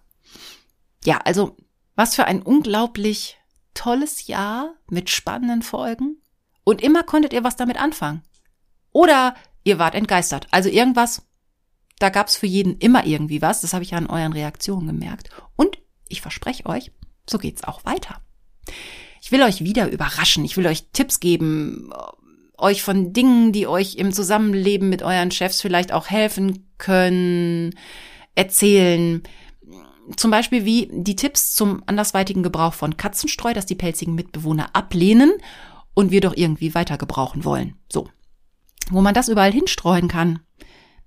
Ja, 1.04 1.18
also 1.24 1.56
was 1.96 2.14
für 2.14 2.26
ein 2.26 2.42
unglaublich 2.42 3.37
tolles 3.78 4.26
Jahr 4.26 4.74
mit 4.90 5.08
spannenden 5.08 5.62
Folgen 5.62 6.20
und 6.64 6.82
immer 6.82 7.04
konntet 7.04 7.32
ihr 7.32 7.44
was 7.44 7.56
damit 7.56 7.80
anfangen. 7.80 8.22
Oder 8.90 9.34
ihr 9.62 9.78
wart 9.78 9.94
entgeistert. 9.94 10.48
Also 10.50 10.68
irgendwas, 10.68 11.22
da 12.00 12.08
gab's 12.08 12.36
für 12.36 12.46
jeden 12.46 12.78
immer 12.78 13.06
irgendwie 13.06 13.40
was. 13.40 13.60
Das 13.60 13.72
habe 13.72 13.84
ich 13.84 13.92
ja 13.92 13.98
an 13.98 14.08
euren 14.08 14.32
Reaktionen 14.32 14.88
gemerkt. 14.88 15.30
Und 15.54 15.78
ich 16.08 16.20
verspreche 16.20 16.66
euch, 16.66 16.90
so 17.30 17.38
geht's 17.38 17.62
auch 17.62 17.84
weiter. 17.84 18.20
Ich 19.22 19.30
will 19.30 19.42
euch 19.42 19.62
wieder 19.62 19.90
überraschen. 19.90 20.44
Ich 20.44 20.56
will 20.56 20.66
euch 20.66 20.88
Tipps 20.92 21.20
geben, 21.20 21.92
euch 22.56 22.82
von 22.82 23.12
Dingen, 23.12 23.52
die 23.52 23.68
euch 23.68 23.94
im 23.94 24.12
Zusammenleben 24.12 24.88
mit 24.88 25.02
euren 25.02 25.30
Chefs 25.30 25.60
vielleicht 25.60 25.92
auch 25.92 26.08
helfen 26.08 26.68
können, 26.78 27.74
erzählen. 28.34 29.22
Zum 30.16 30.30
Beispiel 30.30 30.64
wie 30.64 30.88
die 30.92 31.16
Tipps 31.16 31.54
zum 31.54 31.82
andersweitigen 31.86 32.42
Gebrauch 32.42 32.74
von 32.74 32.96
Katzenstreu, 32.96 33.52
das 33.52 33.66
die 33.66 33.74
pelzigen 33.74 34.14
Mitbewohner 34.14 34.74
ablehnen 34.74 35.32
und 35.94 36.10
wir 36.10 36.20
doch 36.20 36.36
irgendwie 36.36 36.74
weiter 36.74 36.96
gebrauchen 36.96 37.44
wollen. 37.44 37.76
So. 37.92 38.08
Wo 38.90 39.00
man 39.00 39.14
das 39.14 39.28
überall 39.28 39.52
hinstreuen 39.52 40.08
kann. 40.08 40.40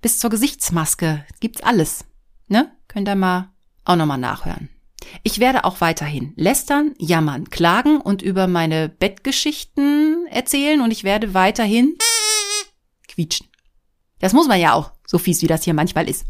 Bis 0.02 0.20
zur 0.20 0.30
Gesichtsmaske 0.30 1.26
gibt's 1.40 1.62
alles. 1.62 2.06
Ne? 2.48 2.72
Könnt 2.88 3.08
ihr 3.08 3.16
mal 3.16 3.50
auch 3.86 3.96
nochmal 3.96 4.18
nachhören. 4.18 4.70
Ich 5.24 5.40
werde 5.40 5.64
auch 5.66 5.82
weiterhin 5.82 6.34
lästern, 6.36 6.94
jammern, 6.98 7.50
klagen 7.50 8.00
und 8.00 8.22
über 8.22 8.48
meine 8.48 8.90
Bettgeschichten 8.90 10.28
erzählen 10.28 10.82
und 10.82 10.92
ich 10.92 11.04
werde 11.04 11.34
weiterhin 11.34 11.98
quietschen. 13.08 13.48
Das 14.20 14.34
muss 14.34 14.48
man 14.48 14.60
ja 14.60 14.74
auch, 14.74 14.92
so 15.06 15.18
fies 15.18 15.42
wie 15.42 15.48
das 15.48 15.64
hier 15.64 15.74
manchmal 15.74 16.08
ist. 16.08 16.26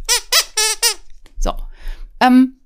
So. 1.39 1.53
Ähm, 2.19 2.60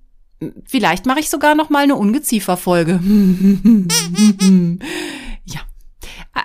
vielleicht 0.66 1.06
mache 1.06 1.20
ich 1.20 1.30
sogar 1.30 1.56
noch 1.56 1.70
mal 1.70 1.84
eine 1.84 1.96
Ungezieferfolge. 1.96 3.00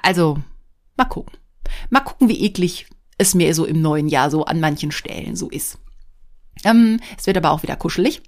Also, 0.02 0.38
mal 0.96 1.04
gucken. 1.04 1.38
Mal 1.90 2.00
gucken, 2.00 2.28
wie 2.28 2.40
eklig 2.42 2.86
es 3.18 3.34
mir 3.34 3.54
so 3.54 3.64
im 3.64 3.82
neuen 3.82 4.08
Jahr 4.08 4.30
so 4.30 4.44
an 4.44 4.60
manchen 4.60 4.92
Stellen 4.92 5.36
so 5.36 5.50
ist. 5.50 5.78
Ähm, 6.64 7.00
es 7.18 7.26
wird 7.26 7.36
aber 7.36 7.50
auch 7.50 7.62
wieder 7.62 7.76
kuschelig. 7.76 8.22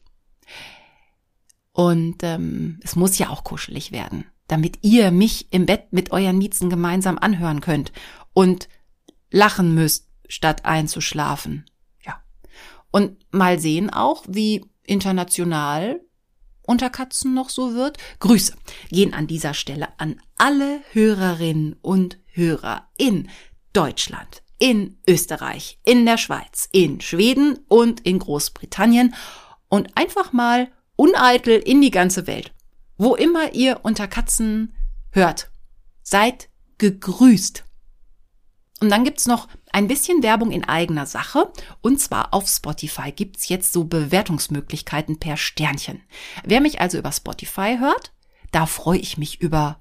Und 1.72 2.22
ähm, 2.22 2.80
es 2.82 2.96
muss 2.96 3.18
ja 3.18 3.30
auch 3.30 3.44
kuschelig 3.44 3.92
werden, 3.92 4.26
damit 4.46 4.78
ihr 4.82 5.10
mich 5.10 5.52
im 5.52 5.64
Bett 5.64 5.92
mit 5.92 6.12
euren 6.12 6.36
Miezen 6.36 6.68
gemeinsam 6.68 7.18
anhören 7.18 7.60
könnt 7.60 7.92
und 8.34 8.68
lachen 9.30 9.74
müsst, 9.74 10.08
statt 10.28 10.66
einzuschlafen. 10.66 11.64
Ja. 12.04 12.22
Und 12.90 13.16
mal 13.32 13.58
sehen 13.58 13.88
auch, 13.88 14.24
wie 14.28 14.66
international 14.86 16.00
unter 16.66 16.90
Katzen 16.90 17.34
noch 17.34 17.48
so 17.48 17.74
wird. 17.74 17.98
Grüße 18.20 18.54
gehen 18.90 19.14
an 19.14 19.26
dieser 19.26 19.54
Stelle 19.54 19.88
an 19.98 20.20
alle 20.36 20.80
Hörerinnen 20.92 21.76
und 21.82 22.18
Hörer 22.26 22.88
in 22.96 23.28
Deutschland, 23.72 24.42
in 24.58 24.98
Österreich, 25.08 25.78
in 25.84 26.06
der 26.06 26.18
Schweiz, 26.18 26.68
in 26.72 27.00
Schweden 27.00 27.58
und 27.68 28.00
in 28.00 28.18
Großbritannien 28.18 29.14
und 29.68 29.96
einfach 29.96 30.32
mal 30.32 30.70
uneitel 30.96 31.58
in 31.58 31.80
die 31.80 31.90
ganze 31.90 32.26
Welt. 32.26 32.52
Wo 32.96 33.14
immer 33.14 33.54
ihr 33.54 33.80
unter 33.82 34.06
Katzen 34.06 34.74
hört, 35.10 35.50
seid 36.02 36.48
gegrüßt. 36.78 37.64
Und 38.82 38.90
dann 38.90 39.04
gibt's 39.04 39.26
noch 39.26 39.46
ein 39.70 39.86
bisschen 39.86 40.24
Werbung 40.24 40.50
in 40.50 40.64
eigener 40.64 41.06
Sache. 41.06 41.52
Und 41.82 42.00
zwar 42.00 42.34
auf 42.34 42.48
Spotify 42.48 43.12
gibt's 43.12 43.48
jetzt 43.48 43.72
so 43.72 43.84
Bewertungsmöglichkeiten 43.84 45.20
per 45.20 45.36
Sternchen. 45.36 46.02
Wer 46.42 46.60
mich 46.60 46.80
also 46.80 46.98
über 46.98 47.12
Spotify 47.12 47.76
hört, 47.78 48.12
da 48.50 48.66
freue 48.66 48.98
ich 48.98 49.16
mich 49.16 49.40
über 49.40 49.78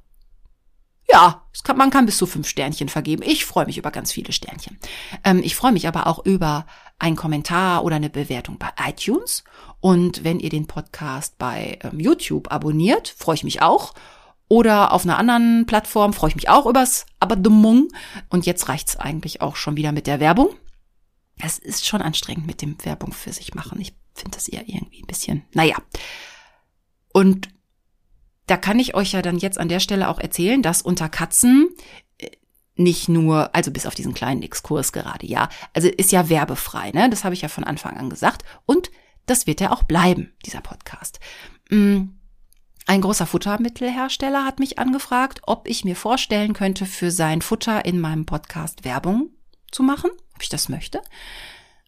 ja, 1.09 1.41
kann, 1.63 1.77
man 1.77 1.89
kann 1.89 2.05
bis 2.05 2.17
zu 2.17 2.27
fünf 2.27 2.47
Sternchen 2.47 2.89
vergeben. 2.89 3.23
Ich 3.25 3.43
freue 3.43 3.65
mich 3.65 3.79
über 3.79 3.89
ganz 3.89 4.11
viele 4.11 4.31
Sternchen. 4.31 4.77
Ähm, 5.23 5.41
ich 5.43 5.55
freue 5.55 5.71
mich 5.71 5.87
aber 5.87 6.05
auch 6.05 6.23
über 6.23 6.67
einen 6.99 7.15
Kommentar 7.15 7.83
oder 7.83 7.95
eine 7.95 8.11
Bewertung 8.11 8.59
bei 8.59 8.69
iTunes. 8.87 9.43
Und 9.79 10.23
wenn 10.23 10.39
ihr 10.39 10.51
den 10.51 10.67
Podcast 10.67 11.39
bei 11.39 11.79
ähm, 11.81 11.99
YouTube 11.99 12.51
abonniert, 12.51 13.09
freue 13.17 13.35
ich 13.35 13.43
mich 13.43 13.63
auch. 13.63 13.95
Oder 14.51 14.91
auf 14.91 15.05
einer 15.05 15.17
anderen 15.17 15.65
Plattform 15.65 16.11
freue 16.11 16.31
ich 16.31 16.35
mich 16.35 16.49
auch 16.49 16.65
übers 16.65 17.05
Abonnement. 17.21 17.89
Und 18.27 18.45
jetzt 18.45 18.67
reicht's 18.67 18.97
eigentlich 18.97 19.39
auch 19.39 19.55
schon 19.55 19.77
wieder 19.77 19.93
mit 19.93 20.07
der 20.07 20.19
Werbung. 20.19 20.49
Es 21.37 21.57
ist 21.57 21.87
schon 21.87 22.01
anstrengend 22.01 22.47
mit 22.47 22.61
dem 22.61 22.75
Werbung 22.83 23.13
für 23.13 23.31
sich 23.31 23.53
machen. 23.53 23.79
Ich 23.79 23.95
finde 24.13 24.35
das 24.35 24.49
eher 24.49 24.67
irgendwie 24.67 25.03
ein 25.03 25.07
bisschen, 25.07 25.45
naja. 25.53 25.77
Und 27.13 27.47
da 28.45 28.57
kann 28.57 28.77
ich 28.77 28.93
euch 28.93 29.13
ja 29.13 29.21
dann 29.21 29.37
jetzt 29.37 29.57
an 29.57 29.69
der 29.69 29.79
Stelle 29.79 30.09
auch 30.09 30.19
erzählen, 30.19 30.61
dass 30.61 30.81
unter 30.81 31.07
Katzen 31.07 31.69
äh, 32.17 32.31
nicht 32.75 33.07
nur, 33.07 33.55
also 33.55 33.71
bis 33.71 33.85
auf 33.85 33.95
diesen 33.95 34.13
kleinen 34.13 34.43
Exkurs 34.43 34.91
gerade, 34.91 35.25
ja, 35.25 35.47
also 35.73 35.87
ist 35.87 36.11
ja 36.11 36.27
werbefrei, 36.27 36.91
ne? 36.91 37.09
Das 37.09 37.23
habe 37.23 37.35
ich 37.35 37.41
ja 37.41 37.47
von 37.47 37.63
Anfang 37.63 37.95
an 37.95 38.09
gesagt. 38.09 38.43
Und 38.65 38.91
das 39.27 39.47
wird 39.47 39.61
ja 39.61 39.71
auch 39.71 39.83
bleiben, 39.83 40.33
dieser 40.45 40.59
Podcast. 40.59 41.21
Mm, 41.69 42.09
ein 42.87 43.01
großer 43.01 43.25
Futtermittelhersteller 43.25 44.43
hat 44.43 44.59
mich 44.59 44.79
angefragt, 44.79 45.41
ob 45.43 45.67
ich 45.67 45.85
mir 45.85 45.95
vorstellen 45.95 46.53
könnte, 46.53 46.85
für 46.85 47.11
sein 47.11 47.41
Futter 47.41 47.85
in 47.85 47.99
meinem 47.99 48.25
Podcast 48.25 48.83
Werbung 48.83 49.29
zu 49.71 49.83
machen, 49.83 50.09
ob 50.35 50.41
ich 50.41 50.49
das 50.49 50.69
möchte. 50.69 51.01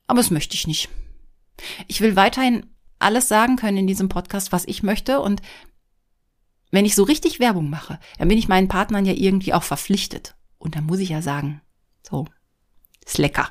Aber 0.07 0.17
das 0.17 0.31
möchte 0.31 0.55
ich 0.55 0.67
nicht. 0.67 0.89
Ich 1.87 2.01
will 2.01 2.15
weiterhin 2.15 2.65
alles 2.99 3.27
sagen 3.27 3.55
können 3.55 3.77
in 3.77 3.87
diesem 3.87 4.09
Podcast, 4.09 4.51
was 4.51 4.65
ich 4.65 4.83
möchte. 4.83 5.19
Und 5.19 5.41
wenn 6.71 6.85
ich 6.85 6.95
so 6.95 7.03
richtig 7.03 7.39
Werbung 7.39 7.69
mache, 7.69 7.99
dann 8.17 8.27
bin 8.27 8.37
ich 8.37 8.47
meinen 8.47 8.67
Partnern 8.67 9.05
ja 9.05 9.13
irgendwie 9.13 9.53
auch 9.53 9.63
verpflichtet. 9.63 10.35
Und 10.57 10.75
dann 10.75 10.85
muss 10.85 10.99
ich 10.99 11.09
ja 11.09 11.21
sagen, 11.21 11.61
so, 12.01 12.25
ist 13.05 13.17
lecker. 13.17 13.49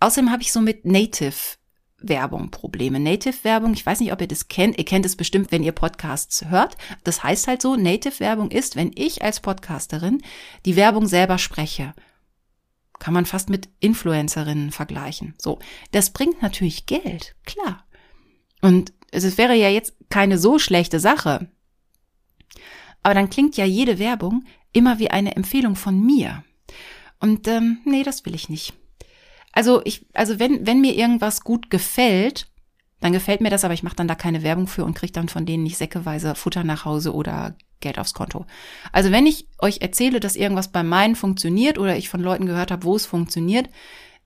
Außerdem 0.00 0.30
habe 0.30 0.42
ich 0.42 0.52
so 0.52 0.60
mit 0.60 0.84
Native 0.84 1.56
Werbung 2.02 2.50
Probleme. 2.50 3.00
Native 3.00 3.44
Werbung, 3.44 3.72
ich 3.74 3.84
weiß 3.84 4.00
nicht, 4.00 4.12
ob 4.12 4.20
ihr 4.20 4.28
das 4.28 4.48
kennt. 4.48 4.78
Ihr 4.78 4.84
kennt 4.84 5.06
es 5.06 5.16
bestimmt, 5.16 5.52
wenn 5.52 5.62
ihr 5.62 5.72
Podcasts 5.72 6.44
hört. 6.48 6.76
Das 7.04 7.22
heißt 7.22 7.48
halt 7.48 7.62
so, 7.62 7.76
Native 7.76 8.20
Werbung 8.20 8.50
ist, 8.50 8.76
wenn 8.76 8.92
ich 8.94 9.22
als 9.22 9.40
Podcasterin 9.40 10.22
die 10.64 10.76
Werbung 10.76 11.06
selber 11.06 11.38
spreche. 11.38 11.94
Kann 12.98 13.14
man 13.14 13.26
fast 13.26 13.50
mit 13.50 13.68
Influencerinnen 13.80 14.70
vergleichen. 14.70 15.34
So. 15.38 15.58
Das 15.90 16.10
bringt 16.10 16.42
natürlich 16.42 16.86
Geld. 16.86 17.34
Klar. 17.44 17.84
Und 18.60 18.92
es 19.10 19.36
wäre 19.38 19.54
ja 19.54 19.68
jetzt 19.68 19.94
keine 20.08 20.38
so 20.38 20.58
schlechte 20.58 21.00
Sache, 21.00 21.48
aber 23.02 23.14
dann 23.14 23.30
klingt 23.30 23.56
ja 23.56 23.64
jede 23.64 23.98
Werbung 23.98 24.44
immer 24.72 24.98
wie 24.98 25.10
eine 25.10 25.36
Empfehlung 25.36 25.76
von 25.76 26.00
mir. 26.00 26.44
Und 27.18 27.46
ähm, 27.48 27.78
nee, 27.84 28.02
das 28.02 28.24
will 28.24 28.34
ich 28.34 28.48
nicht. 28.48 28.74
Also 29.52 29.82
ich, 29.84 30.06
also 30.14 30.38
wenn 30.38 30.66
wenn 30.66 30.80
mir 30.80 30.94
irgendwas 30.94 31.42
gut 31.42 31.70
gefällt, 31.70 32.48
dann 33.00 33.12
gefällt 33.12 33.40
mir 33.40 33.50
das, 33.50 33.64
aber 33.64 33.74
ich 33.74 33.82
mache 33.82 33.96
dann 33.96 34.08
da 34.08 34.14
keine 34.14 34.42
Werbung 34.42 34.66
für 34.66 34.84
und 34.84 34.94
kriege 34.94 35.12
dann 35.12 35.28
von 35.28 35.44
denen 35.44 35.64
nicht 35.64 35.76
säckeweise 35.76 36.34
Futter 36.34 36.64
nach 36.64 36.84
Hause 36.84 37.12
oder 37.12 37.56
Geld 37.80 37.98
aufs 37.98 38.14
Konto. 38.14 38.46
Also 38.92 39.10
wenn 39.10 39.26
ich 39.26 39.48
euch 39.58 39.80
erzähle, 39.80 40.20
dass 40.20 40.36
irgendwas 40.36 40.72
bei 40.72 40.82
meinen 40.82 41.16
funktioniert 41.16 41.78
oder 41.78 41.96
ich 41.96 42.08
von 42.08 42.22
Leuten 42.22 42.46
gehört 42.46 42.70
habe, 42.70 42.84
wo 42.84 42.94
es 42.94 43.04
funktioniert, 43.04 43.68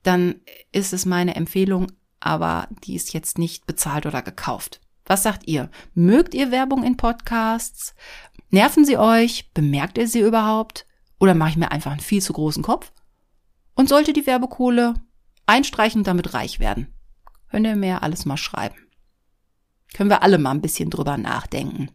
dann 0.03 0.37
ist 0.73 0.93
es 0.93 1.07
meine 1.07 1.35
Empfehlung, 1.35 1.91
aber 2.21 2.69
die 2.85 2.95
ist 2.95 3.13
jetzt 3.13 3.39
nicht 3.39 3.67
bezahlt 3.67 4.07
oder 4.07 4.23
gekauft. 4.23 4.81
Was 5.07 5.23
sagt 5.23 5.49
ihr? 5.49 5.71
Mögt 5.95 6.35
ihr 6.35 6.51
Werbung 6.51 6.85
in 6.85 6.97
Podcasts? 6.97 7.95
Nerven 8.51 8.85
sie 8.85 8.99
euch? 8.99 9.51
Bemerkt 9.55 9.99
ihr 9.99 10.07
sie 10.07 10.21
überhaupt? 10.21 10.87
Oder 11.19 11.35
mache 11.35 11.51
ich 11.51 11.57
mir 11.57 11.71
einfach 11.71 11.93
einen 11.93 12.01
viel 12.01 12.21
zu 12.21 12.33
großen 12.33 12.63
Kopf? 12.63 12.93
Und 13.75 13.89
sollte 13.89 14.13
die 14.13 14.27
Werbekohle 14.27 14.95
einstreichen 15.47 16.01
und 16.01 16.07
damit 16.07 16.35
reich 16.35 16.61
werden? 16.61 16.93
Könnt 17.51 17.67
ihr 17.67 17.77
mir 17.77 18.03
alles 18.03 18.27
mal 18.27 18.37
schreiben. 18.37 18.77
Können 19.95 20.11
wir 20.11 20.23
alle 20.23 20.39
mal 20.39 20.51
ein 20.51 20.61
bisschen 20.61 20.91
drüber 20.91 21.17
nachdenken. 21.17 21.91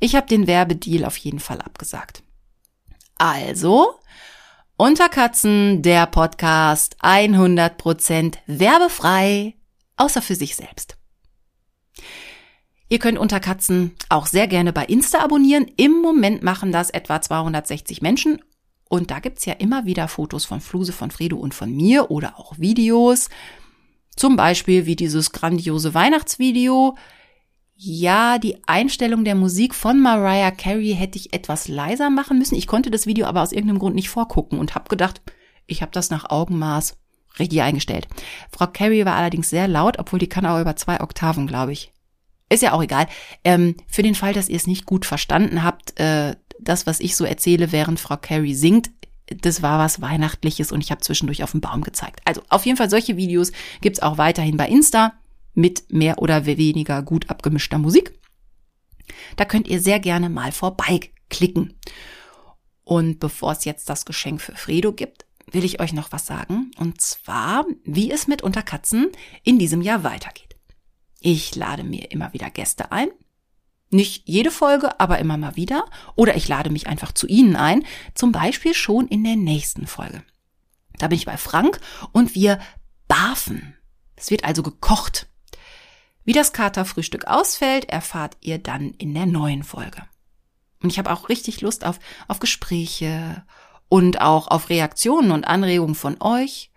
Ich 0.00 0.14
habe 0.14 0.26
den 0.26 0.46
Werbedeal 0.46 1.04
auf 1.04 1.16
jeden 1.16 1.40
Fall 1.40 1.60
abgesagt. 1.60 2.22
Also, 3.18 3.94
Unterkatzen, 4.76 5.82
der 5.82 6.06
Podcast 6.06 6.96
100% 7.02 8.36
werbefrei, 8.46 9.54
außer 9.96 10.20
für 10.20 10.34
sich 10.34 10.54
selbst. 10.54 10.96
Ihr 12.88 12.98
könnt 12.98 13.18
Unterkatzen 13.18 13.96
auch 14.08 14.26
sehr 14.26 14.46
gerne 14.46 14.72
bei 14.72 14.84
Insta 14.84 15.20
abonnieren. 15.20 15.66
Im 15.76 15.92
Moment 16.02 16.42
machen 16.42 16.72
das 16.72 16.90
etwa 16.90 17.20
260 17.20 18.00
Menschen. 18.00 18.40
Und 18.88 19.10
da 19.10 19.18
gibt's 19.18 19.44
ja 19.44 19.54
immer 19.54 19.84
wieder 19.84 20.08
Fotos 20.08 20.44
von 20.44 20.60
Fluse, 20.60 20.92
von 20.92 21.10
Fredo 21.10 21.36
und 21.36 21.54
von 21.54 21.74
mir 21.74 22.10
oder 22.10 22.38
auch 22.38 22.58
Videos. 22.58 23.28
Zum 24.14 24.36
Beispiel 24.36 24.86
wie 24.86 24.96
dieses 24.96 25.32
grandiose 25.32 25.92
Weihnachtsvideo. 25.92 26.96
Ja, 27.74 28.38
die 28.38 28.56
Einstellung 28.66 29.24
der 29.24 29.34
Musik 29.34 29.74
von 29.74 30.00
Mariah 30.00 30.50
Carey 30.50 30.94
hätte 30.94 31.18
ich 31.18 31.34
etwas 31.34 31.68
leiser 31.68 32.08
machen 32.08 32.38
müssen. 32.38 32.54
Ich 32.54 32.66
konnte 32.66 32.90
das 32.90 33.06
Video 33.06 33.26
aber 33.26 33.42
aus 33.42 33.52
irgendeinem 33.52 33.80
Grund 33.80 33.94
nicht 33.94 34.08
vorgucken 34.08 34.58
und 34.58 34.74
habe 34.74 34.88
gedacht, 34.88 35.20
ich 35.66 35.82
habe 35.82 35.92
das 35.92 36.08
nach 36.08 36.30
Augenmaß 36.30 36.96
richtig 37.38 37.60
eingestellt. 37.60 38.08
Frau 38.50 38.66
Carey 38.66 39.04
war 39.04 39.14
allerdings 39.14 39.50
sehr 39.50 39.68
laut, 39.68 39.98
obwohl 39.98 40.18
die 40.18 40.28
kann 40.28 40.46
auch 40.46 40.60
über 40.60 40.76
zwei 40.76 41.00
Oktaven, 41.00 41.46
glaube 41.46 41.72
ich. 41.72 41.92
Ist 42.48 42.62
ja 42.62 42.72
auch 42.72 42.82
egal. 42.82 43.08
Ähm, 43.44 43.74
für 43.88 44.02
den 44.02 44.14
Fall, 44.14 44.32
dass 44.32 44.48
ihr 44.48 44.56
es 44.56 44.66
nicht 44.68 44.86
gut 44.86 45.04
verstanden 45.04 45.62
habt, 45.62 45.75
äh, 45.96 46.36
das, 46.60 46.86
was 46.86 47.00
ich 47.00 47.16
so 47.16 47.24
erzähle, 47.24 47.72
während 47.72 48.00
Frau 48.00 48.16
Carey 48.16 48.54
singt, 48.54 48.90
das 49.26 49.62
war 49.62 49.78
was 49.78 50.00
Weihnachtliches 50.00 50.72
und 50.72 50.80
ich 50.80 50.90
habe 50.90 51.00
zwischendurch 51.00 51.42
auf 51.42 51.52
den 51.52 51.60
Baum 51.60 51.82
gezeigt. 51.82 52.20
Also 52.24 52.42
auf 52.48 52.64
jeden 52.64 52.78
Fall 52.78 52.90
solche 52.90 53.16
Videos 53.16 53.52
gibt's 53.80 54.00
auch 54.00 54.18
weiterhin 54.18 54.56
bei 54.56 54.68
Insta 54.68 55.14
mit 55.54 55.92
mehr 55.92 56.18
oder 56.18 56.46
weniger 56.46 57.02
gut 57.02 57.28
abgemischter 57.28 57.78
Musik. 57.78 58.18
Da 59.36 59.44
könnt 59.44 59.68
ihr 59.68 59.80
sehr 59.80 59.98
gerne 59.98 60.28
mal 60.30 60.52
vorbeiklicken. 60.52 61.74
Und 62.84 63.18
bevor 63.18 63.52
es 63.52 63.64
jetzt 63.64 63.88
das 63.88 64.04
Geschenk 64.04 64.40
für 64.40 64.54
Fredo 64.54 64.92
gibt, 64.92 65.26
will 65.50 65.64
ich 65.64 65.80
euch 65.80 65.92
noch 65.92 66.12
was 66.12 66.26
sagen. 66.26 66.70
Und 66.78 67.00
zwar, 67.00 67.64
wie 67.84 68.10
es 68.10 68.28
mit 68.28 68.42
Unterkatzen 68.42 69.08
in 69.42 69.58
diesem 69.58 69.82
Jahr 69.82 70.04
weitergeht. 70.04 70.56
Ich 71.20 71.56
lade 71.56 71.82
mir 71.82 72.10
immer 72.12 72.32
wieder 72.32 72.50
Gäste 72.50 72.92
ein. 72.92 73.08
Nicht 73.90 74.22
jede 74.26 74.50
Folge, 74.50 74.98
aber 75.00 75.18
immer 75.18 75.36
mal 75.36 75.56
wieder. 75.56 75.84
Oder 76.16 76.36
ich 76.36 76.48
lade 76.48 76.70
mich 76.70 76.86
einfach 76.86 77.12
zu 77.12 77.26
Ihnen 77.26 77.56
ein. 77.56 77.84
Zum 78.14 78.32
Beispiel 78.32 78.74
schon 78.74 79.06
in 79.08 79.22
der 79.22 79.36
nächsten 79.36 79.86
Folge. 79.86 80.22
Da 80.98 81.08
bin 81.08 81.18
ich 81.18 81.26
bei 81.26 81.36
Frank 81.36 81.80
und 82.12 82.34
wir 82.34 82.58
barfen. 83.06 83.76
Es 84.16 84.30
wird 84.30 84.44
also 84.44 84.62
gekocht. 84.62 85.28
Wie 86.24 86.32
das 86.32 86.52
Katerfrühstück 86.52 87.26
ausfällt, 87.26 87.88
erfahrt 87.88 88.36
ihr 88.40 88.58
dann 88.58 88.90
in 88.94 89.14
der 89.14 89.26
neuen 89.26 89.62
Folge. 89.62 90.02
Und 90.82 90.90
ich 90.90 90.98
habe 90.98 91.12
auch 91.12 91.28
richtig 91.28 91.60
Lust 91.60 91.84
auf, 91.84 92.00
auf 92.26 92.40
Gespräche 92.40 93.44
und 93.88 94.20
auch 94.20 94.48
auf 94.48 94.68
Reaktionen 94.68 95.30
und 95.30 95.44
Anregungen 95.44 95.94
von 95.94 96.20
euch. 96.20 96.72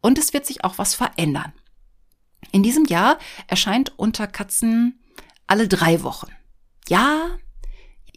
Und 0.00 0.18
es 0.18 0.32
wird 0.32 0.46
sich 0.46 0.62
auch 0.62 0.78
was 0.78 0.94
verändern. 0.94 1.52
In 2.52 2.62
diesem 2.62 2.84
Jahr 2.84 3.18
erscheint 3.48 3.92
unter 3.98 4.26
Katzen 4.26 4.97
alle 5.48 5.66
drei 5.66 6.02
Wochen. 6.04 6.28
Ja, 6.88 7.38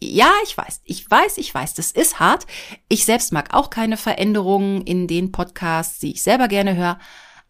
ja, 0.04 0.32
ich 0.42 0.56
weiß, 0.56 0.80
ich 0.84 1.08
weiß, 1.08 1.38
ich 1.38 1.54
weiß, 1.54 1.74
das 1.74 1.92
ist 1.92 2.18
hart. 2.18 2.46
Ich 2.88 3.04
selbst 3.04 3.32
mag 3.32 3.54
auch 3.54 3.70
keine 3.70 3.96
Veränderungen 3.96 4.82
in 4.82 5.06
den 5.06 5.30
Podcasts, 5.30 6.00
die 6.00 6.12
ich 6.12 6.22
selber 6.22 6.48
gerne 6.48 6.76
höre. 6.76 6.98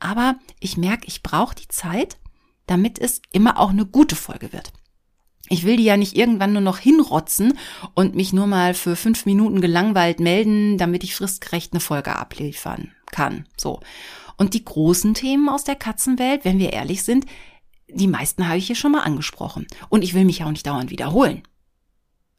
Aber 0.00 0.36
ich 0.60 0.76
merke, 0.76 1.06
ich 1.06 1.22
brauche 1.22 1.54
die 1.54 1.68
Zeit, 1.68 2.18
damit 2.66 2.98
es 2.98 3.22
immer 3.32 3.58
auch 3.58 3.70
eine 3.70 3.86
gute 3.86 4.16
Folge 4.16 4.52
wird. 4.52 4.72
Ich 5.48 5.64
will 5.64 5.76
die 5.76 5.84
ja 5.84 5.96
nicht 5.96 6.16
irgendwann 6.16 6.52
nur 6.52 6.62
noch 6.62 6.78
hinrotzen 6.78 7.58
und 7.94 8.14
mich 8.14 8.32
nur 8.32 8.46
mal 8.46 8.74
für 8.74 8.96
fünf 8.96 9.26
Minuten 9.26 9.60
gelangweilt 9.60 10.20
melden, 10.20 10.78
damit 10.78 11.04
ich 11.04 11.14
fristgerecht 11.14 11.72
eine 11.72 11.80
Folge 11.80 12.16
abliefern 12.16 12.92
kann. 13.10 13.46
So. 13.56 13.80
Und 14.36 14.54
die 14.54 14.64
großen 14.64 15.14
Themen 15.14 15.48
aus 15.48 15.64
der 15.64 15.76
Katzenwelt, 15.76 16.44
wenn 16.44 16.58
wir 16.58 16.72
ehrlich 16.72 17.02
sind, 17.02 17.26
die 17.94 18.08
meisten 18.08 18.46
habe 18.46 18.58
ich 18.58 18.66
hier 18.66 18.76
schon 18.76 18.92
mal 18.92 19.02
angesprochen. 19.02 19.66
Und 19.88 20.02
ich 20.02 20.14
will 20.14 20.24
mich 20.24 20.38
ja 20.38 20.46
auch 20.46 20.50
nicht 20.50 20.66
dauernd 20.66 20.90
wiederholen. 20.90 21.42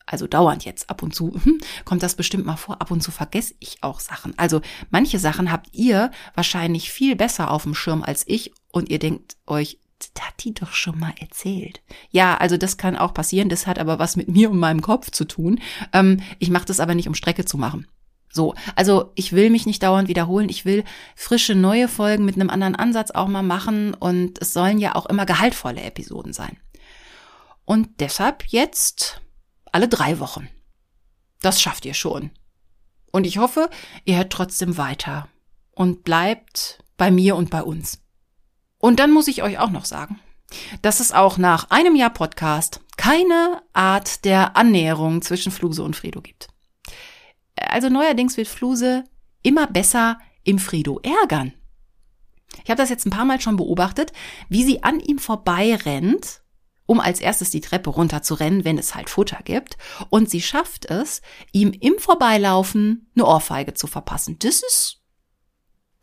Also 0.05 0.27
dauernd 0.27 0.65
jetzt 0.65 0.89
ab 0.89 1.01
und 1.01 1.15
zu 1.15 1.33
hm, 1.43 1.59
kommt 1.85 2.03
das 2.03 2.15
bestimmt 2.15 2.45
mal 2.45 2.57
vor. 2.57 2.81
Ab 2.81 2.91
und 2.91 3.01
zu 3.01 3.11
vergesse 3.11 3.55
ich 3.59 3.81
auch 3.81 3.99
Sachen. 3.99 4.37
Also 4.37 4.61
manche 4.89 5.19
Sachen 5.19 5.51
habt 5.51 5.69
ihr 5.73 6.11
wahrscheinlich 6.35 6.91
viel 6.91 7.15
besser 7.15 7.51
auf 7.51 7.63
dem 7.63 7.75
Schirm 7.75 8.03
als 8.03 8.23
ich 8.27 8.51
und 8.71 8.89
ihr 8.89 8.99
denkt 8.99 9.37
euch, 9.47 9.79
das 9.99 10.27
hat 10.27 10.43
die 10.43 10.53
doch 10.53 10.73
schon 10.73 10.99
mal 10.99 11.13
erzählt. 11.19 11.81
Ja, 12.11 12.35
also 12.35 12.57
das 12.57 12.77
kann 12.77 12.97
auch 12.97 13.13
passieren. 13.13 13.47
Das 13.47 13.67
hat 13.67 13.79
aber 13.79 13.99
was 13.99 14.17
mit 14.17 14.27
mir 14.27 14.51
und 14.51 14.59
meinem 14.59 14.81
Kopf 14.81 15.11
zu 15.11 15.23
tun. 15.23 15.61
Ähm, 15.93 16.19
ich 16.39 16.49
mache 16.49 16.65
das 16.65 16.81
aber 16.81 16.93
nicht, 16.93 17.07
um 17.07 17.15
Strecke 17.15 17.45
zu 17.45 17.57
machen. 17.57 17.87
So, 18.33 18.55
also 18.75 19.11
ich 19.13 19.31
will 19.33 19.51
mich 19.51 19.67
nicht 19.67 19.83
dauernd 19.83 20.07
wiederholen. 20.07 20.49
Ich 20.49 20.65
will 20.65 20.83
frische 21.15 21.53
neue 21.53 21.87
Folgen 21.87 22.25
mit 22.25 22.35
einem 22.35 22.49
anderen 22.49 22.75
Ansatz 22.75 23.11
auch 23.11 23.27
mal 23.27 23.43
machen 23.43 23.93
und 23.93 24.41
es 24.41 24.53
sollen 24.53 24.79
ja 24.79 24.95
auch 24.95 25.05
immer 25.05 25.27
gehaltvolle 25.27 25.81
Episoden 25.81 26.33
sein. 26.33 26.57
Und 27.63 27.99
deshalb 27.99 28.43
jetzt 28.47 29.21
alle 29.71 29.87
drei 29.87 30.19
Wochen. 30.19 30.49
Das 31.41 31.61
schafft 31.61 31.85
ihr 31.85 31.93
schon. 31.93 32.31
Und 33.11 33.27
ich 33.27 33.37
hoffe, 33.37 33.69
ihr 34.03 34.17
hört 34.17 34.33
trotzdem 34.33 34.77
weiter 34.77 35.27
und 35.71 36.03
bleibt 36.03 36.83
bei 36.97 37.11
mir 37.11 37.35
und 37.35 37.51
bei 37.51 37.61
uns. 37.61 38.01
Und 38.79 38.99
dann 38.99 39.11
muss 39.11 39.27
ich 39.27 39.43
euch 39.43 39.59
auch 39.59 39.69
noch 39.69 39.85
sagen, 39.85 40.19
dass 40.81 40.99
es 40.99 41.11
auch 41.11 41.37
nach 41.37 41.69
einem 41.69 41.95
Jahr 41.95 42.09
Podcast 42.09 42.81
keine 42.97 43.61
Art 43.73 44.25
der 44.25 44.57
Annäherung 44.57 45.21
zwischen 45.21 45.51
Fluse 45.51 45.83
und 45.83 45.95
Fredo 45.95 46.21
gibt. 46.21 46.52
Also 47.67 47.89
neuerdings 47.89 48.37
wird 48.37 48.47
Fluse 48.47 49.03
immer 49.41 49.67
besser 49.67 50.19
im 50.43 50.59
Fredo 50.59 50.99
ärgern. 51.03 51.53
Ich 52.63 52.69
habe 52.69 52.77
das 52.77 52.89
jetzt 52.89 53.05
ein 53.05 53.11
paar 53.11 53.25
Mal 53.25 53.41
schon 53.41 53.57
beobachtet, 53.57 54.11
wie 54.49 54.63
sie 54.63 54.83
an 54.83 54.99
ihm 54.99 55.17
vorbei 55.19 55.75
rennt, 55.75 56.41
um 56.85 56.99
als 56.99 57.19
erstes 57.19 57.49
die 57.49 57.61
Treppe 57.61 57.89
runter 57.89 58.21
zu 58.21 58.35
rennen, 58.35 58.65
wenn 58.65 58.77
es 58.77 58.93
halt 58.93 59.09
Futter 59.09 59.39
gibt. 59.43 59.77
Und 60.09 60.29
sie 60.29 60.41
schafft 60.41 60.85
es, 60.85 61.21
ihm 61.51 61.71
im 61.71 61.97
Vorbeilaufen 61.97 63.09
eine 63.15 63.25
Ohrfeige 63.25 63.73
zu 63.73 63.87
verpassen. 63.87 64.37
Das 64.39 64.61
ist 64.61 65.01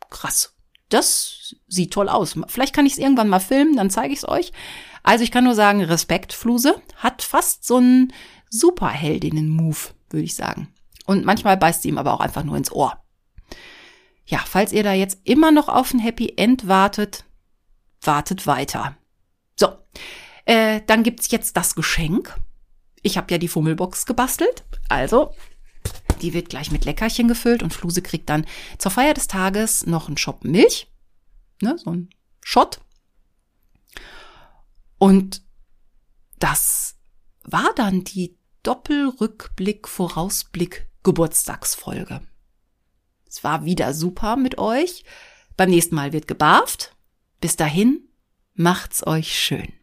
krass. 0.09 0.55
Das 0.89 1.55
sieht 1.67 1.93
toll 1.93 2.09
aus. 2.09 2.35
Vielleicht 2.47 2.75
kann 2.75 2.85
ich 2.85 2.93
es 2.93 2.99
irgendwann 2.99 3.29
mal 3.29 3.39
filmen, 3.39 3.77
dann 3.77 3.89
zeige 3.89 4.13
ich 4.13 4.19
es 4.19 4.27
euch. 4.27 4.51
Also 5.03 5.23
ich 5.23 5.31
kann 5.31 5.45
nur 5.45 5.55
sagen, 5.55 5.81
Respekt, 5.81 6.33
Fluse 6.33 6.81
hat 6.97 7.21
fast 7.21 7.65
so 7.65 7.77
einen 7.77 8.13
Superheldinnen-Move, 8.49 9.77
würde 10.09 10.25
ich 10.25 10.35
sagen. 10.35 10.67
Und 11.11 11.25
manchmal 11.25 11.57
beißt 11.57 11.81
sie 11.81 11.89
ihm 11.89 11.97
aber 11.97 12.13
auch 12.13 12.21
einfach 12.21 12.45
nur 12.45 12.55
ins 12.55 12.71
Ohr. 12.71 12.97
Ja, 14.25 14.39
falls 14.47 14.71
ihr 14.71 14.81
da 14.81 14.93
jetzt 14.93 15.19
immer 15.25 15.51
noch 15.51 15.67
auf 15.67 15.93
ein 15.93 15.99
Happy 15.99 16.35
End 16.37 16.69
wartet, 16.69 17.25
wartet 18.01 18.47
weiter. 18.47 18.95
So, 19.59 19.73
äh, 20.45 20.79
dann 20.87 21.03
gibt's 21.03 21.29
jetzt 21.29 21.57
das 21.57 21.75
Geschenk. 21.75 22.39
Ich 23.01 23.17
habe 23.17 23.29
ja 23.29 23.37
die 23.37 23.49
Fummelbox 23.49 24.05
gebastelt. 24.05 24.63
Also, 24.87 25.35
die 26.21 26.33
wird 26.33 26.47
gleich 26.47 26.71
mit 26.71 26.85
Leckerchen 26.85 27.27
gefüllt 27.27 27.61
und 27.61 27.73
Fluse 27.73 28.01
kriegt 28.01 28.29
dann 28.29 28.45
zur 28.77 28.91
Feier 28.91 29.13
des 29.13 29.27
Tages 29.27 29.85
noch 29.85 30.07
einen 30.07 30.15
Shop 30.15 30.45
Milch. 30.45 30.89
Ne, 31.61 31.77
so 31.77 31.91
ein 31.91 32.09
Shot. 32.41 32.79
Und 34.97 35.41
das 36.39 36.95
war 37.43 37.73
dann 37.75 38.05
die 38.05 38.37
Doppelrückblick, 38.63 39.89
Vorausblick 39.89 40.87
Geburtstagsfolge. 41.03 42.21
Es 43.27 43.43
war 43.43 43.65
wieder 43.65 43.93
super 43.93 44.35
mit 44.35 44.57
euch. 44.57 45.03
Beim 45.57 45.69
nächsten 45.69 45.95
Mal 45.95 46.13
wird 46.13 46.27
gebarft. 46.27 46.95
Bis 47.39 47.55
dahin, 47.55 48.09
macht's 48.53 49.05
euch 49.05 49.33
schön. 49.37 49.73